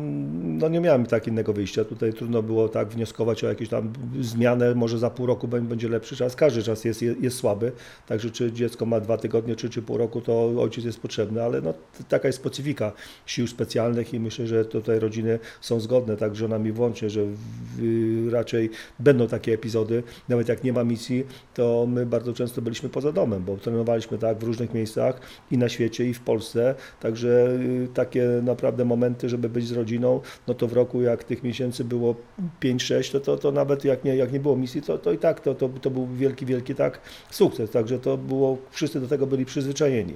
no, 0.44 0.70
nie 0.70 0.80
miałem 0.80 1.06
tak 1.06 1.28
innego 1.28 1.54
wyjścia. 1.54 1.86
Tutaj 1.86 2.14
trudno 2.14 2.44
było 2.44 2.70
tak 2.70 2.88
wnioskować 2.88 3.44
o 3.44 3.48
jakieś 3.48 3.70
tam 3.70 3.94
zmianę, 4.22 4.76
może 4.76 4.98
za 4.98 5.10
pół 5.10 5.26
roku 5.26 5.48
będzie 5.48 5.90
lepszy 5.90 6.16
czas. 6.16 6.36
Każdy 6.36 6.64
czas 6.64 6.86
jest, 6.86 7.02
jest 7.02 7.38
słaby, 7.38 7.72
także 8.08 8.32
czy 8.32 8.52
dziecko 8.52 8.86
ma 8.86 9.00
dwa 9.00 9.18
tygodnie, 9.18 9.56
czy, 9.56 9.70
czy 9.70 9.82
pół 9.82 9.98
roku, 9.98 10.22
to 10.22 10.54
ojciec 10.62 10.86
jest 10.86 11.00
potrzebny, 11.00 11.44
ale 11.44 11.62
no, 11.62 11.74
taka 12.10 12.28
jest 12.28 12.40
specyfika 12.40 12.92
sił 13.26 13.48
specjalnych 13.48 14.14
i 14.14 14.20
myślę, 14.20 14.48
że 14.48 14.66
tutaj 14.66 15.00
rodziny 15.00 15.40
są 15.62 15.80
zgodne, 15.80 16.18
tak 16.18 16.36
żonami 16.36 16.72
włącznie, 16.72 17.10
że 17.10 17.22
w, 17.26 18.30
raczej 18.32 18.70
będą 19.00 19.28
takie 19.28 19.54
epizody. 19.54 20.04
Nawet 20.30 20.50
jak 20.50 20.64
nie 20.64 20.74
ma 20.74 20.84
misji, 20.84 21.24
to 21.54 21.86
my 21.90 22.06
bardzo 22.06 22.34
często 22.34 22.62
byliśmy 22.62 22.90
poza 22.90 23.12
domem, 23.12 23.44
bo 23.44 23.58
trenowaliśmy 23.58 24.18
tak 24.18 24.38
w 24.38 24.44
różnych 24.44 24.74
miejscach 24.74 25.20
i 25.52 25.58
na 25.58 25.70
świecie, 25.70 26.06
i 26.06 26.14
w 26.14 26.20
Polsce, 26.20 26.76
także 27.00 27.58
y, 27.84 27.88
takie 27.94 28.28
naprawdę 28.44 28.86
momenty, 28.86 29.30
żeby 29.30 29.43
być 29.50 29.68
z 29.68 29.72
rodziną, 29.72 30.22
no 30.48 30.54
to 30.54 30.68
w 30.68 30.74
roku 30.74 31.02
jak 31.02 31.24
tych 31.24 31.44
miesięcy 31.44 31.84
było 31.84 32.16
5-6, 32.62 33.12
to, 33.12 33.20
to, 33.20 33.38
to 33.38 33.52
nawet 33.52 33.86
jak 33.86 34.04
nie, 34.04 34.16
jak 34.16 34.34
nie 34.34 34.40
było 34.40 34.56
misji, 34.56 34.82
to, 34.82 34.98
to 34.98 35.12
i 35.12 35.18
tak 35.18 35.40
to, 35.40 35.56
to, 35.56 35.70
to 35.70 35.90
był 35.90 36.08
wielki, 36.08 36.46
wielki 36.46 36.76
tak 36.76 37.00
sukces, 37.32 37.72
także 37.72 38.00
to 38.00 38.18
było, 38.18 38.58
wszyscy 38.72 39.00
do 39.00 39.08
tego 39.08 39.28
byli 39.28 39.46
przyzwyczajeni. 39.46 40.14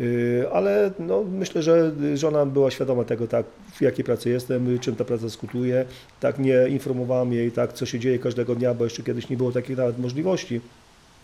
Y, 0.00 0.44
ale 0.52 0.90
no, 0.98 1.24
myślę, 1.24 1.62
że 1.62 1.92
żona 2.14 2.46
była 2.46 2.70
świadoma 2.70 3.04
tego, 3.04 3.26
tak, 3.26 3.46
w 3.72 3.82
jakiej 3.82 4.04
pracy 4.04 4.30
jestem, 4.30 4.78
czym 4.78 4.96
ta 4.96 5.04
praca 5.04 5.30
skutuje. 5.30 5.84
Tak 6.20 6.38
nie 6.38 6.68
informowałam 6.68 7.32
jej, 7.32 7.52
tak, 7.52 7.72
co 7.72 7.86
się 7.86 7.98
dzieje 7.98 8.18
każdego 8.18 8.54
dnia, 8.54 8.74
bo 8.74 8.84
jeszcze 8.84 9.02
kiedyś 9.02 9.28
nie 9.28 9.36
było 9.36 9.52
takich 9.52 9.76
nawet 9.76 9.98
możliwości 9.98 10.60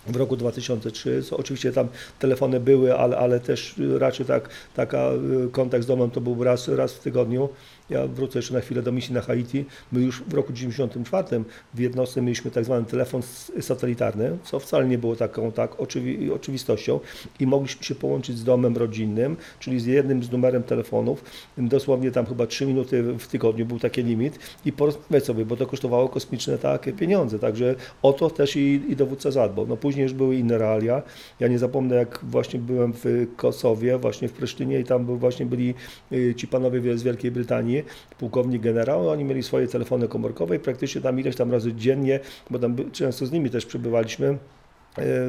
w 0.07 0.17
roku 0.17 0.37
2003. 0.37 1.23
Oczywiście 1.31 1.73
tam 1.73 1.88
telefony 2.19 2.61
były, 2.61 2.99
ale, 2.99 3.19
ale 3.19 3.40
też 3.40 3.75
raczej 3.99 4.27
tak, 4.27 4.49
taka 4.75 5.11
y, 5.47 5.51
kontakt 5.51 5.85
z 5.85 5.87
domem 5.87 6.11
to 6.11 6.21
był 6.21 6.45
raz, 6.45 6.69
raz 6.69 6.95
w 6.95 6.99
tygodniu. 6.99 7.49
Ja 7.90 8.07
wrócę 8.07 8.38
jeszcze 8.38 8.55
na 8.55 8.61
chwilę 8.61 8.83
do 8.83 8.92
misji 8.92 9.14
na 9.14 9.20
Haiti. 9.20 9.64
My 9.92 10.01
już 10.01 10.23
w 10.23 10.35
roku 10.35 10.53
1994 10.53 11.44
w 11.75 11.79
jednostce 11.79 12.23
mieliśmy 12.23 12.51
tak 12.51 12.64
zwany 12.64 12.87
telefon 12.87 13.23
satelitarny, 13.61 14.38
co 14.44 14.59
wcale 14.59 14.88
nie 14.88 14.99
było 14.99 15.16
taką 15.16 15.53
tak 15.53 15.81
oczywi 15.81 16.33
oczywistością 16.33 17.01
i 17.40 17.47
mogliśmy 17.47 17.85
się 17.85 17.94
połączyć 17.94 18.38
z 18.38 18.44
domem 18.44 18.77
rodzinnym, 18.77 19.37
czyli 19.59 19.81
z 19.81 19.87
jednym 19.87 20.25
z 20.25 20.31
numerem 20.31 20.62
telefonów. 20.62 21.25
Dosłownie 21.59 22.11
tam 22.11 22.27
chyba 22.27 22.47
3 22.47 22.66
minuty 22.66 23.03
w 23.03 23.27
tygodniu 23.27 23.66
był 23.66 23.79
taki 23.79 24.03
limit 24.03 24.38
i 24.64 24.73
porozmawiać 24.73 25.25
sobie, 25.25 25.44
bo 25.44 25.57
to 25.57 25.66
kosztowało 25.66 26.09
kosmiczne 26.09 26.59
takie 26.59 26.92
pieniądze. 26.92 27.38
Także 27.38 27.75
o 28.03 28.12
to 28.12 28.31
też 28.31 28.57
i, 28.57 28.83
i 28.88 28.97
dowódca 28.97 29.31
zadbał. 29.31 29.66
No 29.66 29.77
później 29.77 30.03
już 30.03 30.12
były 30.12 30.37
inne 30.37 30.59
realia. 30.59 31.03
Ja 31.40 31.49
nie 31.49 31.59
zapomnę, 31.59 31.97
jak 31.97 32.20
właśnie 32.23 32.61
byłem 32.61 32.92
w 32.92 33.27
Kosowie, 33.37 33.99
właśnie 33.99 34.29
w 34.29 34.33
Prysztynie 34.33 34.81
i 34.81 34.85
tam 34.85 35.07
był, 35.07 35.16
właśnie 35.16 35.47
byli 35.47 35.75
y, 36.12 36.35
ci 36.37 36.49
panowie 36.49 36.99
z 36.99 37.03
Wielkiej 37.03 37.31
Brytanii 37.31 37.74
pułkownik 38.19 38.63
generał, 38.63 39.09
oni 39.09 39.25
mieli 39.25 39.43
swoje 39.43 39.69
telefony 39.69 40.09
komórkowe 40.09 40.57
i 40.57 40.59
praktycznie 40.59 41.01
tam 41.01 41.21
ileś 41.21 41.37
tam 41.37 41.53
razy 41.53 41.75
dziennie, 41.75 42.21
bo 42.51 42.59
tam 42.59 42.77
często 42.93 43.27
z 43.27 43.33
nimi 43.33 43.51
też 43.51 43.67
przebywaliśmy, 43.67 44.39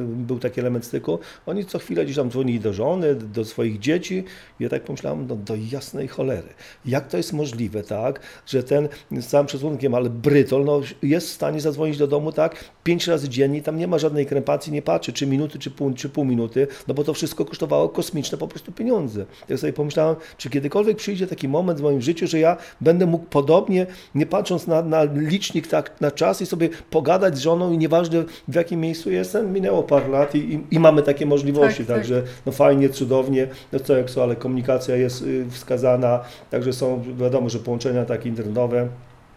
był 0.06 0.38
taki 0.38 0.60
element 0.60 0.84
styku. 0.84 1.18
Oni 1.46 1.64
co 1.64 1.78
chwilę 1.78 2.04
gdzieś 2.04 2.16
tam 2.16 2.30
dzwonili 2.30 2.60
do 2.60 2.72
żony, 2.72 3.14
do 3.14 3.44
swoich 3.44 3.78
dzieci. 3.78 4.24
Ja 4.60 4.68
tak 4.68 4.82
pomyślałem, 4.82 5.26
no 5.26 5.36
do 5.36 5.54
jasnej 5.70 6.08
cholery. 6.08 6.48
Jak 6.84 7.08
to 7.08 7.16
jest 7.16 7.32
możliwe, 7.32 7.82
tak, 7.82 8.20
że 8.46 8.62
ten 8.62 8.88
z 9.10 9.26
całym 9.26 9.48
szacunkiem, 9.48 9.94
ale 9.94 10.10
brytol, 10.10 10.64
no, 10.64 10.80
jest 11.02 11.28
w 11.28 11.32
stanie 11.32 11.60
zadzwonić 11.60 11.98
do 11.98 12.06
domu, 12.06 12.32
tak, 12.32 12.64
pięć 12.84 13.06
razy 13.06 13.28
dziennie, 13.28 13.62
tam 13.62 13.78
nie 13.78 13.86
ma 13.86 13.98
żadnej 13.98 14.26
krępacji, 14.26 14.72
nie 14.72 14.82
patrzy, 14.82 15.12
czy 15.12 15.26
minuty, 15.26 15.58
czy 15.58 15.70
pół, 15.70 15.94
czy 15.94 16.08
pół 16.08 16.24
minuty, 16.24 16.66
no 16.88 16.94
bo 16.94 17.04
to 17.04 17.14
wszystko 17.14 17.44
kosztowało 17.44 17.88
kosmiczne 17.88 18.38
po 18.38 18.48
prostu 18.48 18.72
pieniądze. 18.72 19.26
Ja 19.48 19.56
sobie 19.56 19.72
pomyślałem, 19.72 20.16
czy 20.38 20.50
kiedykolwiek 20.50 20.96
przyjdzie 20.96 21.26
taki 21.26 21.48
moment 21.48 21.78
w 21.78 21.82
moim 21.82 22.02
życiu, 22.02 22.26
że 22.26 22.38
ja 22.38 22.56
będę 22.80 23.06
mógł 23.06 23.24
podobnie, 23.24 23.86
nie 24.14 24.26
patrząc 24.26 24.66
na, 24.66 24.82
na 24.82 25.04
licznik, 25.04 25.66
tak, 25.66 26.00
na 26.00 26.10
czas 26.10 26.42
i 26.42 26.46
sobie 26.46 26.68
pogadać 26.90 27.36
z 27.36 27.40
żoną 27.40 27.72
i 27.72 27.78
nieważne 27.78 28.24
w 28.48 28.54
jakim 28.54 28.80
miejscu 28.80 29.10
jestem, 29.10 29.55
minęło 29.56 29.82
parę 29.82 30.08
lat 30.08 30.34
i, 30.34 30.38
i, 30.38 30.60
i 30.70 30.78
mamy 30.80 31.02
takie 31.02 31.26
możliwości, 31.26 31.84
tak, 31.86 31.96
także 31.96 32.22
tak. 32.22 32.30
no 32.46 32.52
fajnie, 32.52 32.88
cudownie, 32.88 33.48
no 33.72 33.80
co 33.80 33.96
jak 33.96 34.10
co, 34.10 34.22
ale 34.22 34.36
komunikacja 34.36 34.96
jest 34.96 35.22
y, 35.22 35.46
wskazana, 35.50 36.20
także 36.50 36.72
są, 36.72 37.02
wiadomo, 37.18 37.48
że 37.48 37.58
połączenia 37.58 38.04
takie 38.04 38.28
internetowe, 38.28 38.88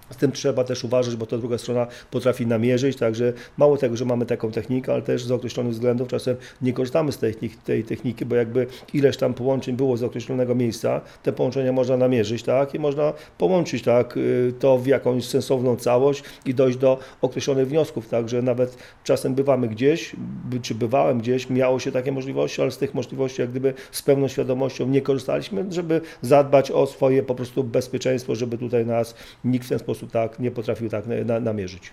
z 0.09 0.17
tym 0.17 0.31
trzeba 0.31 0.63
też 0.63 0.83
uważać, 0.83 1.15
bo 1.15 1.25
to 1.25 1.37
druga 1.37 1.57
strona 1.57 1.87
potrafi 2.11 2.47
namierzyć, 2.47 2.97
także 2.97 3.33
mało 3.57 3.77
tego, 3.77 3.97
że 3.97 4.05
mamy 4.05 4.25
taką 4.25 4.51
technikę, 4.51 4.93
ale 4.93 5.01
też 5.01 5.23
z 5.23 5.31
określonych 5.31 5.73
względów 5.73 6.07
czasem 6.07 6.35
nie 6.61 6.73
korzystamy 6.73 7.11
z 7.11 7.17
tej, 7.17 7.83
techniki, 7.83 8.25
bo 8.25 8.35
jakby 8.35 8.67
ileś 8.93 9.17
tam 9.17 9.33
połączeń 9.33 9.75
było 9.75 9.97
z 9.97 10.03
określonego 10.03 10.55
miejsca, 10.55 11.01
te 11.23 11.33
połączenia 11.33 11.71
można 11.71 11.97
namierzyć, 11.97 12.43
tak, 12.43 12.75
i 12.75 12.79
można 12.79 13.13
połączyć, 13.37 13.83
tak, 13.83 14.17
y, 14.17 14.53
to 14.59 14.77
w 14.77 14.87
jakąś 14.87 15.25
sensowną 15.25 15.75
całość 15.75 16.23
i 16.45 16.53
dojść 16.53 16.77
do 16.77 16.99
określonych 17.21 17.67
wniosków, 17.67 18.07
także 18.07 18.41
nawet 18.41 18.77
czasem 19.03 19.35
bywamy 19.35 19.67
gdzieś, 19.67 20.15
czy 20.61 20.75
bywałem 20.75 21.19
gdzieś, 21.19 21.49
miało 21.49 21.79
się 21.79 21.91
takie 21.91 22.11
możliwości, 22.11 22.61
ale 22.61 22.71
z 22.71 22.77
tych 22.77 22.93
możliwości 22.93 23.41
jak 23.41 23.49
gdyby 23.49 23.73
z 23.91 24.01
pełną 24.01 24.27
świadomością 24.27 24.87
nie 24.87 25.01
korzystaliśmy, 25.01 25.65
żeby 25.69 26.01
zadbać 26.21 26.71
o 26.71 26.85
swoje 26.85 27.23
po 27.23 27.35
prostu 27.35 27.63
bezpieczeństwo, 27.63 28.35
żeby 28.35 28.57
tutaj 28.57 28.85
nas 28.85 29.15
nikt 29.43 29.65
w 29.65 29.69
ten 29.69 29.79
sposób 29.79 29.98
sposób 29.99 30.11
tak 30.11 30.39
nie 30.39 30.51
potrafił 30.51 30.89
tak 30.89 31.05
na, 31.25 31.39
namierzyć. 31.39 31.91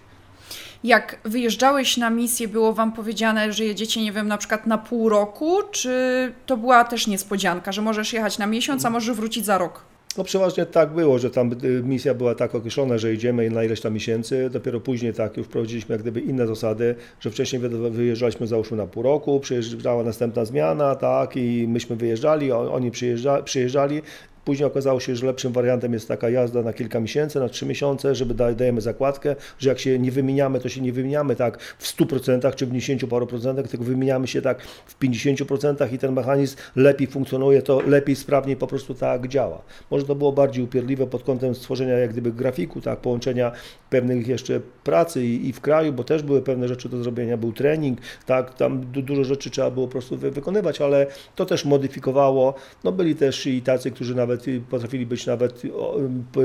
Jak 0.84 1.18
wyjeżdżałeś 1.24 1.96
na 1.96 2.10
misję, 2.10 2.48
było 2.48 2.72
Wam 2.72 2.92
powiedziane, 2.92 3.52
że 3.52 3.64
jedziecie, 3.64 4.02
nie 4.02 4.12
wiem, 4.12 4.28
na 4.28 4.38
przykład 4.38 4.66
na 4.66 4.78
pół 4.78 5.08
roku, 5.08 5.58
czy 5.70 6.32
to 6.46 6.56
była 6.56 6.84
też 6.84 7.06
niespodzianka, 7.06 7.72
że 7.72 7.82
możesz 7.82 8.12
jechać 8.12 8.38
na 8.38 8.46
miesiąc, 8.46 8.84
a 8.84 8.90
możesz 8.90 9.16
wrócić 9.16 9.44
za 9.44 9.58
rok? 9.58 9.82
No 10.18 10.24
przeważnie 10.24 10.66
tak 10.66 10.92
było, 10.92 11.18
że 11.18 11.30
tam 11.30 11.52
y, 11.64 11.82
misja 11.82 12.14
była 12.14 12.34
tak 12.34 12.54
określona, 12.54 12.98
że 12.98 13.14
idziemy 13.14 13.50
na 13.50 13.64
ileś 13.64 13.80
tam 13.80 13.94
miesięcy, 13.94 14.50
dopiero 14.50 14.80
później 14.80 15.14
tak 15.14 15.36
już 15.36 15.46
wprowadziliśmy 15.46 15.92
jak 15.92 16.02
gdyby 16.02 16.20
inne 16.20 16.46
zasady, 16.46 16.94
że 17.20 17.30
wcześniej 17.30 17.62
wyjeżdżaliśmy 17.90 18.46
załóżmy 18.46 18.76
na 18.76 18.86
pół 18.86 19.02
roku, 19.02 19.40
przyjeżdżała 19.40 20.02
następna 20.02 20.44
zmiana, 20.44 20.94
tak, 20.94 21.36
i 21.36 21.68
myśmy 21.68 21.96
wyjeżdżali, 21.96 22.52
oni 22.52 22.90
przyjeżdżali, 22.90 23.44
przyjeżdżali 23.44 24.02
Później 24.46 24.66
okazało 24.66 25.00
się, 25.00 25.16
że 25.16 25.26
lepszym 25.26 25.52
wariantem 25.52 25.92
jest 25.92 26.08
taka 26.08 26.30
jazda 26.30 26.62
na 26.62 26.72
kilka 26.72 27.00
miesięcy, 27.00 27.40
na 27.40 27.48
trzy 27.48 27.66
miesiące, 27.66 28.14
żeby 28.14 28.34
dajemy 28.54 28.80
zakładkę, 28.80 29.36
że 29.58 29.68
jak 29.68 29.78
się 29.78 29.98
nie 29.98 30.10
wymieniamy, 30.10 30.60
to 30.60 30.68
się 30.68 30.80
nie 30.80 30.92
wymieniamy 30.92 31.36
tak 31.36 31.62
w 31.62 31.96
100% 31.96 32.54
czy 32.54 32.66
w 32.66 32.72
10 32.72 33.04
paru 33.04 33.26
procentach, 33.26 33.68
tylko 33.68 33.84
wymieniamy 33.84 34.26
się 34.26 34.42
tak 34.42 34.62
w 34.62 34.98
50% 34.98 35.92
i 35.92 35.98
ten 35.98 36.12
mechanizm 36.12 36.56
lepiej 36.76 37.06
funkcjonuje, 37.06 37.62
to 37.62 37.80
lepiej, 37.80 38.16
sprawniej 38.16 38.56
po 38.56 38.66
prostu 38.66 38.94
tak 38.94 39.28
działa. 39.28 39.62
Może 39.90 40.06
to 40.06 40.14
było 40.14 40.32
bardziej 40.32 40.64
upierdliwe 40.64 41.06
pod 41.06 41.22
kątem 41.22 41.54
stworzenia 41.54 41.98
jak 41.98 42.10
gdyby 42.10 42.32
grafiku, 42.32 42.80
tak, 42.80 42.98
połączenia 42.98 43.52
pewnych 43.90 44.26
jeszcze 44.26 44.60
pracy 44.84 45.24
i, 45.24 45.48
i 45.48 45.52
w 45.52 45.60
kraju, 45.60 45.92
bo 45.92 46.04
też 46.04 46.22
były 46.22 46.42
pewne 46.42 46.68
rzeczy 46.68 46.88
do 46.88 47.02
zrobienia, 47.02 47.36
był 47.36 47.52
trening, 47.52 47.98
tak, 48.26 48.54
tam 48.54 48.80
dużo 48.80 49.24
rzeczy 49.24 49.50
trzeba 49.50 49.70
było 49.70 49.86
po 49.86 49.92
prostu 49.92 50.16
wykonywać, 50.16 50.80
ale 50.80 51.06
to 51.34 51.46
też 51.46 51.64
modyfikowało, 51.64 52.54
no 52.84 52.92
byli 52.92 53.14
też 53.14 53.46
i 53.46 53.62
tacy, 53.62 53.90
którzy 53.90 54.14
nawet 54.14 54.35
nawet 54.36 54.60
potrafili 54.70 55.06
być 55.06 55.26
nawet 55.26 55.62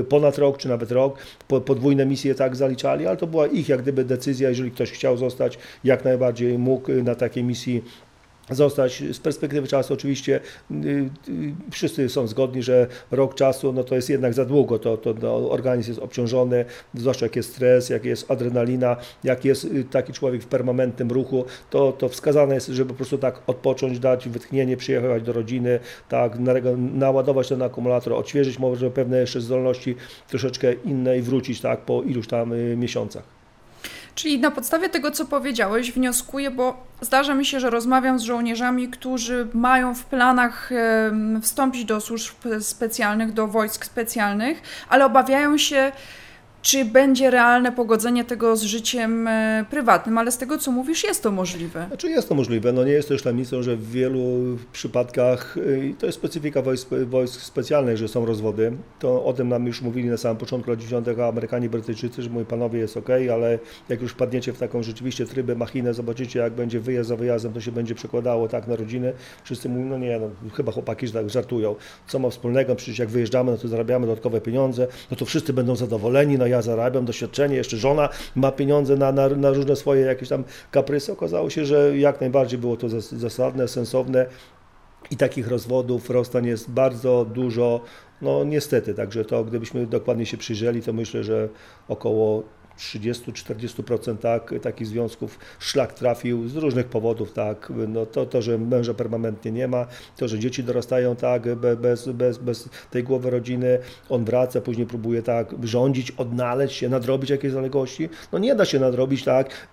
ponad 0.10 0.38
rok, 0.38 0.58
czy 0.58 0.70
nawet 0.70 0.92
rok, 0.92 1.18
podwójne 1.66 2.06
misje 2.06 2.36
tak 2.36 2.56
zaliczali, 2.56 3.08
ale 3.08 3.18
to 3.18 3.28
była 3.28 3.48
ich 3.48 3.70
jak 3.70 3.82
gdyby 3.82 4.04
decyzja, 4.04 4.50
jeżeli 4.50 4.72
ktoś 4.72 4.92
chciał 4.92 5.18
zostać, 5.18 5.58
jak 5.84 6.06
najbardziej 6.06 6.58
mógł 6.58 6.92
na 7.04 7.16
takiej 7.16 7.44
misji 7.44 7.84
zostać. 8.56 9.04
Z 9.12 9.20
perspektywy 9.20 9.68
czasu 9.68 9.93
oczywiście 9.93 10.39
y, 10.72 10.76
y, 11.30 11.54
wszyscy 11.72 12.10
są 12.10 12.28
zgodni, 12.28 12.64
że 12.64 12.88
rok 13.12 13.36
czasu 13.36 13.74
no 13.74 13.84
to 13.84 13.95
jest 13.95 14.10
jednak 14.10 14.34
za 14.34 14.45
długo, 14.45 14.80
to, 14.80 14.97
to 14.97 15.14
no, 15.22 15.52
organizm 15.52 15.89
jest 15.89 16.02
obciążony, 16.02 16.66
zwłaszcza 16.93 17.26
jak 17.26 17.36
jest 17.36 17.54
stres, 17.54 17.89
jak 17.89 18.06
jest 18.06 18.32
adrenalina, 18.32 18.97
jak 19.24 19.45
jest 19.45 19.66
y, 19.66 19.84
taki 19.84 20.14
człowiek 20.14 20.43
w 20.43 20.47
permanentnym 20.47 21.12
ruchu, 21.12 21.45
to, 21.70 21.91
to 21.91 22.10
wskazane 22.10 22.56
jest, 22.56 22.68
żeby 22.68 22.89
po 22.89 22.95
prostu 22.95 23.18
tak 23.18 23.41
odpocząć, 23.47 23.99
dać 23.99 24.30
wytchnienie, 24.30 24.78
przyjechać 24.78 25.24
do 25.24 25.34
rodziny, 25.34 25.80
tak, 26.10 26.38
naładować 26.93 27.47
ten 27.47 27.62
akumulator, 27.62 28.14
odświeżyć 28.14 28.60
może 28.60 28.91
pewne 28.91 29.18
jeszcze 29.18 29.41
zdolności 29.41 29.95
troszeczkę 30.30 30.74
inne 30.74 31.18
i 31.18 31.22
wrócić 31.22 31.62
tak 31.62 31.80
po 31.80 32.04
iluś 32.04 32.28
tam 32.28 32.54
miesiącach. 32.78 33.41
Czyli 34.16 34.39
na 34.39 34.51
podstawie 34.51 34.89
tego, 34.89 35.12
co 35.12 35.26
powiedziałeś, 35.26 35.91
wnioskuję, 35.91 36.51
bo 36.51 36.88
zdarza 37.01 37.36
mi 37.36 37.45
się, 37.45 37.59
że 37.59 37.70
rozmawiam 37.70 38.20
z 38.20 38.24
żołnierzami, 38.24 38.88
którzy 38.88 39.47
mają 39.53 39.95
w 39.95 40.05
planach 40.05 40.70
wstąpić 41.41 41.86
do 41.86 42.01
służb 42.01 42.36
specjalnych, 42.59 43.34
do 43.34 43.47
wojsk 43.47 43.86
specjalnych, 43.86 44.62
ale 44.89 45.05
obawiają 45.05 45.57
się 45.57 45.91
czy 46.62 46.86
będzie 46.86 47.32
realne 47.32 47.72
pogodzenie 47.72 48.26
tego 48.26 48.55
z 48.55 48.62
życiem 48.62 49.28
e, 49.28 49.66
prywatnym, 49.70 50.18
ale 50.18 50.32
z 50.32 50.38
tego 50.38 50.57
co 50.57 50.72
mówisz, 50.72 51.03
jest 51.03 51.24
to 51.24 51.32
możliwe. 51.32 51.86
Znaczy 51.88 52.09
jest 52.09 52.30
to 52.30 52.36
możliwe. 52.36 52.74
No 52.74 52.84
nie 52.84 52.91
jest 52.91 53.07
też 53.07 53.24
tajemnicą, 53.24 53.64
że 53.64 53.76
w 53.76 53.91
wielu 53.91 54.22
przypadkach, 54.74 55.57
i 55.84 55.93
to 55.93 56.05
jest 56.05 56.18
specyfika 56.18 56.62
wojsk, 56.62 56.89
wojsk 57.05 57.41
specjalnych, 57.41 57.97
że 57.97 58.07
są 58.07 58.26
rozwody. 58.26 58.72
To 58.99 59.26
o 59.26 59.34
tym 59.34 59.49
nam 59.49 59.68
już 59.68 59.82
mówili 59.82 60.09
na 60.09 60.18
samym 60.18 60.38
początku 60.38 60.70
lat 60.70 60.80
90. 60.80 61.20
Amerykanie, 61.20 61.70
Brytyjczycy, 61.70 62.22
że 62.22 62.30
mój 62.30 62.45
panowie 62.45 62.80
jest 62.80 62.97
ok, 62.97 63.09
ale 63.34 63.59
jak 63.89 64.01
już 64.01 64.14
padniecie 64.14 64.53
w 64.53 64.57
taką 64.57 64.84
rzeczywiście 64.84 65.26
trybę, 65.26 65.55
machinę, 65.55 65.93
zobaczycie 65.93 66.39
jak 66.39 66.53
będzie 66.53 66.80
wyjazd 66.80 67.09
za 67.09 67.16
wyjazdem, 67.16 67.53
to 67.53 67.62
się 67.62 67.72
będzie 67.72 67.95
przekładało 67.95 68.47
tak 68.47 68.68
na 68.68 68.76
rodziny. 68.76 69.14
Wszyscy 69.43 69.70
mówią, 69.70 69.86
no 69.86 69.97
nie, 69.97 70.20
no, 70.20 70.30
chyba 70.53 70.72
chłopaki 70.72 71.12
tak 71.12 71.30
żartują. 71.30 71.76
Co 72.07 72.20
ma 72.20 72.30
wspólnego? 72.30 72.76
Przecież 72.76 72.99
jak 72.99 73.09
wyjeżdżamy, 73.09 73.51
no 73.51 73.57
to 73.57 73.68
zarabiamy 73.68 74.07
dodatkowe 74.07 74.41
pieniądze, 74.41 74.88
no 75.12 75.18
to 75.18 75.26
wszyscy 75.26 75.53
będą 75.53 75.76
zadowoleni, 75.76 76.38
no 76.38 76.47
ja 76.52 76.62
zarabiam, 76.62 77.06
doświadczenie, 77.06 77.56
jeszcze 77.56 77.78
żona 77.78 78.10
ma 78.36 78.52
pieniądze 78.52 78.95
na, 78.95 79.12
na, 79.12 79.30
na 79.30 79.49
różne 79.49 79.76
swoje 79.76 80.02
jakieś 80.02 80.30
tam 80.30 80.43
kaprysy. 80.72 81.12
Okazało 81.12 81.49
się, 81.49 81.66
że 81.66 81.97
jak 81.97 82.22
najbardziej 82.22 82.60
było 82.60 82.78
to 82.78 82.88
zasadne, 82.99 83.68
sensowne 83.68 84.26
i 85.12 85.18
takich 85.18 85.47
rozwodów, 85.47 86.10
rozstań 86.10 86.45
jest 86.45 86.70
bardzo 86.72 87.26
dużo, 87.34 87.82
no 88.22 88.43
niestety, 88.43 88.93
także 88.93 89.26
to 89.26 89.43
gdybyśmy 89.43 89.88
dokładnie 89.88 90.26
się 90.26 90.38
przyjrzeli, 90.38 90.82
to 90.82 90.93
myślę, 90.93 91.24
że 91.24 91.49
około 91.88 92.43
30-40% 92.82 94.18
tak, 94.18 94.54
takich 94.62 94.88
związków 94.88 95.40
szlak 95.60 95.94
trafił 95.94 96.50
z 96.50 96.56
różnych 96.56 96.86
powodów, 96.86 97.34
tak, 97.34 97.72
no 97.88 98.06
to, 98.06 98.26
to, 98.26 98.42
że 98.42 98.58
męża 98.58 98.94
permanentnie 98.94 99.52
nie 99.52 99.68
ma, 99.68 99.88
to, 100.18 100.28
że 100.28 100.40
dzieci 100.40 100.64
dorastają 100.64 101.16
tak, 101.16 101.56
bez, 101.56 102.10
bez, 102.10 102.38
bez 102.38 102.70
tej 102.92 103.04
głowy 103.04 103.30
rodziny, 103.30 103.80
on 104.10 104.26
wraca, 104.26 104.62
później 104.62 104.88
próbuje 104.88 105.22
tak? 105.22 105.56
Rządzić, 105.64 106.12
odnaleźć 106.12 106.76
się, 106.76 106.90
nadrobić 106.90 107.30
jakieś 107.30 107.52
zaległości, 107.52 108.10
no 108.32 108.40
nie 108.40 108.56
da 108.56 108.66
się 108.66 108.80
nadrobić 108.80 109.24
tak, 109.24 109.68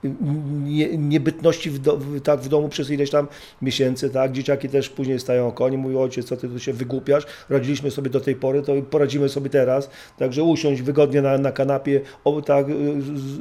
nie, 0.64 0.98
niebytności 0.98 1.70
w, 1.70 1.78
do, 1.78 1.98
tak, 2.24 2.40
w 2.40 2.48
domu 2.48 2.68
przez 2.68 2.90
ileś 2.90 3.10
tam 3.10 3.28
miesięcy, 3.62 4.10
tak, 4.10 4.32
dzieciaki 4.32 4.68
też 4.68 4.88
później 4.88 5.20
stają 5.20 5.52
koni, 5.52 5.76
mówią 5.76 6.00
ojciec, 6.00 6.26
co 6.26 6.36
ty 6.36 6.48
tu 6.48 6.58
się 6.58 6.72
wygłupiasz, 6.72 7.26
radziliśmy 7.48 7.90
sobie 7.90 8.10
do 8.10 8.20
tej 8.20 8.34
pory, 8.34 8.62
to 8.62 8.72
poradzimy 8.90 9.28
sobie 9.28 9.50
teraz, 9.50 9.90
także 10.18 10.42
usiąść 10.42 10.82
wygodnie 10.82 11.22
na, 11.22 11.38
na 11.38 11.52
kanapie, 11.52 12.00
o, 12.24 12.42
tak, 12.42 12.66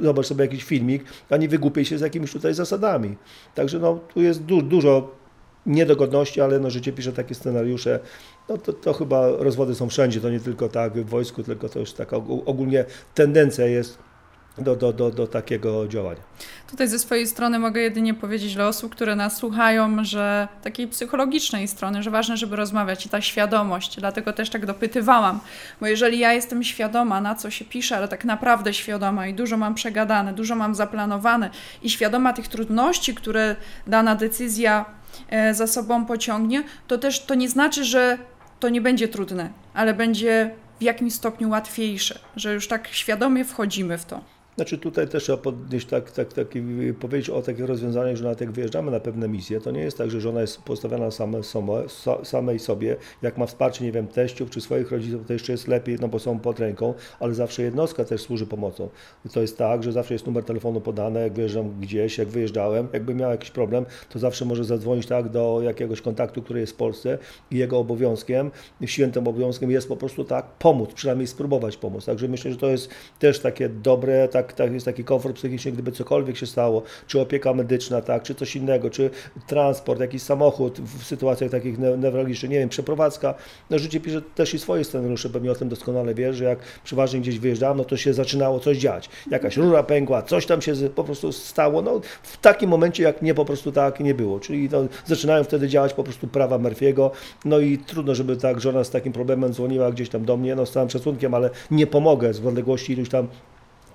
zobacz 0.02 0.26
sobie 0.26 0.44
jakiś 0.44 0.64
filmik, 0.64 1.04
a 1.30 1.36
nie 1.36 1.48
wygłupiej 1.48 1.84
się 1.84 1.98
z 1.98 2.00
jakimiś 2.00 2.32
tutaj 2.32 2.54
zasadami. 2.54 3.16
Także 3.54 3.78
no, 3.78 4.00
tu 4.14 4.22
jest 4.22 4.42
du 4.42 4.62
dużo 4.62 5.18
niedogodności, 5.66 6.40
ale 6.40 6.58
no, 6.58 6.70
życie 6.70 6.92
pisze 6.92 7.12
takie 7.12 7.34
scenariusze. 7.34 8.00
No 8.48 8.58
to, 8.58 8.72
to 8.72 8.92
chyba 8.92 9.28
rozwody 9.28 9.74
są 9.74 9.88
wszędzie, 9.88 10.20
to 10.20 10.30
nie 10.30 10.40
tylko 10.40 10.68
tak 10.68 10.92
w 10.92 11.08
wojsku, 11.08 11.42
tylko 11.42 11.68
to 11.68 11.78
już 11.78 11.92
taka 11.92 12.16
ogólnie 12.46 12.84
tendencja 13.14 13.66
jest 13.66 13.98
do, 14.60 14.76
do, 14.76 14.92
do, 14.92 15.10
do 15.10 15.26
takiego 15.26 15.88
działania. 15.88 16.20
Tutaj 16.70 16.88
ze 16.88 16.98
swojej 16.98 17.26
strony 17.26 17.58
mogę 17.58 17.80
jedynie 17.80 18.14
powiedzieć 18.14 18.54
dla 18.54 18.68
osób, 18.68 18.94
które 18.94 19.16
nas 19.16 19.36
słuchają, 19.36 20.04
że 20.04 20.48
takiej 20.62 20.88
psychologicznej 20.88 21.68
strony, 21.68 22.02
że 22.02 22.10
ważne, 22.10 22.36
żeby 22.36 22.56
rozmawiać 22.56 23.06
i 23.06 23.08
ta 23.08 23.20
świadomość, 23.20 23.96
dlatego 23.96 24.32
też 24.32 24.50
tak 24.50 24.66
dopytywałam, 24.66 25.40
bo 25.80 25.86
jeżeli 25.86 26.18
ja 26.18 26.32
jestem 26.32 26.64
świadoma, 26.64 27.20
na 27.20 27.34
co 27.34 27.50
się 27.50 27.64
pisze, 27.64 27.96
ale 27.96 28.08
tak 28.08 28.24
naprawdę 28.24 28.74
świadoma 28.74 29.26
i 29.26 29.34
dużo 29.34 29.56
mam 29.56 29.74
przegadane, 29.74 30.32
dużo 30.32 30.54
mam 30.54 30.74
zaplanowane 30.74 31.50
i 31.82 31.90
świadoma 31.90 32.32
tych 32.32 32.48
trudności, 32.48 33.14
które 33.14 33.56
dana 33.86 34.14
decyzja 34.14 34.84
e, 35.28 35.54
za 35.54 35.66
sobą 35.66 36.06
pociągnie, 36.06 36.62
to 36.86 36.98
też 36.98 37.20
to 37.20 37.34
nie 37.34 37.48
znaczy, 37.48 37.84
że 37.84 38.18
to 38.60 38.68
nie 38.68 38.80
będzie 38.80 39.08
trudne, 39.08 39.50
ale 39.74 39.94
będzie 39.94 40.50
w 40.80 40.82
jakimś 40.82 41.14
stopniu 41.14 41.50
łatwiejsze, 41.50 42.18
że 42.36 42.54
już 42.54 42.68
tak 42.68 42.88
świadomie 42.88 43.44
wchodzimy 43.44 43.98
w 43.98 44.04
to. 44.04 44.37
Znaczy 44.58 44.78
tutaj 44.78 45.08
też 45.08 45.22
trzeba 45.22 45.38
podnieść 45.38 45.86
tak, 45.86 46.10
tak, 46.10 46.32
tak, 46.32 46.46
powiedzieć 47.00 47.30
o 47.30 47.42
takich 47.42 47.64
rozwiązaniach, 47.64 48.16
że 48.16 48.24
nawet 48.24 48.40
jak 48.40 48.50
wyjeżdżamy 48.50 48.90
na 48.90 49.00
pewne 49.00 49.28
misje, 49.28 49.60
to 49.60 49.70
nie 49.70 49.80
jest 49.80 49.98
tak, 49.98 50.10
że 50.10 50.20
żona 50.20 50.40
jest 50.40 50.62
postawiona 50.62 51.10
same, 51.10 51.40
samej 52.22 52.58
sobie, 52.58 52.96
jak 53.22 53.38
ma 53.38 53.46
wsparcie, 53.46 53.84
nie 53.84 53.92
wiem, 53.92 54.06
teściów 54.06 54.50
czy 54.50 54.60
swoich 54.60 54.90
rodziców, 54.90 55.26
to 55.26 55.32
jeszcze 55.32 55.52
jest 55.52 55.68
lepiej, 55.68 55.96
no 56.00 56.08
bo 56.08 56.18
są 56.18 56.38
pod 56.38 56.60
ręką, 56.60 56.94
ale 57.20 57.34
zawsze 57.34 57.62
jednostka 57.62 58.04
też 58.04 58.20
służy 58.20 58.46
pomocą. 58.46 58.88
To 59.32 59.40
jest 59.40 59.58
tak, 59.58 59.82
że 59.82 59.92
zawsze 59.92 60.14
jest 60.14 60.26
numer 60.26 60.44
telefonu 60.44 60.80
podany, 60.80 61.20
jak 61.20 61.32
wyjeżdżam 61.32 61.80
gdzieś, 61.80 62.18
jak 62.18 62.28
wyjeżdżałem, 62.28 62.88
jakby 62.92 63.14
miał 63.14 63.30
jakiś 63.30 63.50
problem, 63.50 63.86
to 64.08 64.18
zawsze 64.18 64.44
może 64.44 64.64
zadzwonić 64.64 65.06
tak 65.06 65.28
do 65.28 65.60
jakiegoś 65.62 66.00
kontaktu, 66.00 66.42
który 66.42 66.60
jest 66.60 66.72
w 66.72 66.76
Polsce 66.76 67.18
i 67.50 67.56
jego 67.56 67.78
obowiązkiem, 67.78 68.50
świętym 68.84 69.28
obowiązkiem 69.28 69.70
jest 69.70 69.88
po 69.88 69.96
prostu 69.96 70.24
tak 70.24 70.46
pomóc, 70.46 70.90
przynajmniej 70.94 71.26
spróbować 71.26 71.76
pomóc. 71.76 72.04
Także 72.04 72.28
myślę, 72.28 72.50
że 72.50 72.56
to 72.56 72.68
jest 72.68 72.90
też 73.18 73.40
takie 73.40 73.68
dobre, 73.68 74.28
tak 74.28 74.47
tak, 74.48 74.56
tak, 74.56 74.72
jest 74.72 74.86
taki 74.86 75.04
komfort 75.04 75.36
psychiczny, 75.36 75.72
gdyby 75.72 75.92
cokolwiek 75.92 76.36
się 76.36 76.46
stało, 76.46 76.82
czy 77.06 77.20
opieka 77.20 77.54
medyczna, 77.54 78.02
tak, 78.02 78.22
czy 78.22 78.34
coś 78.34 78.56
innego, 78.56 78.90
czy 78.90 79.10
transport, 79.46 80.00
jakiś 80.00 80.22
samochód 80.22 80.80
w 80.80 81.04
sytuacjach 81.04 81.50
takich 81.50 81.78
newralgicznych, 81.78 82.50
nie 82.50 82.58
wiem, 82.58 82.68
przeprowadzka. 82.68 83.34
No 83.70 83.78
życie 83.78 84.00
pisze 84.00 84.22
też 84.22 84.54
i 84.54 84.58
swoje 84.58 84.84
scenariusze, 84.84 85.30
pewnie 85.30 85.52
o 85.52 85.54
tym 85.54 85.68
doskonale 85.68 86.14
wiesz, 86.14 86.36
że 86.36 86.44
jak 86.44 86.58
przeważnie 86.84 87.20
gdzieś 87.20 87.38
wyjeżdżałem, 87.38 87.76
no 87.78 87.84
to 87.84 87.96
się 87.96 88.14
zaczynało 88.14 88.60
coś 88.60 88.78
dziać. 88.78 89.10
Jakaś 89.30 89.56
rura 89.56 89.82
pękła, 89.82 90.22
coś 90.22 90.46
tam 90.46 90.62
się 90.62 90.74
po 90.94 91.04
prostu 91.04 91.32
stało, 91.32 91.82
no 91.82 92.00
w 92.22 92.36
takim 92.36 92.70
momencie, 92.70 93.02
jak 93.02 93.22
nie 93.22 93.34
po 93.34 93.44
prostu 93.44 93.72
tak 93.72 94.00
nie 94.00 94.14
było. 94.14 94.40
Czyli 94.40 94.68
no, 94.72 94.78
zaczynają 95.06 95.44
wtedy 95.44 95.68
działać 95.68 95.94
po 95.94 96.04
prostu 96.04 96.28
prawa 96.28 96.58
Murphy'ego, 96.58 97.10
no 97.44 97.58
i 97.58 97.78
trudno, 97.78 98.14
żeby 98.14 98.36
tak 98.36 98.60
żona 98.60 98.84
z 98.84 98.90
takim 98.90 99.12
problemem 99.12 99.52
dzwoniła 99.52 99.92
gdzieś 99.92 100.08
tam 100.08 100.24
do 100.24 100.36
mnie, 100.36 100.54
no 100.54 100.66
z 100.66 100.72
całym 100.72 100.90
szacunkiem, 100.90 101.34
ale 101.34 101.50
nie 101.70 101.86
pomogę 101.86 102.34
z 102.34 102.46
odległości 102.46 102.92
iluś 102.92 103.08
tam 103.08 103.28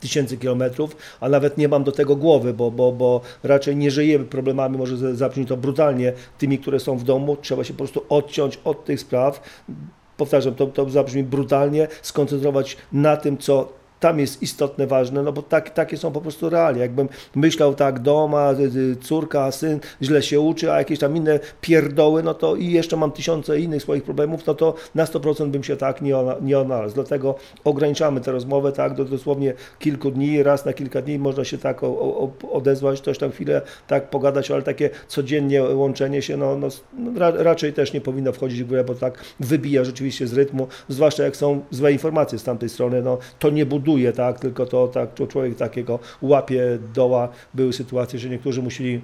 tysięcy 0.03 0.37
kilometrów, 0.37 0.95
a 1.19 1.29
nawet 1.29 1.57
nie 1.57 1.67
mam 1.67 1.83
do 1.83 1.91
tego 1.91 2.15
głowy, 2.15 2.53
bo, 2.53 2.71
bo, 2.71 2.91
bo 2.91 3.21
raczej 3.43 3.75
nie 3.75 3.91
żyjemy 3.91 4.25
problemami, 4.25 4.77
może 4.77 5.15
zabrzmi 5.15 5.45
to 5.45 5.57
brutalnie, 5.57 6.13
tymi, 6.37 6.59
które 6.59 6.79
są 6.79 6.97
w 6.97 7.03
domu. 7.03 7.37
Trzeba 7.41 7.63
się 7.63 7.73
po 7.73 7.77
prostu 7.77 8.03
odciąć 8.09 8.59
od 8.63 8.85
tych 8.85 8.99
spraw. 8.99 9.41
Powtarzam, 10.17 10.55
to, 10.55 10.67
to 10.67 10.89
zabrzmi 10.89 11.23
brutalnie, 11.23 11.87
skoncentrować 12.01 12.77
na 12.91 13.17
tym, 13.17 13.37
co 13.37 13.82
tam 14.03 14.19
jest 14.19 14.41
istotne, 14.41 14.87
ważne, 14.87 15.23
no 15.23 15.31
bo 15.31 15.41
tak, 15.41 15.69
takie 15.69 15.97
są 15.97 16.11
po 16.11 16.21
prostu 16.21 16.49
realia. 16.49 16.81
Jakbym 16.81 17.09
myślał 17.35 17.75
tak, 17.75 17.99
doma, 17.99 18.53
córka, 19.01 19.51
syn 19.51 19.79
źle 20.01 20.21
się 20.21 20.39
uczy, 20.39 20.71
a 20.71 20.77
jakieś 20.77 20.99
tam 20.99 21.17
inne 21.17 21.39
pierdoły, 21.61 22.23
no 22.23 22.33
to 22.33 22.55
i 22.55 22.71
jeszcze 22.71 22.97
mam 22.97 23.11
tysiące 23.11 23.59
innych 23.59 23.81
swoich 23.81 24.03
problemów, 24.03 24.45
no 24.47 24.53
to 24.53 24.73
na 24.95 25.05
100% 25.05 25.49
bym 25.49 25.63
się 25.63 25.75
tak 25.75 26.01
nie, 26.01 26.15
nie 26.41 26.59
odnalazł. 26.59 26.95
Dlatego 26.95 27.35
ograniczamy 27.63 28.21
tę 28.21 28.31
rozmowę 28.31 28.71
tak 28.71 28.95
do 28.95 29.05
dosłownie 29.05 29.53
kilku 29.79 30.11
dni, 30.11 30.43
raz 30.43 30.65
na 30.65 30.73
kilka 30.73 31.01
dni 31.01 31.19
można 31.19 31.43
się 31.43 31.57
tak 31.57 31.83
o, 31.83 31.87
o, 31.87 32.31
odezwać, 32.51 32.99
coś 32.99 33.17
tam 33.17 33.31
chwilę 33.31 33.61
tak 33.87 34.09
pogadać, 34.09 34.51
ale 34.51 34.61
takie 34.61 34.89
codziennie 35.07 35.63
łączenie 35.63 36.21
się, 36.21 36.37
no, 36.37 36.57
no, 36.57 36.67
no 36.97 37.31
raczej 37.31 37.73
też 37.73 37.93
nie 37.93 38.01
powinno 38.01 38.31
wchodzić 38.31 38.63
w 38.63 38.67
grę, 38.67 38.83
bo 38.83 38.95
tak 38.95 39.23
wybija 39.39 39.83
rzeczywiście 39.83 40.27
z 40.27 40.33
rytmu, 40.33 40.67
zwłaszcza 40.87 41.23
jak 41.23 41.35
są 41.35 41.61
złe 41.71 41.91
informacje 41.91 42.39
z 42.39 42.43
tamtej 42.43 42.69
strony, 42.69 43.01
no 43.01 43.17
to 43.39 43.49
nie 43.49 43.65
buduje, 43.65 43.92
tak, 44.13 44.39
tylko 44.39 44.65
to 44.65 44.87
tak, 44.87 45.13
to 45.13 45.27
człowiek 45.27 45.55
takiego 45.55 45.99
łapie 46.21 46.79
doła. 46.93 47.29
Były 47.53 47.73
sytuacje, 47.73 48.19
że 48.19 48.29
niektórzy 48.29 48.61
musieli 48.61 49.01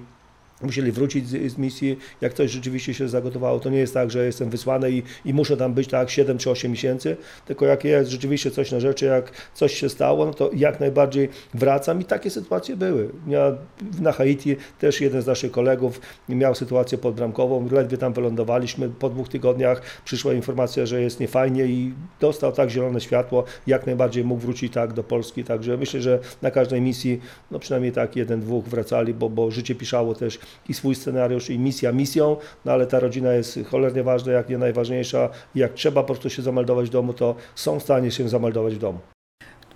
musieli 0.62 0.92
wrócić 0.92 1.28
z, 1.28 1.52
z, 1.52 1.58
misji, 1.58 1.98
jak 2.20 2.34
coś 2.34 2.50
rzeczywiście 2.50 2.94
się 2.94 3.08
zagotowało. 3.08 3.60
To 3.60 3.70
nie 3.70 3.78
jest 3.78 3.94
tak, 3.94 4.10
że 4.10 4.26
jestem 4.26 4.50
wysłany 4.50 4.90
i, 4.90 5.02
i 5.24 5.34
muszę 5.34 5.56
tam 5.56 5.74
być 5.74 5.88
tak 5.88 6.10
7 6.10 6.38
czy 6.38 6.50
8 6.50 6.70
miesięcy, 6.70 7.16
tylko 7.46 7.66
jak 7.66 7.84
jest 7.84 8.10
rzeczywiście 8.10 8.50
coś 8.50 8.72
na 8.72 8.80
rzeczy, 8.80 9.06
jak 9.06 9.32
coś 9.54 9.74
się 9.74 9.88
stało, 9.88 10.26
no 10.26 10.34
to 10.34 10.50
jak 10.54 10.80
najbardziej 10.80 11.28
wracam. 11.54 12.00
I 12.00 12.04
takie 12.04 12.30
sytuacje 12.30 12.76
były. 12.76 13.08
Ja, 13.28 13.52
na 14.00 14.12
Haiti 14.12 14.56
też 14.78 15.00
jeden 15.00 15.22
z 15.22 15.26
naszych 15.26 15.52
kolegów 15.52 16.00
miał 16.28 16.54
sytuację 16.54 16.98
podbramkową, 16.98 17.68
ledwie 17.70 17.98
tam 17.98 18.12
wylądowaliśmy, 18.12 18.88
po 18.88 19.10
dwóch 19.10 19.28
tygodniach 19.28 19.82
przyszła 20.04 20.32
informacja, 20.32 20.86
że 20.86 21.02
jest 21.02 21.20
niefajnie 21.20 21.64
i 21.66 21.94
dostał 22.20 22.52
tak 22.52 22.70
zielone 22.70 23.00
światło, 23.00 23.44
jak 23.66 23.86
najbardziej 23.86 24.24
mógł 24.24 24.40
wrócić 24.40 24.72
tak 24.72 24.92
do 24.92 25.04
Polski, 25.04 25.44
także 25.44 25.76
myślę, 25.76 26.00
że 26.00 26.18
na 26.42 26.50
każdej 26.50 26.80
misji, 26.80 27.20
no 27.50 27.58
przynajmniej 27.58 27.92
tak 27.92 28.16
jeden, 28.16 28.40
dwóch 28.40 28.64
wracali, 28.64 29.14
bo, 29.14 29.28
bo 29.28 29.50
życie 29.50 29.74
piszało 29.74 30.14
też 30.14 30.38
i 30.68 30.74
swój 30.74 30.94
scenariusz 30.94 31.50
i 31.50 31.58
misja 31.58 31.92
misją, 31.92 32.36
no 32.64 32.72
ale 32.72 32.86
ta 32.86 33.00
rodzina 33.00 33.32
jest 33.32 33.58
cholernie 33.70 34.02
ważna, 34.02 34.32
jak 34.32 34.48
nie 34.48 34.58
najważniejsza. 34.58 35.28
Jak 35.54 35.74
trzeba 35.74 36.02
po 36.02 36.06
prostu 36.06 36.30
się 36.30 36.42
zameldować 36.42 36.86
w 36.86 36.92
domu, 36.92 37.12
to 37.12 37.34
są 37.54 37.80
w 37.80 37.82
stanie 37.82 38.10
się 38.10 38.28
zameldować 38.28 38.74
w 38.74 38.78
domu. 38.78 38.98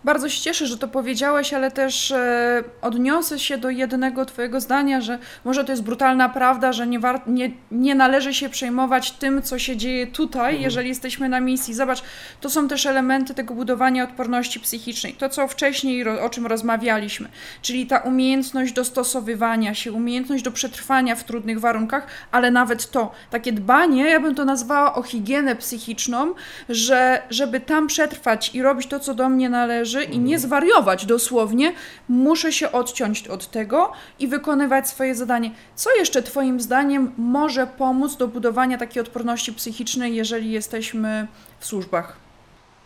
Bardzo 0.05 0.29
się 0.29 0.41
cieszę, 0.41 0.67
że 0.67 0.79
to 0.79 0.89
powiedziałeś, 0.89 1.55
ale 1.55 1.71
też 1.71 2.11
e, 2.11 2.65
odniosę 2.83 3.39
się 3.39 3.59
do 3.59 3.71
jednego 3.71 4.25
Twojego 4.25 4.61
zdania, 4.61 5.01
że 5.01 5.19
może 5.45 5.65
to 5.65 5.73
jest 5.73 5.83
brutalna 5.83 6.29
prawda, 6.29 6.73
że 6.73 6.87
nie, 6.87 6.99
war- 7.01 7.29
nie, 7.29 7.51
nie 7.71 7.95
należy 7.95 8.35
się 8.35 8.49
przejmować 8.49 9.11
tym, 9.11 9.43
co 9.43 9.59
się 9.59 9.77
dzieje 9.77 10.07
tutaj, 10.07 10.51
mhm. 10.51 10.63
jeżeli 10.63 10.89
jesteśmy 10.89 11.29
na 11.29 11.41
misji. 11.41 11.75
Zobacz, 11.75 12.03
to 12.41 12.51
są 12.51 12.69
też 12.69 12.87
elementy 12.87 13.35
tego 13.35 13.55
budowania 13.55 14.05
odporności 14.05 14.61
psychicznej. 14.61 15.13
To, 15.13 15.29
co 15.29 15.49
wcześniej, 15.49 16.09
o 16.09 16.31
czym 16.31 16.47
rozmawialiśmy, 16.47 17.29
czyli 17.63 17.87
ta 17.87 17.99
umiejętność 17.99 18.73
dostosowywania 18.73 19.75
się, 19.75 19.93
umiejętność 19.93 20.45
do 20.45 20.51
przetrwania 20.51 21.17
w 21.17 21.25
trudnych 21.25 21.61
warunkach, 21.61 22.07
ale 22.33 22.51
nawet 22.51 22.91
to, 22.91 23.13
takie 23.31 23.53
dbanie, 23.53 24.05
ja 24.05 24.21
bym 24.21 24.35
to 24.35 24.45
nazwała 24.45 24.95
o 24.95 25.03
higienę 25.03 25.57
psychiczną, 25.57 26.35
że 26.69 27.23
żeby 27.31 27.61
tam 27.61 27.87
przetrwać 27.87 28.55
i 28.55 28.63
robić 28.63 28.87
to, 28.87 29.01
co 29.01 29.15
do 29.15 29.29
mnie 29.29 29.49
należy, 29.49 29.94
i 30.03 30.19
nie 30.19 30.39
zwariować 30.39 31.07
dosłownie, 31.07 31.73
muszę 32.09 32.53
się 32.53 32.73
odciąć 32.73 33.29
od 33.29 33.51
tego 33.51 33.93
i 34.19 34.29
wykonywać 34.29 34.89
swoje 34.89 35.15
zadanie. 35.15 35.51
Co 35.75 35.97
jeszcze 35.97 36.23
Twoim 36.23 36.61
zdaniem 36.61 37.13
może 37.17 37.67
pomóc 37.67 38.17
do 38.17 38.29
budowania 38.29 38.79
takiej 38.79 39.03
odporności 39.03 39.53
psychicznej, 39.53 40.17
jeżeli 40.17 40.51
jesteśmy 40.51 41.27
w 41.61 41.67
służbach? 41.67 42.24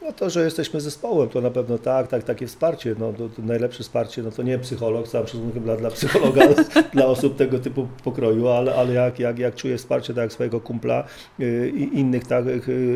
No 0.03 0.13
to, 0.13 0.31
że 0.31 0.45
jesteśmy 0.45 0.81
zespołem, 0.81 1.29
to 1.29 1.41
na 1.41 1.51
pewno 1.51 1.79
tak, 1.79 2.09
tak, 2.09 2.23
takie 2.23 2.47
wsparcie, 2.47 2.95
no 2.99 3.13
to, 3.13 3.29
to 3.29 3.43
najlepsze 3.43 3.83
wsparcie, 3.83 4.23
no 4.23 4.31
to 4.31 4.43
nie 4.43 4.59
psycholog, 4.59 5.09
sam 5.09 5.27
szacunkiem 5.27 5.63
dla, 5.63 5.77
dla 5.77 5.91
psychologa, 5.91 6.43
dla 6.95 7.07
osób 7.07 7.37
tego 7.37 7.59
typu 7.59 7.89
pokroju, 8.05 8.49
ale, 8.49 8.75
ale 8.75 8.95
jak, 8.95 9.19
jak, 9.19 9.39
jak 9.39 9.55
czuję 9.55 9.79
wsparcie 9.79 10.15
tak 10.15 10.23
jak 10.23 10.33
swojego 10.33 10.61
kumpla 10.61 11.05
yy, 11.39 11.71
i 11.71 11.99
innych 11.99 12.27
tak, 12.27 12.45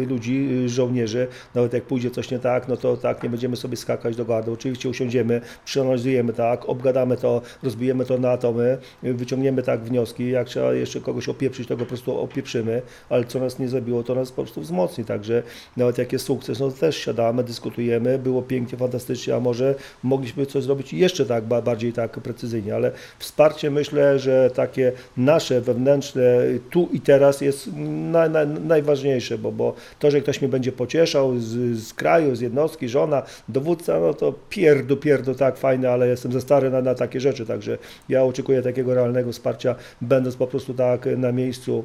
ludzi, 0.06 0.48
yy, 0.48 0.68
żołnierzy, 0.68 1.28
nawet 1.54 1.72
jak 1.72 1.82
pójdzie 1.82 2.10
coś 2.10 2.30
nie 2.30 2.38
tak, 2.38 2.68
no 2.68 2.76
to 2.76 2.96
tak, 2.96 3.22
nie 3.22 3.30
będziemy 3.30 3.56
sobie 3.56 3.76
skakać 3.76 4.16
do 4.16 4.24
gardła, 4.24 4.54
oczywiście 4.54 4.88
usiądziemy, 4.88 5.40
przeanalizujemy 5.64 6.32
tak, 6.32 6.68
obgadamy 6.68 7.16
to, 7.16 7.42
rozbijemy 7.62 8.04
to 8.04 8.18
na 8.18 8.30
atomy, 8.30 8.78
wyciągniemy 9.02 9.62
tak 9.62 9.80
wnioski, 9.80 10.30
jak 10.30 10.46
trzeba 10.46 10.74
jeszcze 10.74 11.00
kogoś 11.00 11.28
opieprzyć, 11.28 11.68
to 11.68 11.76
go 11.76 11.84
po 11.84 11.88
prostu 11.88 12.20
opieprzymy, 12.20 12.82
ale 13.08 13.24
co 13.24 13.40
nas 13.40 13.58
nie 13.58 13.68
zabiło, 13.68 14.02
to 14.02 14.14
nas 14.14 14.32
po 14.32 14.42
prostu 14.42 14.60
wzmocni, 14.60 15.04
także 15.04 15.42
nawet 15.76 15.98
jak 15.98 16.12
jest 16.12 16.24
sukces, 16.24 16.60
no 16.60 16.70
to 16.70 16.76
też 16.76 16.91
też 16.92 17.04
siadamy, 17.04 17.44
dyskutujemy, 17.44 18.18
było 18.18 18.42
pięknie, 18.42 18.78
fantastycznie, 18.78 19.34
a 19.36 19.40
może 19.40 19.74
mogliśmy 20.02 20.46
coś 20.46 20.64
zrobić 20.64 20.92
jeszcze 20.92 21.26
tak 21.26 21.44
bardziej 21.44 21.92
tak 21.92 22.10
precyzyjnie, 22.10 22.74
ale 22.74 22.92
wsparcie 23.18 23.70
myślę, 23.70 24.18
że 24.18 24.50
takie 24.54 24.92
nasze 25.16 25.60
wewnętrzne 25.60 26.22
tu 26.70 26.88
i 26.92 27.00
teraz 27.00 27.40
jest 27.40 27.70
na, 28.12 28.28
na, 28.28 28.44
najważniejsze, 28.44 29.38
bo, 29.38 29.52
bo 29.52 29.74
to, 29.98 30.10
że 30.10 30.20
ktoś 30.20 30.40
mnie 30.40 30.48
będzie 30.48 30.72
pocieszał 30.72 31.38
z, 31.38 31.78
z 31.78 31.94
kraju, 31.94 32.36
z 32.36 32.40
jednostki, 32.40 32.88
żona, 32.88 33.22
dowódca, 33.48 34.00
no 34.00 34.14
to 34.14 34.34
pierdu, 34.48 34.96
pierdu, 34.96 35.34
tak 35.34 35.56
fajne, 35.56 35.90
ale 35.90 36.08
jestem 36.08 36.32
za 36.32 36.40
stary 36.40 36.70
na, 36.70 36.82
na 36.82 36.94
takie 36.94 37.20
rzeczy, 37.20 37.46
także 37.46 37.78
ja 38.08 38.24
oczekuję 38.24 38.62
takiego 38.62 38.94
realnego 38.94 39.32
wsparcia, 39.32 39.74
będąc 40.00 40.36
po 40.36 40.46
prostu 40.46 40.74
tak 40.74 41.06
na 41.16 41.32
miejscu 41.32 41.84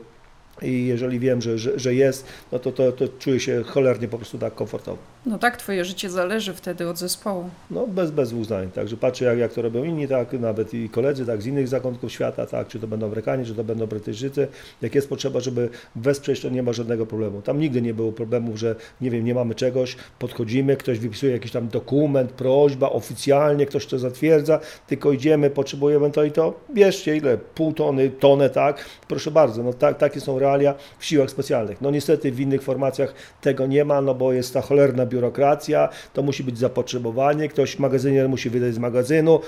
i 0.61 0.85
jeżeli 0.85 1.19
wiem, 1.19 1.41
że, 1.41 1.57
że, 1.57 1.79
że 1.79 1.93
jest, 1.93 2.25
no 2.51 2.59
to, 2.59 2.71
to, 2.71 2.91
to 2.91 3.07
czuję 3.07 3.39
się 3.39 3.63
cholernie 3.63 4.07
po 4.07 4.17
prostu 4.17 4.37
tak 4.37 4.55
komfortowo. 4.55 5.16
No 5.27 5.37
tak, 5.37 5.57
twoje 5.57 5.85
życie 5.85 6.09
zależy 6.09 6.53
wtedy 6.53 6.89
od 6.89 6.97
zespołu. 6.97 7.49
No 7.71 7.87
bez, 7.87 8.11
bez 8.11 8.29
zdań. 8.29 8.71
Także 8.71 8.97
patrzę 8.97 9.25
jak, 9.25 9.37
jak 9.37 9.53
to 9.53 9.61
robią 9.61 9.83
inni, 9.83 10.07
tak, 10.07 10.33
nawet 10.33 10.73
i 10.73 10.89
koledzy, 10.89 11.25
tak, 11.25 11.41
z 11.41 11.45
innych 11.45 11.67
zakątków 11.67 12.11
świata, 12.11 12.45
tak, 12.45 12.67
czy 12.67 12.79
to 12.79 12.87
będą 12.87 13.05
Amerykanie, 13.05 13.45
czy 13.45 13.55
to 13.55 13.63
będą 13.63 13.87
Brytyjczycy. 13.87 14.47
Jak 14.81 14.95
jest 14.95 15.09
potrzeba, 15.09 15.39
żeby 15.39 15.69
wesprzeć, 15.95 16.41
to 16.41 16.49
nie 16.49 16.63
ma 16.63 16.73
żadnego 16.73 17.05
problemu. 17.05 17.41
Tam 17.41 17.59
nigdy 17.59 17.81
nie 17.81 17.93
było 17.93 18.11
problemów, 18.11 18.57
że 18.57 18.75
nie 19.01 19.11
wiem, 19.11 19.25
nie 19.25 19.33
mamy 19.33 19.55
czegoś, 19.55 19.95
podchodzimy, 20.19 20.77
ktoś 20.77 20.99
wypisuje 20.99 21.31
jakiś 21.31 21.51
tam 21.51 21.67
dokument, 21.67 22.31
prośba, 22.31 22.89
oficjalnie 22.89 23.65
ktoś 23.65 23.85
to 23.85 23.99
zatwierdza, 23.99 24.59
tylko 24.87 25.11
idziemy, 25.11 25.49
potrzebujemy 25.49 26.11
to 26.11 26.23
i 26.23 26.31
to, 26.31 26.59
bierzcie 26.73 27.17
ile, 27.17 27.37
pół 27.37 27.73
tony, 27.73 28.09
tonę, 28.09 28.49
tak, 28.49 28.85
proszę 29.07 29.31
bardzo, 29.31 29.63
no 29.63 29.73
tak, 29.73 29.97
takie 29.97 30.21
są 30.21 30.39
realia 30.39 30.75
w 30.99 31.05
siłach 31.05 31.29
specjalnych. 31.29 31.81
No 31.81 31.91
niestety 31.91 32.31
w 32.31 32.39
innych 32.39 32.61
formacjach 32.61 33.13
tego 33.41 33.67
nie 33.67 33.85
ma, 33.85 34.01
no 34.01 34.15
bo 34.15 34.33
jest 34.33 34.53
ta 34.53 34.61
cholerna 34.61 35.05
biurokracja, 35.17 35.89
to 36.13 36.21
musi 36.23 36.43
być 36.43 36.57
zapotrzebowanie, 36.57 37.47
ktoś 37.49 37.79
magazynier 37.79 38.29
musi 38.29 38.49
wydać 38.49 38.73
z 38.73 38.79
magazynu, 38.79 39.39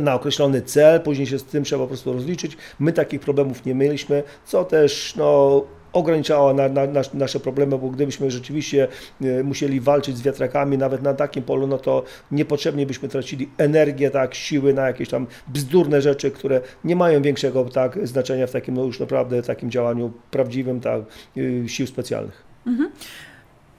na 0.00 0.14
określony 0.14 0.62
cel, 0.62 1.00
później 1.00 1.26
się 1.26 1.38
z 1.38 1.44
tym 1.44 1.64
trzeba 1.64 1.84
po 1.84 1.88
prostu 1.88 2.12
rozliczyć. 2.12 2.56
My 2.80 2.92
takich 2.92 3.20
problemów 3.20 3.66
nie 3.66 3.74
mieliśmy, 3.74 4.22
co 4.44 4.64
też 4.64 5.16
no, 5.16 5.62
ograniczało 5.92 6.54
na, 6.54 6.68
na, 6.68 6.86
na, 6.86 7.00
nasze 7.14 7.40
problemy, 7.40 7.78
bo 7.78 7.88
gdybyśmy 7.88 8.30
rzeczywiście 8.30 8.88
e, 9.20 9.42
musieli 9.42 9.80
walczyć 9.80 10.16
z 10.16 10.22
wiatrakami 10.22 10.78
nawet 10.78 11.02
na 11.02 11.14
takim 11.14 11.42
polu, 11.42 11.66
no 11.66 11.78
to 11.78 12.02
niepotrzebnie 12.30 12.86
byśmy 12.86 13.08
tracili 13.08 13.48
energię, 13.58 14.10
tak, 14.10 14.34
siły 14.34 14.74
na 14.74 14.86
jakieś 14.86 15.08
tam 15.08 15.26
bzdurne 15.48 16.02
rzeczy, 16.02 16.30
które 16.30 16.60
nie 16.84 16.96
mają 16.96 17.22
większego 17.22 17.64
tak, 17.64 18.06
znaczenia 18.06 18.46
w 18.46 18.50
takim 18.50 18.74
no 18.74 18.84
już 18.84 19.00
naprawdę 19.00 19.42
takim 19.42 19.70
działaniu 19.70 20.12
prawdziwym 20.30 20.80
tak, 20.80 21.00
e, 21.36 21.68
sił 21.68 21.86
specjalnych. 21.86 22.44
Mhm. 22.66 22.90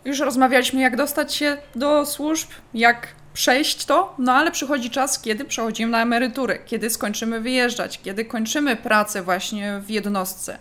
Już 0.06 0.20
rozmawialiśmy, 0.20 0.82
jak 0.82 0.95
dostać 0.95 1.36
się 1.36 1.58
do 1.76 2.06
służb, 2.06 2.49
jak 2.74 3.08
przejść 3.34 3.86
to, 3.86 4.16
no 4.18 4.34
ale 4.34 4.51
przychodzi 4.51 4.89
czas, 4.89 5.22
kiedy 5.22 5.45
przechodzimy 5.45 5.91
na 5.91 6.01
emeryturę, 6.01 6.60
kiedy 6.66 6.89
skończymy 6.89 7.41
wyjeżdżać, 7.41 8.01
kiedy 8.04 8.26
kończymy 8.26 8.76
pracę 8.76 9.22
właśnie 9.22 9.82
w 9.86 9.89
jednostce. 9.89 10.58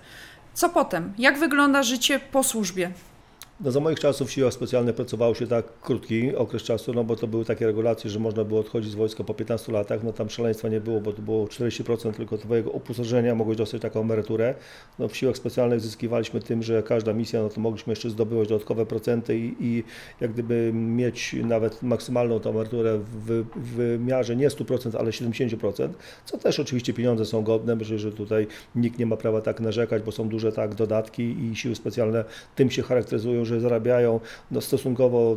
Co 0.54 0.68
potem? 0.68 1.12
Jak 1.18 1.38
wygląda 1.38 1.82
życie 1.82 2.20
po 2.20 2.42
służbie? 2.42 2.90
No 3.64 3.70
za 3.70 3.80
moich 3.80 4.00
czasów 4.00 4.28
w 4.28 4.32
siłach 4.32 4.52
specjalnych 4.52 4.94
pracowało 4.94 5.34
się 5.34 5.46
tak 5.46 5.64
krótki 5.80 6.36
okres 6.36 6.62
czasu, 6.62 6.94
no 6.94 7.04
bo 7.04 7.16
to 7.16 7.26
były 7.26 7.44
takie 7.44 7.66
regulacje, 7.66 8.10
że 8.10 8.18
można 8.18 8.44
było 8.44 8.60
odchodzić 8.60 8.92
z 8.92 8.94
wojska 8.94 9.24
po 9.24 9.34
15 9.34 9.72
latach, 9.72 10.02
no 10.02 10.12
tam 10.12 10.30
szaleństwa 10.30 10.68
nie 10.68 10.80
było, 10.80 11.00
bo 11.00 11.12
to 11.12 11.22
było 11.22 11.46
40% 11.46 12.12
tylko 12.12 12.38
twojego 12.38 12.70
uposażenia, 12.70 13.34
mogłeś 13.34 13.56
dostać 13.56 13.82
taką 13.82 14.00
emeryturę. 14.00 14.54
No 14.98 15.08
w 15.08 15.16
siłach 15.16 15.36
specjalnych 15.36 15.80
zyskiwaliśmy 15.80 16.40
tym, 16.40 16.62
że 16.62 16.82
każda 16.82 17.12
misja, 17.12 17.42
no 17.42 17.48
to 17.48 17.60
mogliśmy 17.60 17.90
jeszcze 17.90 18.10
zdobywać 18.10 18.48
dodatkowe 18.48 18.86
procenty 18.86 19.38
i, 19.38 19.54
i 19.60 19.84
jak 20.20 20.32
gdyby 20.32 20.72
mieć 20.74 21.36
nawet 21.44 21.82
maksymalną 21.82 22.40
tą 22.40 22.50
emeryturę 22.50 22.98
w, 22.98 23.44
w 23.56 23.76
wymiarze 23.76 24.36
nie 24.36 24.48
100%, 24.48 24.96
ale 24.98 25.10
70%, 25.10 25.88
co 26.24 26.38
też 26.38 26.60
oczywiście 26.60 26.92
pieniądze 26.92 27.24
są 27.24 27.42
godne, 27.42 27.76
myślę, 27.76 27.98
że 27.98 28.12
tutaj 28.12 28.46
nikt 28.74 28.98
nie 28.98 29.06
ma 29.06 29.16
prawa 29.16 29.40
tak 29.40 29.60
narzekać, 29.60 30.02
bo 30.02 30.12
są 30.12 30.28
duże 30.28 30.52
tak 30.52 30.74
dodatki 30.74 31.22
i 31.22 31.56
siły 31.56 31.74
specjalne 31.74 32.24
tym 32.56 32.70
się 32.70 32.82
charakteryzują, 32.82 33.44
że 33.44 33.51
że 33.52 33.60
zarabiają 33.60 34.20
no, 34.50 34.60
stosunkowo 34.60 35.36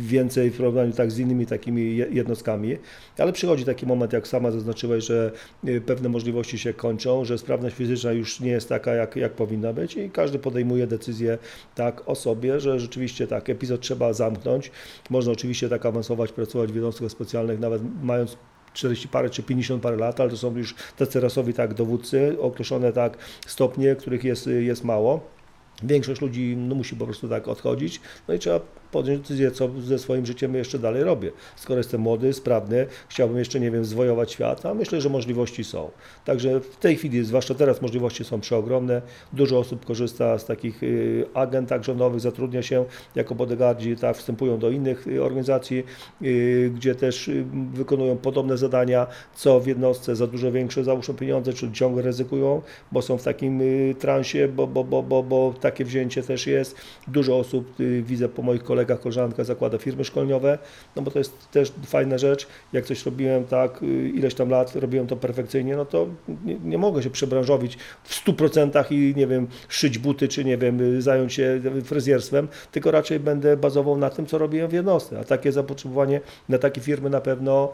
więcej 0.00 0.50
w 0.50 0.56
porównaniu 0.56 0.92
tak 0.92 1.12
z 1.12 1.18
innymi 1.18 1.46
takimi 1.46 1.96
jednostkami, 1.96 2.76
ale 3.18 3.32
przychodzi 3.32 3.64
taki 3.64 3.86
moment, 3.86 4.12
jak 4.12 4.28
sama 4.28 4.50
zaznaczyłeś, 4.50 5.04
że 5.04 5.32
y, 5.68 5.80
pewne 5.80 6.08
możliwości 6.08 6.58
się 6.58 6.74
kończą, 6.74 7.24
że 7.24 7.38
sprawność 7.38 7.76
fizyczna 7.76 8.12
już 8.12 8.40
nie 8.40 8.50
jest 8.50 8.68
taka, 8.68 8.94
jak, 8.94 9.16
jak 9.16 9.32
powinna 9.32 9.72
być 9.72 9.96
i 9.96 10.10
każdy 10.10 10.38
podejmuje 10.38 10.86
decyzję 10.86 11.38
tak 11.74 12.08
o 12.08 12.14
sobie, 12.14 12.60
że 12.60 12.80
rzeczywiście 12.80 13.26
tak, 13.26 13.50
epizod 13.50 13.80
trzeba 13.80 14.12
zamknąć. 14.12 14.70
Można 15.10 15.32
oczywiście 15.32 15.68
tak 15.68 15.86
awansować, 15.86 16.32
pracować 16.32 16.72
w 16.72 16.74
jednostkach 16.74 17.10
specjalnych, 17.10 17.60
nawet 17.60 17.82
mając 18.02 18.36
40 18.76 19.08
parę 19.08 19.30
czy 19.30 19.42
50 19.42 19.82
parę 19.82 19.96
lat, 19.96 20.20
ale 20.20 20.30
to 20.30 20.36
są 20.36 20.56
już 20.56 20.74
tacy 20.96 21.20
rasowi 21.20 21.54
tak 21.54 21.74
dowódcy, 21.74 22.36
określone 22.40 22.92
tak 22.92 23.18
stopnie, 23.46 23.96
których 23.96 24.24
jest, 24.24 24.46
jest 24.46 24.84
mało. 24.84 25.35
Większość 25.82 26.20
ludzi 26.20 26.56
no, 26.56 26.74
musi 26.74 26.96
po 26.96 27.04
prostu 27.04 27.28
tak 27.28 27.48
odchodzić, 27.48 28.00
no 28.28 28.34
i 28.34 28.38
trzeba 28.38 28.60
podjąć 28.92 29.20
decyzję, 29.20 29.50
co 29.50 29.70
ze 29.80 29.98
swoim 29.98 30.26
życiem 30.26 30.54
jeszcze 30.54 30.78
dalej 30.78 31.04
robię. 31.04 31.30
Skoro 31.56 31.78
jestem 31.78 32.00
młody, 32.00 32.32
sprawny, 32.32 32.86
chciałbym 33.08 33.38
jeszcze, 33.38 33.60
nie 33.60 33.70
wiem, 33.70 33.84
zwojować 33.84 34.32
świat, 34.32 34.66
a 34.66 34.74
myślę, 34.74 35.00
że 35.00 35.08
możliwości 35.08 35.64
są. 35.64 35.90
Także 36.24 36.60
w 36.60 36.76
tej 36.76 36.96
chwili, 36.96 37.24
zwłaszcza 37.24 37.54
teraz, 37.54 37.82
możliwości 37.82 38.24
są 38.24 38.40
przeogromne. 38.40 39.02
Dużo 39.32 39.58
osób 39.58 39.84
korzysta 39.84 40.38
z 40.38 40.44
takich 40.44 40.82
y, 40.82 41.24
agent 41.34 41.68
tak 41.68 41.84
rządowych, 41.84 42.20
zatrudnia 42.20 42.62
się 42.62 42.84
jako 43.14 43.34
bodyguardzi, 43.34 43.96
tak, 43.96 44.16
wstępują 44.16 44.58
do 44.58 44.70
innych 44.70 45.06
y, 45.06 45.24
organizacji, 45.24 45.84
y, 46.22 46.72
gdzie 46.74 46.94
też 46.94 47.30
wykonują 47.74 48.16
podobne 48.16 48.56
zadania, 48.56 49.06
co 49.34 49.60
w 49.60 49.66
jednostce 49.66 50.16
za 50.16 50.26
dużo 50.26 50.52
większe, 50.52 50.84
załóżmy 50.84 51.14
pieniądze, 51.14 51.52
czy 51.52 51.72
ciągle 51.72 52.02
ryzykują, 52.02 52.62
bo 52.92 53.02
są 53.02 53.18
w 53.18 53.22
takim 53.22 53.60
transie, 53.98 54.48
bo, 54.48 54.66
bo, 54.66 54.84
bo, 54.84 55.02
bo, 55.02 55.22
bo 55.22 55.54
takie 55.60 55.84
wzięcie 55.84 56.22
też 56.22 56.46
jest. 56.46 56.76
Dużo 57.08 57.38
osób, 57.38 57.74
widzę 58.02 58.28
po 58.28 58.42
moich 58.42 58.64
kolegach, 58.64 58.75
kolega, 58.76 58.96
koleżanka 58.96 59.44
zakłada 59.44 59.78
firmy 59.78 60.04
szkoleniowe, 60.04 60.58
no 60.96 61.02
bo 61.02 61.10
to 61.10 61.18
jest 61.18 61.50
też 61.50 61.72
fajna 61.86 62.18
rzecz. 62.18 62.46
Jak 62.72 62.86
coś 62.86 63.06
robiłem 63.06 63.44
tak, 63.44 63.82
y, 63.82 63.86
ileś 64.08 64.34
tam 64.34 64.48
lat, 64.50 64.76
robiłem 64.76 65.06
to 65.06 65.16
perfekcyjnie, 65.16 65.76
no 65.76 65.84
to 65.84 66.06
nie, 66.44 66.54
nie 66.54 66.78
mogę 66.78 67.02
się 67.02 67.10
przebranżowić 67.10 67.78
w 68.04 68.26
100% 68.26 68.92
i 68.92 69.14
nie 69.16 69.26
wiem, 69.26 69.46
szyć 69.68 69.98
buty, 69.98 70.28
czy 70.28 70.44
nie 70.44 70.58
wiem, 70.58 70.80
y, 70.80 71.02
zająć 71.02 71.32
się 71.32 71.60
fryzjerstwem, 71.84 72.48
tylko 72.72 72.90
raczej 72.90 73.20
będę 73.20 73.56
bazował 73.56 73.96
na 73.96 74.10
tym, 74.10 74.26
co 74.26 74.38
robiłem 74.38 74.70
w 74.70 74.72
jednostce. 74.72 75.20
A 75.20 75.24
takie 75.24 75.52
zapotrzebowanie 75.52 76.20
na 76.48 76.58
takie 76.58 76.80
firmy 76.80 77.10
na 77.10 77.20
pewno 77.20 77.72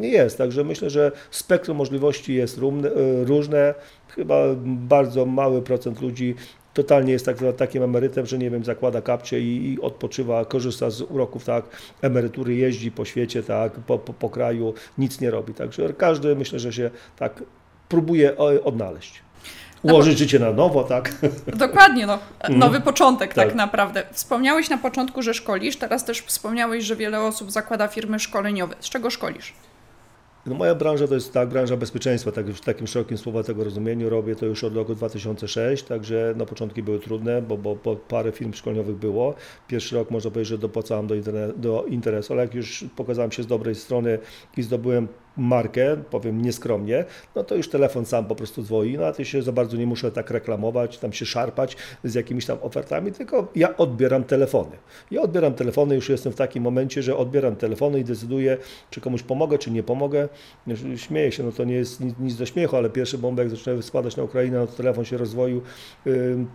jest. 0.00 0.38
Także 0.38 0.64
myślę, 0.64 0.90
że 0.90 1.12
spektrum 1.30 1.76
możliwości 1.76 2.34
jest 2.34 2.58
y, 2.58 2.60
różne. 3.24 3.74
Chyba 4.08 4.44
bardzo 4.64 5.26
mały 5.26 5.62
procent 5.62 6.00
ludzi 6.00 6.34
totalnie 6.74 7.12
jest 7.12 7.26
tak, 7.26 7.36
takim 7.56 7.82
emerytem, 7.82 8.26
że 8.26 8.38
nie 8.38 8.50
wiem, 8.50 8.64
zakłada 8.64 9.02
kapcie 9.02 9.40
i, 9.40 9.72
i, 9.72 9.80
odpoczywa, 9.80 10.44
korzysta 10.44 10.90
z 10.90 11.00
uroków, 11.00 11.44
tak, 11.44 11.64
emerytury, 12.02 12.54
jeździ 12.54 12.92
po 12.92 13.04
świecie, 13.04 13.42
tak, 13.42 13.72
po, 13.72 13.98
po, 13.98 14.12
po 14.12 14.30
kraju, 14.30 14.74
nic 14.98 15.20
nie 15.20 15.30
robi. 15.30 15.54
Także 15.54 15.92
każdy 15.92 16.36
myślę, 16.36 16.58
że 16.58 16.72
się 16.72 16.90
tak 17.16 17.42
próbuje 17.88 18.36
odnaleźć. 18.64 19.22
Ułożyć 19.82 20.12
no, 20.12 20.18
życie 20.18 20.38
na 20.38 20.52
nowo, 20.52 20.84
tak? 20.84 21.12
Dokładnie, 21.46 22.06
no. 22.06 22.18
Mhm. 22.40 22.58
nowy 22.58 22.80
początek 22.80 23.34
tak. 23.34 23.46
tak 23.46 23.54
naprawdę. 23.54 24.02
Wspomniałeś 24.12 24.70
na 24.70 24.78
początku, 24.78 25.22
że 25.22 25.34
szkolisz, 25.34 25.76
teraz 25.76 26.04
też 26.04 26.20
wspomniałeś, 26.20 26.84
że 26.84 26.96
wiele 26.96 27.20
osób 27.20 27.50
zakłada 27.50 27.88
firmy 27.88 28.18
szkoleniowe. 28.18 28.74
Z 28.80 28.88
czego 28.88 29.10
szkolisz? 29.10 29.54
No 30.46 30.54
moja 30.54 30.74
branża 30.74 31.08
to 31.08 31.14
jest 31.14 31.32
tak, 31.32 31.48
branża 31.48 31.76
bezpieczeństwa, 31.76 32.32
tak, 32.32 32.46
w 32.46 32.60
takim 32.60 32.86
szerokim 32.86 33.18
słowa 33.18 33.42
tego 33.42 33.64
rozumieniu. 33.64 34.10
Robię 34.10 34.36
to 34.36 34.46
już 34.46 34.64
od 34.64 34.74
roku 34.74 34.94
2006, 34.94 35.84
także 35.84 36.34
na 36.36 36.46
początki 36.46 36.82
były 36.82 36.98
trudne, 36.98 37.42
bo, 37.42 37.56
bo, 37.56 37.76
bo 37.84 37.96
parę 37.96 38.32
firm 38.32 38.52
szkoleniowych 38.52 38.96
było. 38.96 39.34
Pierwszy 39.68 39.96
rok 39.96 40.10
można 40.10 40.30
powiedzieć, 40.30 40.48
że 40.48 40.58
dopłacałem 40.58 41.06
do, 41.06 41.14
do 41.56 41.84
interesu, 41.84 42.32
ale 42.32 42.42
jak 42.42 42.54
już 42.54 42.84
pokazałem 42.96 43.32
się 43.32 43.42
z 43.42 43.46
dobrej 43.46 43.74
strony 43.74 44.18
i 44.56 44.62
zdobyłem 44.62 45.08
markę, 45.40 45.96
powiem 46.10 46.42
nieskromnie, 46.42 47.04
no 47.34 47.44
to 47.44 47.54
już 47.56 47.68
telefon 47.68 48.04
sam 48.04 48.24
po 48.24 48.34
prostu 48.34 48.62
dzwoni, 48.62 48.98
no 48.98 49.06
a 49.06 49.12
ty 49.12 49.24
się 49.24 49.42
za 49.42 49.52
bardzo 49.52 49.76
nie 49.76 49.86
muszę 49.86 50.12
tak 50.12 50.30
reklamować, 50.30 50.98
tam 50.98 51.12
się 51.12 51.26
szarpać 51.26 51.76
z 52.04 52.14
jakimiś 52.14 52.46
tam 52.46 52.58
ofertami, 52.62 53.12
tylko 53.12 53.48
ja 53.54 53.76
odbieram 53.76 54.24
telefony. 54.24 54.76
Ja 55.10 55.22
odbieram 55.22 55.54
telefony, 55.54 55.94
już 55.94 56.08
jestem 56.08 56.32
w 56.32 56.36
takim 56.36 56.62
momencie, 56.62 57.02
że 57.02 57.16
odbieram 57.16 57.56
telefony 57.56 58.00
i 58.00 58.04
decyduję, 58.04 58.56
czy 58.90 59.00
komuś 59.00 59.22
pomogę, 59.22 59.58
czy 59.58 59.70
nie 59.70 59.82
pomogę. 59.82 60.28
Śmieję 60.96 61.32
się, 61.32 61.42
no 61.42 61.52
to 61.52 61.64
nie 61.64 61.74
jest 61.74 62.00
nic, 62.20 62.36
do 62.36 62.46
śmiechu, 62.46 62.76
ale 62.76 62.90
pierwszy 62.90 63.18
bombek 63.18 63.50
zaczynały 63.50 63.82
składać 63.82 64.16
na 64.16 64.22
Ukrainę, 64.22 64.58
no 64.58 64.66
to 64.66 64.72
telefon 64.72 65.04
się 65.04 65.16
rozwoił. 65.16 65.62
Yy, 66.06 66.46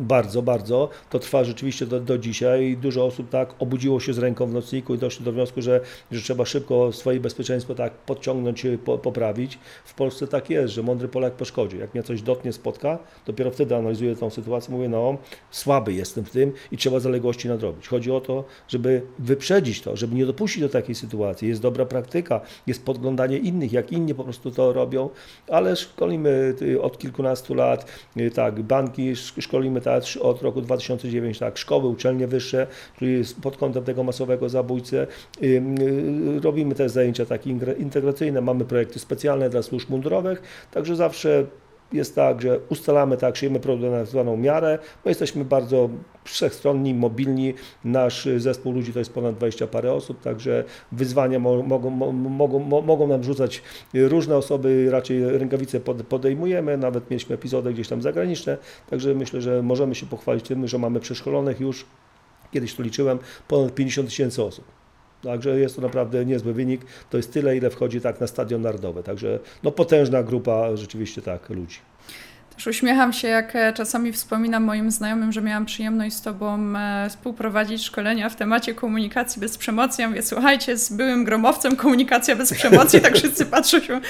bardzo, 0.00 0.42
bardzo. 0.42 0.88
To 1.10 1.18
trwa 1.18 1.44
rzeczywiście 1.44 1.86
do, 1.86 2.00
do 2.00 2.18
dzisiaj. 2.18 2.76
Dużo 2.76 3.06
osób 3.06 3.28
tak 3.30 3.54
obudziło 3.58 4.00
się 4.00 4.12
z 4.12 4.18
ręką 4.18 4.46
w 4.46 4.52
nocniku 4.52 4.94
i 4.94 4.98
doszło 4.98 5.24
do 5.24 5.32
wniosku, 5.32 5.62
że, 5.62 5.80
że 6.10 6.20
trzeba 6.20 6.44
szybko 6.44 6.92
swoje 6.92 7.20
bezpieczeństwo 7.20 7.74
tak 7.74 7.92
podciągnąć, 7.92 8.66
po, 8.84 8.98
poprawić. 8.98 9.58
W 9.84 9.94
Polsce 9.94 10.26
tak 10.26 10.50
jest, 10.50 10.74
że 10.74 10.82
mądry 10.82 11.08
Polak 11.08 11.32
po 11.32 11.44
szkodzie. 11.44 11.76
Jak 11.78 11.94
mnie 11.94 12.02
coś 12.02 12.22
dotnie, 12.22 12.52
spotka, 12.52 12.98
dopiero 13.26 13.50
wtedy 13.50 13.76
analizuję 13.76 14.16
tą 14.16 14.30
sytuację, 14.30 14.74
mówię, 14.74 14.88
no 14.88 15.16
słaby 15.50 15.92
jestem 15.92 16.24
w 16.24 16.30
tym 16.30 16.52
i 16.72 16.76
trzeba 16.76 17.00
zaległości 17.00 17.48
nadrobić. 17.48 17.88
Chodzi 17.88 18.10
o 18.10 18.20
to, 18.20 18.44
żeby 18.68 19.02
wyprzedzić 19.18 19.82
to, 19.82 19.96
żeby 19.96 20.14
nie 20.14 20.26
dopuścić 20.26 20.62
do 20.62 20.68
takiej 20.68 20.94
sytuacji. 20.94 21.48
Jest 21.48 21.62
dobra 21.62 21.84
praktyka, 21.84 22.40
jest 22.66 22.84
podglądanie 22.84 23.38
innych, 23.38 23.72
jak 23.72 23.92
inni 23.92 24.14
po 24.14 24.24
prostu 24.24 24.50
to 24.50 24.72
robią, 24.72 25.10
ale 25.48 25.76
szkolimy 25.76 26.54
y, 26.62 26.82
od 26.82 26.98
kilkunastu 26.98 27.54
lat, 27.54 27.86
y, 28.16 28.30
tak, 28.30 28.62
banki 28.62 29.16
szkolimy 29.16 29.80
od 30.20 30.42
roku 30.42 30.60
2009, 30.60 31.38
tak, 31.38 31.58
szkoły, 31.58 31.88
uczelnie 31.88 32.26
wyższe, 32.26 32.66
czyli 32.98 33.22
pod 33.42 33.56
kątem 33.56 33.84
tego 33.84 34.04
masowego 34.04 34.48
zabójcy. 34.48 35.06
Y, 35.42 35.62
robimy 36.42 36.74
też 36.74 36.92
zajęcia 36.92 37.26
takie 37.26 37.50
integracyjne, 37.78 38.40
mamy 38.40 38.64
projekty 38.64 38.98
specjalne 38.98 39.50
dla 39.50 39.62
służb 39.62 39.90
mundurowych, 39.90 40.42
także 40.70 40.96
zawsze 40.96 41.46
jest 41.94 42.14
tak, 42.14 42.42
że 42.42 42.58
ustalamy 42.68 43.16
tak, 43.16 43.36
szyjemy 43.36 43.60
zwaną 44.04 44.36
miarę. 44.36 44.78
My 45.04 45.10
jesteśmy 45.10 45.44
bardzo 45.44 45.88
wszechstronni, 46.24 46.94
mobilni. 46.94 47.54
Nasz 47.84 48.28
zespół 48.36 48.72
ludzi 48.72 48.92
to 48.92 48.98
jest 48.98 49.12
ponad 49.12 49.36
20 49.36 49.66
parę 49.66 49.92
osób, 49.92 50.20
także 50.20 50.64
wyzwania 50.92 51.38
mogą, 51.38 51.90
mogą, 52.12 52.58
mogą 52.82 53.06
nam 53.06 53.24
rzucać 53.24 53.62
różne 53.94 54.36
osoby, 54.36 54.90
raczej 54.90 55.38
rękawice 55.38 55.80
podejmujemy, 56.08 56.76
nawet 56.76 57.10
mieliśmy 57.10 57.34
epizody 57.34 57.72
gdzieś 57.72 57.88
tam 57.88 58.02
zagraniczne, 58.02 58.58
także 58.90 59.14
myślę, 59.14 59.40
że 59.40 59.62
możemy 59.62 59.94
się 59.94 60.06
pochwalić 60.06 60.48
tym, 60.48 60.68
że 60.68 60.78
mamy 60.78 61.00
przeszkolonych 61.00 61.60
już, 61.60 61.86
kiedyś 62.52 62.74
to 62.74 62.82
liczyłem, 62.82 63.18
ponad 63.48 63.74
50 63.74 64.08
tysięcy 64.08 64.42
osób. 64.42 64.81
Także 65.22 65.58
jest 65.58 65.76
to 65.76 65.82
naprawdę 65.82 66.24
niezły 66.24 66.52
wynik. 66.52 66.80
To 67.10 67.16
jest 67.16 67.32
tyle, 67.32 67.56
ile 67.56 67.70
wchodzi 67.70 68.00
tak 68.00 68.20
na 68.20 68.26
stadion 68.26 68.62
narodowy. 68.62 69.02
Także 69.02 69.38
no, 69.62 69.72
potężna 69.72 70.22
grupa 70.22 70.76
rzeczywiście 70.76 71.22
tak 71.22 71.50
ludzi. 71.50 71.78
Też 72.54 72.66
uśmiecham 72.66 73.12
się, 73.12 73.28
jak 73.28 73.56
e, 73.56 73.72
czasami 73.72 74.12
wspominam 74.12 74.64
moim 74.64 74.90
znajomym, 74.90 75.32
że 75.32 75.42
miałam 75.42 75.66
przyjemność 75.66 76.16
z 76.16 76.22
Tobą 76.22 76.76
e, 76.76 77.06
współprowadzić 77.10 77.84
szkolenia 77.84 78.28
w 78.28 78.36
temacie 78.36 78.74
komunikacji 78.74 79.40
bez 79.40 79.58
przemocy. 79.58 80.02
Ja 80.02 80.08
mówię, 80.08 80.22
słuchajcie, 80.22 80.76
z 80.76 80.92
byłym 80.92 81.24
gromowcem 81.24 81.76
komunikacja 81.76 82.36
bez 82.36 82.52
przemocy, 82.54 83.00
tak 83.00 83.16
wszyscy 83.16 83.46
patrzą 83.46 83.80
się, 83.80 84.00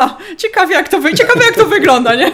aha, 0.00 0.18
ciekawie 0.36 0.74
jak 0.74 0.88
to, 0.88 1.00
wy, 1.00 1.14
ciekawe 1.14 1.44
jak 1.44 1.54
to 1.54 1.66
wygląda, 1.66 2.14
nie? 2.14 2.32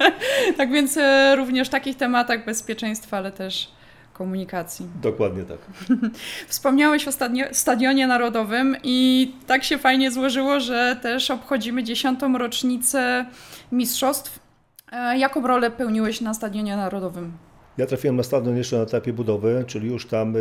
tak 0.58 0.72
więc 0.72 0.96
e, 0.96 1.36
również 1.36 1.68
w 1.68 1.70
takich 1.70 1.96
tematach 1.96 2.44
bezpieczeństwa, 2.44 3.16
ale 3.16 3.32
też 3.32 3.68
komunikacji. 4.16 4.86
Dokładnie 5.02 5.42
tak. 5.44 5.58
Wspomniałeś 6.48 7.08
o 7.08 7.10
Stadionie 7.52 8.06
Narodowym 8.06 8.76
i 8.82 9.32
tak 9.46 9.64
się 9.64 9.78
fajnie 9.78 10.10
złożyło, 10.10 10.60
że 10.60 10.96
też 11.02 11.30
obchodzimy 11.30 11.84
dziesiątą 11.84 12.38
rocznicę 12.38 13.26
mistrzostw. 13.72 14.38
E, 14.92 15.18
jaką 15.18 15.46
rolę 15.46 15.70
pełniłeś 15.70 16.20
na 16.20 16.34
Stadionie 16.34 16.76
Narodowym? 16.76 17.32
Ja 17.78 17.86
trafiłem 17.86 18.16
na 18.16 18.22
stadion 18.22 18.56
jeszcze 18.56 18.76
na 18.76 18.82
etapie 18.82 19.12
budowy, 19.12 19.64
czyli 19.66 19.88
już 19.88 20.06
tam 20.06 20.36
y, 20.36 20.40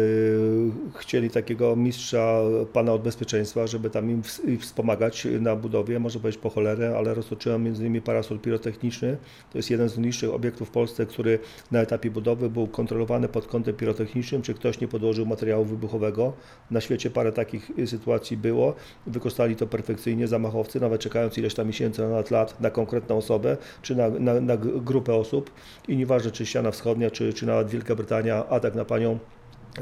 chcieli 0.95 1.29
takiego 1.29 1.75
mistrza, 1.75 2.41
pana 2.73 2.93
od 2.93 3.01
bezpieczeństwa, 3.01 3.67
żeby 3.67 3.89
tam 3.89 4.11
im 4.11 4.21
wspomagać 4.59 5.27
na 5.39 5.55
budowie, 5.55 5.99
może 5.99 6.19
powiedzieć 6.19 6.41
po 6.41 6.49
cholerę, 6.49 6.95
ale 6.97 7.13
roztoczyłem 7.13 7.63
między 7.63 7.81
innymi 7.81 8.01
parasol 8.01 8.39
pirotechniczny. 8.39 9.17
To 9.51 9.57
jest 9.57 9.69
jeden 9.69 9.89
z 9.89 9.97
niższych 9.97 10.33
obiektów 10.33 10.67
w 10.67 10.71
Polsce, 10.71 11.05
który 11.05 11.39
na 11.71 11.79
etapie 11.79 12.11
budowy 12.11 12.49
był 12.49 12.67
kontrolowany 12.67 13.27
pod 13.27 13.47
kątem 13.47 13.75
pirotechnicznym, 13.75 14.41
czy 14.41 14.53
ktoś 14.53 14.79
nie 14.79 14.87
podłożył 14.87 15.25
materiału 15.25 15.65
wybuchowego. 15.65 16.33
Na 16.71 16.81
świecie 16.81 17.09
parę 17.09 17.31
takich 17.31 17.71
sytuacji 17.85 18.37
było. 18.37 18.75
Wykorzystali 19.07 19.55
to 19.55 19.67
perfekcyjnie 19.67 20.27
zamachowcy, 20.27 20.79
nawet 20.79 21.01
czekając 21.01 21.37
ileś 21.37 21.53
tam 21.53 21.67
miesięcy, 21.67 22.01
nawet 22.01 22.31
lat 22.31 22.61
na 22.61 22.69
konkretną 22.69 23.17
osobę, 23.17 23.57
czy 23.81 23.95
na, 23.95 24.09
na, 24.09 24.41
na 24.41 24.57
grupę 24.57 25.15
osób. 25.15 25.51
I 25.87 25.97
nieważne, 25.97 26.31
czy 26.31 26.45
ściana 26.45 26.71
wschodnia, 26.71 27.11
czy 27.11 27.24
czy, 27.33 27.45
nawet 27.45 27.69
Wielka 27.69 27.95
Brytania, 27.95 28.45
atak 28.49 28.75
na 28.75 28.85
panią 28.85 29.19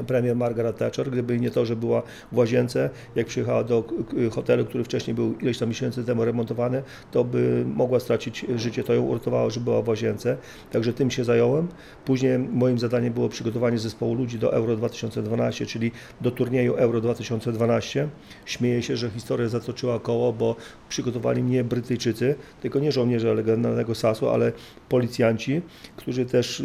premier 0.06 0.36
Margaret 0.36 0.76
Thatcher, 0.76 1.10
gdyby 1.10 1.40
nie 1.40 1.50
to, 1.50 1.66
że 1.66 1.76
była 1.76 2.02
w 2.32 2.36
łazience, 2.36 2.90
jak 3.16 3.26
przyjechała 3.26 3.64
do 3.64 3.84
hotelu, 4.30 4.64
który 4.64 4.84
wcześniej 4.84 5.14
był 5.14 5.38
ileś 5.38 5.58
tam 5.58 5.68
miesięcy 5.68 6.04
temu 6.04 6.24
remontowany, 6.24 6.82
to 7.12 7.24
by 7.24 7.64
mogła 7.74 8.00
stracić 8.00 8.46
życie, 8.56 8.84
to 8.84 8.94
ją 8.94 9.02
uratowało, 9.02 9.50
że 9.50 9.60
była 9.60 9.82
w 9.82 9.88
łazience. 9.88 10.36
Także 10.72 10.92
tym 10.92 11.10
się 11.10 11.24
zająłem. 11.24 11.68
Później 12.04 12.38
moim 12.38 12.78
zadaniem 12.78 13.12
było 13.12 13.28
przygotowanie 13.28 13.78
zespołu 13.78 14.14
ludzi 14.14 14.38
do 14.38 14.52
Euro 14.52 14.76
2012, 14.76 15.66
czyli 15.66 15.92
do 16.20 16.30
turnieju 16.30 16.74
Euro 16.74 17.00
2012. 17.00 18.08
Śmieję 18.44 18.82
się, 18.82 18.96
że 18.96 19.10
historia 19.10 19.48
zatoczyła 19.48 20.00
koło, 20.00 20.32
bo 20.32 20.56
przygotowali 20.88 21.42
mnie 21.42 21.64
Brytyjczycy, 21.64 22.34
tylko 22.60 22.78
nie 22.78 22.92
żołnierze 22.92 23.34
legendarnego 23.34 23.94
SAS-u, 23.94 24.28
ale 24.28 24.52
policjanci, 24.88 25.62
którzy 25.96 26.26
też, 26.26 26.60
y, 26.60 26.64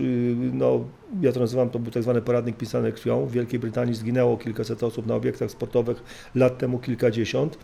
no, 0.54 0.86
ja 1.22 1.32
to 1.32 1.40
nazywam, 1.40 1.70
to 1.70 1.80
był 1.80 1.92
tak 1.92 2.04
zwany 2.04 2.22
poradnik 2.22 2.58
pisany 2.58 2.92
krwią. 2.92 3.26
W 3.26 3.32
Wielkiej 3.32 3.60
Brytanii 3.60 3.96
zginęło 3.96 4.38
kilkaset 4.38 4.84
osób 4.84 5.08
na 5.08 5.16
obiektach 5.16 5.52
sportowych, 5.52 6.04
lat 6.36 6.58
temu 6.58 6.80
kilkadziesiąt. 6.80 7.58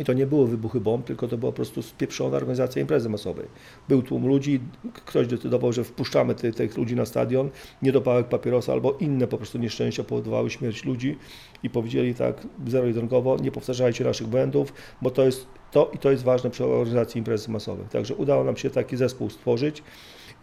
I 0.00 0.04
to 0.04 0.12
nie 0.12 0.26
było 0.26 0.46
wybuchy 0.46 0.80
bomb, 0.80 1.06
tylko 1.06 1.28
to 1.28 1.38
była 1.38 1.52
po 1.52 1.56
prostu 1.56 1.82
spieprzona 1.82 2.36
organizacja 2.36 2.82
imprezy 2.82 3.08
masowej. 3.08 3.46
Był 3.88 4.02
tłum 4.02 4.26
ludzi, 4.26 4.60
ktoś 5.04 5.26
decydował, 5.26 5.72
że 5.72 5.84
wpuszczamy 5.84 6.34
tych, 6.34 6.54
tych 6.54 6.76
ludzi 6.76 6.96
na 6.96 7.06
stadion, 7.06 7.50
niedopałek 7.82 8.28
papierosa 8.28 8.72
albo 8.72 8.92
inne 8.92 9.26
po 9.26 9.36
prostu 9.36 9.58
nieszczęścia 9.58 10.04
powodowały 10.04 10.50
śmierć 10.50 10.84
ludzi 10.84 11.16
i 11.62 11.70
powiedzieli 11.70 12.14
tak 12.14 12.46
zero-jedynkowo, 12.66 13.36
nie 13.36 13.50
powtarzajcie 13.50 14.04
naszych 14.04 14.26
błędów, 14.26 14.72
bo 15.02 15.10
to 15.10 15.24
jest 15.24 15.46
to 15.70 15.90
i 15.94 15.98
to 15.98 16.10
jest 16.10 16.24
ważne 16.24 16.50
przy 16.50 16.64
organizacji 16.64 17.18
imprezy 17.18 17.50
masowej. 17.50 17.86
Także 17.86 18.14
udało 18.14 18.44
nam 18.44 18.56
się 18.56 18.70
taki 18.70 18.96
zespół 18.96 19.30
stworzyć. 19.30 19.82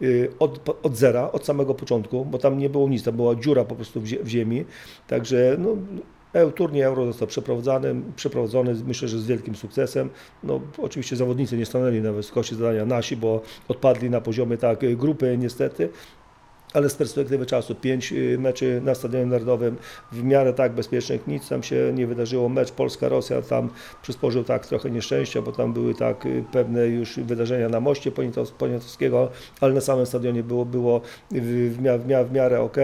Y, 0.02 0.32
od, 0.38 0.78
od 0.82 0.96
zera, 0.96 1.32
od 1.32 1.44
samego 1.44 1.74
początku, 1.74 2.24
bo 2.24 2.38
tam 2.38 2.58
nie 2.58 2.70
było 2.70 2.88
nic, 2.88 3.04
tam 3.04 3.16
była 3.16 3.34
dziura 3.34 3.64
po 3.64 3.74
prostu 3.74 4.00
w 4.00 4.28
ziemi, 4.28 4.64
także 5.06 5.56
no, 5.58 5.76
Turniej 6.54 6.82
Euro 6.82 7.06
został 7.06 7.28
przeprowadzony, 7.28 7.94
przeprowadzony, 8.16 8.74
myślę, 8.86 9.08
że 9.08 9.18
z 9.18 9.26
wielkim 9.26 9.54
sukcesem. 9.54 10.10
No, 10.44 10.60
oczywiście 10.78 11.16
zawodnicy 11.16 11.56
nie 11.56 11.66
stanęli 11.66 12.00
na 12.00 12.12
wysokości 12.12 12.54
zadania 12.54 12.86
nasi, 12.86 13.16
bo 13.16 13.42
odpadli 13.68 14.10
na 14.10 14.20
poziomie 14.20 14.56
tak 14.56 14.96
grupy 14.96 15.38
niestety, 15.38 15.88
ale 16.76 16.90
z 16.90 16.94
perspektywy 16.94 17.46
czasu 17.46 17.74
pięć 17.74 18.12
y, 18.12 18.38
meczy 18.38 18.80
na 18.84 18.94
Stadionie 18.94 19.26
Narodowym 19.26 19.76
w 20.12 20.22
miarę 20.22 20.52
tak 20.52 20.72
bezpiecznych, 20.72 21.26
nic 21.26 21.48
tam 21.48 21.62
się 21.62 21.92
nie 21.94 22.06
wydarzyło. 22.06 22.48
Mecz 22.48 22.72
Polska-Rosja 22.72 23.42
tam 23.42 23.70
przysporzył 24.02 24.44
tak 24.44 24.66
trochę 24.66 24.90
nieszczęścia, 24.90 25.42
bo 25.42 25.52
tam 25.52 25.72
były 25.72 25.94
tak 25.94 26.26
y, 26.26 26.44
pewne 26.52 26.86
już 26.86 27.18
wydarzenia 27.18 27.68
na 27.68 27.80
moście 27.80 28.12
Poniatowskiego, 28.58 29.30
ale 29.60 29.74
na 29.74 29.80
samym 29.80 30.06
stadionie 30.06 30.42
było, 30.42 30.64
było 30.64 31.00
w, 31.30 31.80
miarę, 31.82 31.98
w, 31.98 32.28
w 32.28 32.32
miarę 32.32 32.60
ok. 32.60 32.76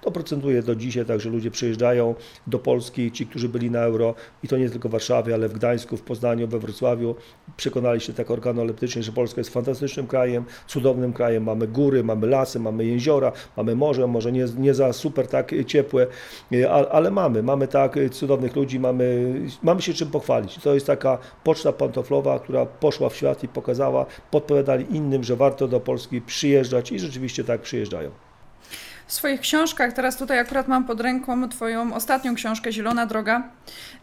To 0.00 0.10
procentuje 0.10 0.62
do 0.62 0.74
dzisiaj, 0.74 1.04
także 1.04 1.30
ludzie 1.30 1.50
przyjeżdżają 1.50 2.14
do 2.46 2.58
Polski, 2.58 3.12
ci, 3.12 3.26
którzy 3.26 3.48
byli 3.48 3.70
na 3.70 3.80
Euro 3.80 4.14
i 4.42 4.48
to 4.48 4.56
nie 4.56 4.70
tylko 4.70 4.88
w 4.88 4.92
Warszawie, 4.92 5.34
ale 5.34 5.48
w 5.48 5.52
Gdańsku, 5.52 5.96
w 5.96 6.02
Poznaniu, 6.02 6.48
we 6.48 6.58
Wrocławiu, 6.58 7.14
przekonali 7.56 8.00
się 8.00 8.12
tak 8.12 8.30
organoleptycznie, 8.30 9.02
że 9.02 9.12
Polska 9.12 9.40
jest 9.40 9.52
fantastycznym 9.52 10.06
krajem, 10.06 10.44
cudownym 10.66 11.12
krajem, 11.12 11.42
mamy 11.42 11.68
góry, 11.68 12.04
mamy 12.04 12.26
lasy, 12.26 12.60
mamy 12.60 12.84
jeziora, 12.84 13.32
mamy 13.56 13.74
morze, 13.74 14.06
może 14.06 14.32
nie, 14.32 14.46
nie 14.58 14.74
za 14.74 14.92
super 14.92 15.28
tak 15.28 15.52
ciepłe, 15.66 16.06
e, 16.52 16.70
ale 16.70 17.10
mamy, 17.10 17.42
mamy 17.42 17.68
tak 17.68 17.96
cudownych 18.12 18.56
ludzi, 18.56 18.80
mamy, 18.80 19.34
mamy 19.62 19.82
się 19.82 19.94
czym 19.94 20.10
pochwalić. 20.10 20.58
To 20.58 20.74
jest 20.74 20.86
taka 20.86 21.18
poczta 21.44 21.72
pantoflowa, 21.72 22.38
która 22.38 22.66
poszła 22.66 23.08
w 23.08 23.16
świat 23.16 23.44
i 23.44 23.48
pokazała, 23.48 24.06
podpowiadali 24.30 24.96
innym, 24.96 25.24
że 25.24 25.36
warto 25.36 25.68
do 25.68 25.80
Polski 25.80 26.20
przyjeżdżać 26.20 26.92
i 26.92 26.98
rzeczywiście 26.98 27.44
tak 27.44 27.60
przyjeżdżają 27.60 28.10
w 29.08 29.12
swoich 29.12 29.40
książkach, 29.40 29.92
teraz 29.92 30.16
tutaj 30.16 30.38
akurat 30.38 30.68
mam 30.68 30.84
pod 30.84 31.00
ręką 31.00 31.48
Twoją 31.48 31.94
ostatnią 31.94 32.34
książkę, 32.34 32.72
Zielona 32.72 33.06
Droga. 33.06 33.42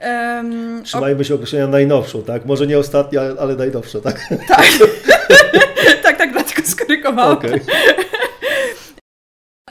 Um, 0.01 0.83
Trzymajmy 0.83 1.25
się 1.25 1.35
określenia 1.35 1.67
najnowszą, 1.67 2.23
tak? 2.23 2.45
Może 2.45 2.67
nie 2.67 2.79
ostatnia, 2.79 3.21
ale 3.39 3.55
najnowsza, 3.55 4.01
tak? 4.01 4.19
Tak, 4.47 4.65
tak, 6.03 6.17
tak, 6.17 6.31
dlatego 6.31 6.67
skorygowałam. 6.67 7.37
Okay 7.37 7.59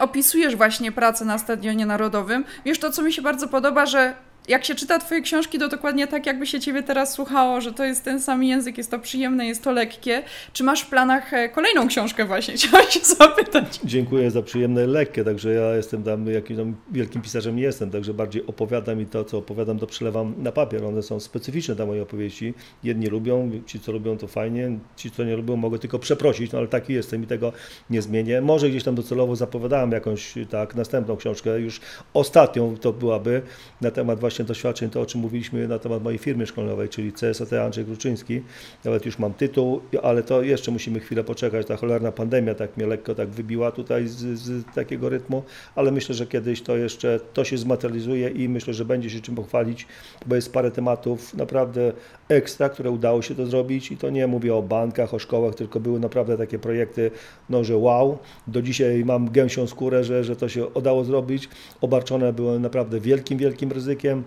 opisujesz 0.00 0.56
właśnie 0.56 0.92
pracę 0.92 1.24
na 1.24 1.38
Stadionie 1.38 1.86
Narodowym. 1.86 2.44
Wiesz, 2.64 2.78
to 2.78 2.92
co 2.92 3.02
mi 3.02 3.12
się 3.12 3.22
bardzo 3.22 3.48
podoba, 3.48 3.86
że 3.86 4.14
jak 4.48 4.64
się 4.64 4.74
czyta 4.74 4.98
Twoje 4.98 5.20
książki, 5.20 5.58
to 5.58 5.68
dokładnie 5.68 6.06
tak, 6.06 6.26
jakby 6.26 6.46
się 6.46 6.60
Ciebie 6.60 6.82
teraz 6.82 7.12
słuchało, 7.12 7.60
że 7.60 7.72
to 7.72 7.84
jest 7.84 8.04
ten 8.04 8.20
sam 8.20 8.44
język, 8.44 8.78
jest 8.78 8.90
to 8.90 8.98
przyjemne, 8.98 9.46
jest 9.46 9.64
to 9.64 9.72
lekkie. 9.72 10.22
Czy 10.52 10.64
masz 10.64 10.82
w 10.82 10.86
planach 10.86 11.34
e, 11.34 11.48
kolejną 11.48 11.88
książkę 11.88 12.24
właśnie? 12.24 12.54
Chciałam 12.58 12.90
się 12.90 13.00
zapytać. 13.00 13.80
Dziękuję 13.84 14.30
za 14.30 14.42
przyjemne, 14.42 14.86
lekkie, 14.86 15.24
także 15.24 15.54
ja 15.54 15.76
jestem 15.76 16.02
tam 16.02 16.26
jakimś 16.26 16.58
tam 16.58 16.74
wielkim 16.92 17.22
pisarzem 17.22 17.58
jestem, 17.58 17.90
także 17.90 18.14
bardziej 18.14 18.46
opowiadam 18.46 19.00
i 19.00 19.06
to, 19.06 19.24
co 19.24 19.38
opowiadam, 19.38 19.78
to 19.78 19.86
przelewam 19.86 20.34
na 20.38 20.52
papier. 20.52 20.84
One 20.84 21.02
są 21.02 21.20
specyficzne 21.20 21.74
dla 21.74 21.86
mojej 21.86 22.02
opowieści. 22.02 22.54
Jedni 22.84 23.06
lubią, 23.06 23.50
ci, 23.66 23.80
co 23.80 23.92
lubią, 23.92 24.18
to 24.18 24.26
fajnie, 24.26 24.78
ci, 24.96 25.10
co 25.10 25.24
nie 25.24 25.36
lubią, 25.36 25.56
mogę 25.56 25.78
tylko 25.78 25.98
przeprosić, 25.98 26.52
no 26.52 26.58
ale 26.58 26.68
taki 26.68 26.92
jestem 26.92 27.22
i 27.22 27.26
tego 27.26 27.52
nie 27.90 28.02
zmienię. 28.02 28.40
Może 28.40 28.70
gdzieś 28.70 28.84
tam 28.84 28.94
docelowo 28.94 29.36
zapowiadałem 29.36 29.92
jakąś 29.92 30.34
tak 30.50 30.74
następną 30.74 31.16
książkę, 31.16 31.60
już 31.60 31.80
ostatnią 32.14 32.76
to 32.76 32.92
byłaby 32.92 33.42
na 33.80 33.90
temat 33.90 34.20
właśnie 34.20 34.33
właśnie 34.34 34.44
doświadczeń, 34.44 34.90
to 34.90 35.00
o 35.00 35.06
czym 35.06 35.20
mówiliśmy 35.20 35.68
na 35.68 35.78
temat 35.78 36.02
mojej 36.02 36.18
firmy 36.18 36.46
szkoleniowej, 36.46 36.88
czyli 36.88 37.12
CSAT 37.12 37.52
Andrzej 37.52 37.84
Gruczyński. 37.84 38.42
Nawet 38.84 39.06
już 39.06 39.18
mam 39.18 39.34
tytuł, 39.34 39.80
ale 40.02 40.22
to 40.22 40.42
jeszcze 40.42 40.70
musimy 40.70 41.00
chwilę 41.00 41.24
poczekać. 41.24 41.66
Ta 41.66 41.76
cholerna 41.76 42.12
pandemia 42.12 42.54
tak 42.54 42.76
mnie 42.76 42.86
lekko 42.86 43.14
tak 43.14 43.28
wybiła 43.28 43.70
tutaj 43.70 44.06
z, 44.06 44.38
z 44.38 44.64
takiego 44.74 45.08
rytmu, 45.08 45.42
ale 45.74 45.92
myślę, 45.92 46.14
że 46.14 46.26
kiedyś 46.26 46.62
to 46.62 46.76
jeszcze 46.76 47.20
to 47.32 47.44
się 47.44 47.58
zmaterializuje 47.58 48.28
i 48.28 48.48
myślę, 48.48 48.74
że 48.74 48.84
będzie 48.84 49.10
się 49.10 49.20
czym 49.20 49.34
pochwalić, 49.34 49.86
bo 50.26 50.34
jest 50.34 50.52
parę 50.52 50.70
tematów 50.70 51.34
naprawdę 51.34 51.92
ekstra, 52.28 52.68
które 52.68 52.90
udało 52.90 53.22
się 53.22 53.34
to 53.34 53.46
zrobić 53.46 53.92
i 53.92 53.96
to 53.96 54.10
nie 54.10 54.26
mówię 54.26 54.54
o 54.54 54.62
bankach, 54.62 55.14
o 55.14 55.18
szkołach, 55.18 55.54
tylko 55.54 55.80
były 55.80 56.00
naprawdę 56.00 56.38
takie 56.38 56.58
projekty, 56.58 57.10
no 57.50 57.64
że 57.64 57.76
wow, 57.76 58.18
do 58.46 58.62
dzisiaj 58.62 59.04
mam 59.04 59.30
gęsią 59.30 59.66
skórę, 59.66 60.04
że, 60.04 60.24
że 60.24 60.36
to 60.36 60.48
się 60.48 60.66
udało 60.66 61.04
zrobić. 61.04 61.48
Obarczone 61.80 62.32
były 62.32 62.60
naprawdę 62.60 63.00
wielkim, 63.00 63.38
wielkim 63.38 63.72
ryzykiem. 63.72 64.23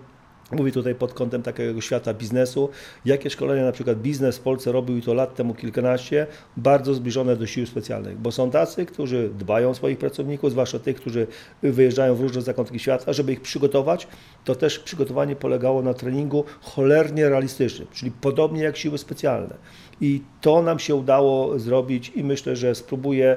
Mówi 0.52 0.72
tutaj 0.72 0.94
pod 0.94 1.14
kątem 1.14 1.42
takiego 1.42 1.80
świata 1.80 2.14
biznesu. 2.14 2.68
Jakie 3.04 3.30
szkolenia 3.30 3.64
na 3.64 3.72
przykład 3.72 3.98
biznes 3.98 4.38
w 4.38 4.40
Polsce 4.40 4.72
robił 4.72 4.96
i 4.96 5.02
to 5.02 5.14
lat 5.14 5.34
temu 5.34 5.54
kilkanaście, 5.54 6.26
bardzo 6.56 6.94
zbliżone 6.94 7.36
do 7.36 7.46
sił 7.46 7.66
specjalnych, 7.66 8.18
bo 8.18 8.32
są 8.32 8.50
tacy, 8.50 8.86
którzy 8.86 9.30
dbają 9.38 9.70
o 9.70 9.74
swoich 9.74 9.98
pracowników, 9.98 10.50
zwłaszcza 10.50 10.78
tych, 10.78 10.96
którzy 10.96 11.26
wyjeżdżają 11.62 12.14
w 12.14 12.20
różne 12.20 12.42
zakątki 12.42 12.78
świata, 12.78 13.12
żeby 13.12 13.32
ich 13.32 13.40
przygotować, 13.40 14.08
to 14.44 14.54
też 14.54 14.78
przygotowanie 14.78 15.36
polegało 15.36 15.82
na 15.82 15.94
treningu 15.94 16.44
cholernie 16.60 17.28
realistycznym, 17.28 17.88
czyli 17.92 18.10
podobnie 18.10 18.62
jak 18.62 18.76
siły 18.76 18.98
specjalne. 18.98 19.54
I 20.00 20.22
to 20.40 20.62
nam 20.62 20.78
się 20.78 20.94
udało 20.94 21.58
zrobić 21.58 22.12
i 22.14 22.24
myślę, 22.24 22.56
że 22.56 22.74
spróbuję 22.74 23.36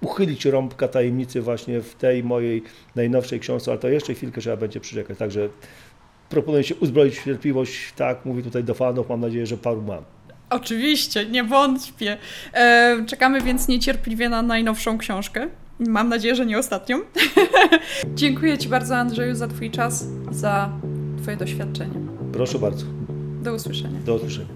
uchylić 0.00 0.44
rąbka 0.44 0.88
tajemnicy 0.88 1.40
właśnie 1.40 1.80
w 1.80 1.94
tej 1.94 2.24
mojej 2.24 2.62
najnowszej 2.96 3.40
książce, 3.40 3.70
ale 3.70 3.80
to 3.80 3.88
jeszcze 3.88 4.14
chwilkę 4.14 4.40
trzeba 4.40 4.56
będzie 4.56 4.80
przyczekać. 4.80 5.18
Także 5.18 5.48
proponuję 6.28 6.64
się 6.64 6.74
uzbroić 6.74 7.18
w 7.18 7.24
cierpliwość, 7.24 7.92
tak, 7.96 8.24
mówię 8.24 8.42
tutaj 8.42 8.64
do 8.64 8.74
fanów, 8.74 9.08
mam 9.08 9.20
nadzieję, 9.20 9.46
że 9.46 9.56
paru 9.56 9.82
mam. 9.82 10.04
Oczywiście, 10.50 11.26
nie 11.26 11.44
wątpię. 11.44 12.16
E, 12.52 13.04
czekamy 13.06 13.40
więc 13.40 13.68
niecierpliwie 13.68 14.28
na 14.28 14.42
najnowszą 14.42 14.98
książkę. 14.98 15.48
Mam 15.78 16.08
nadzieję, 16.08 16.34
że 16.34 16.46
nie 16.46 16.58
ostatnią. 16.58 17.00
Dziękuję 18.14 18.58
Ci 18.58 18.68
bardzo, 18.68 18.96
Andrzeju, 18.96 19.34
za 19.34 19.48
Twój 19.48 19.70
czas, 19.70 20.06
za 20.30 20.72
Twoje 21.22 21.36
doświadczenie. 21.36 21.94
Proszę 22.32 22.58
bardzo. 22.58 22.86
Do 23.42 23.54
usłyszenia. 23.54 24.00
Do 24.06 24.14
usłyszenia. 24.14 24.48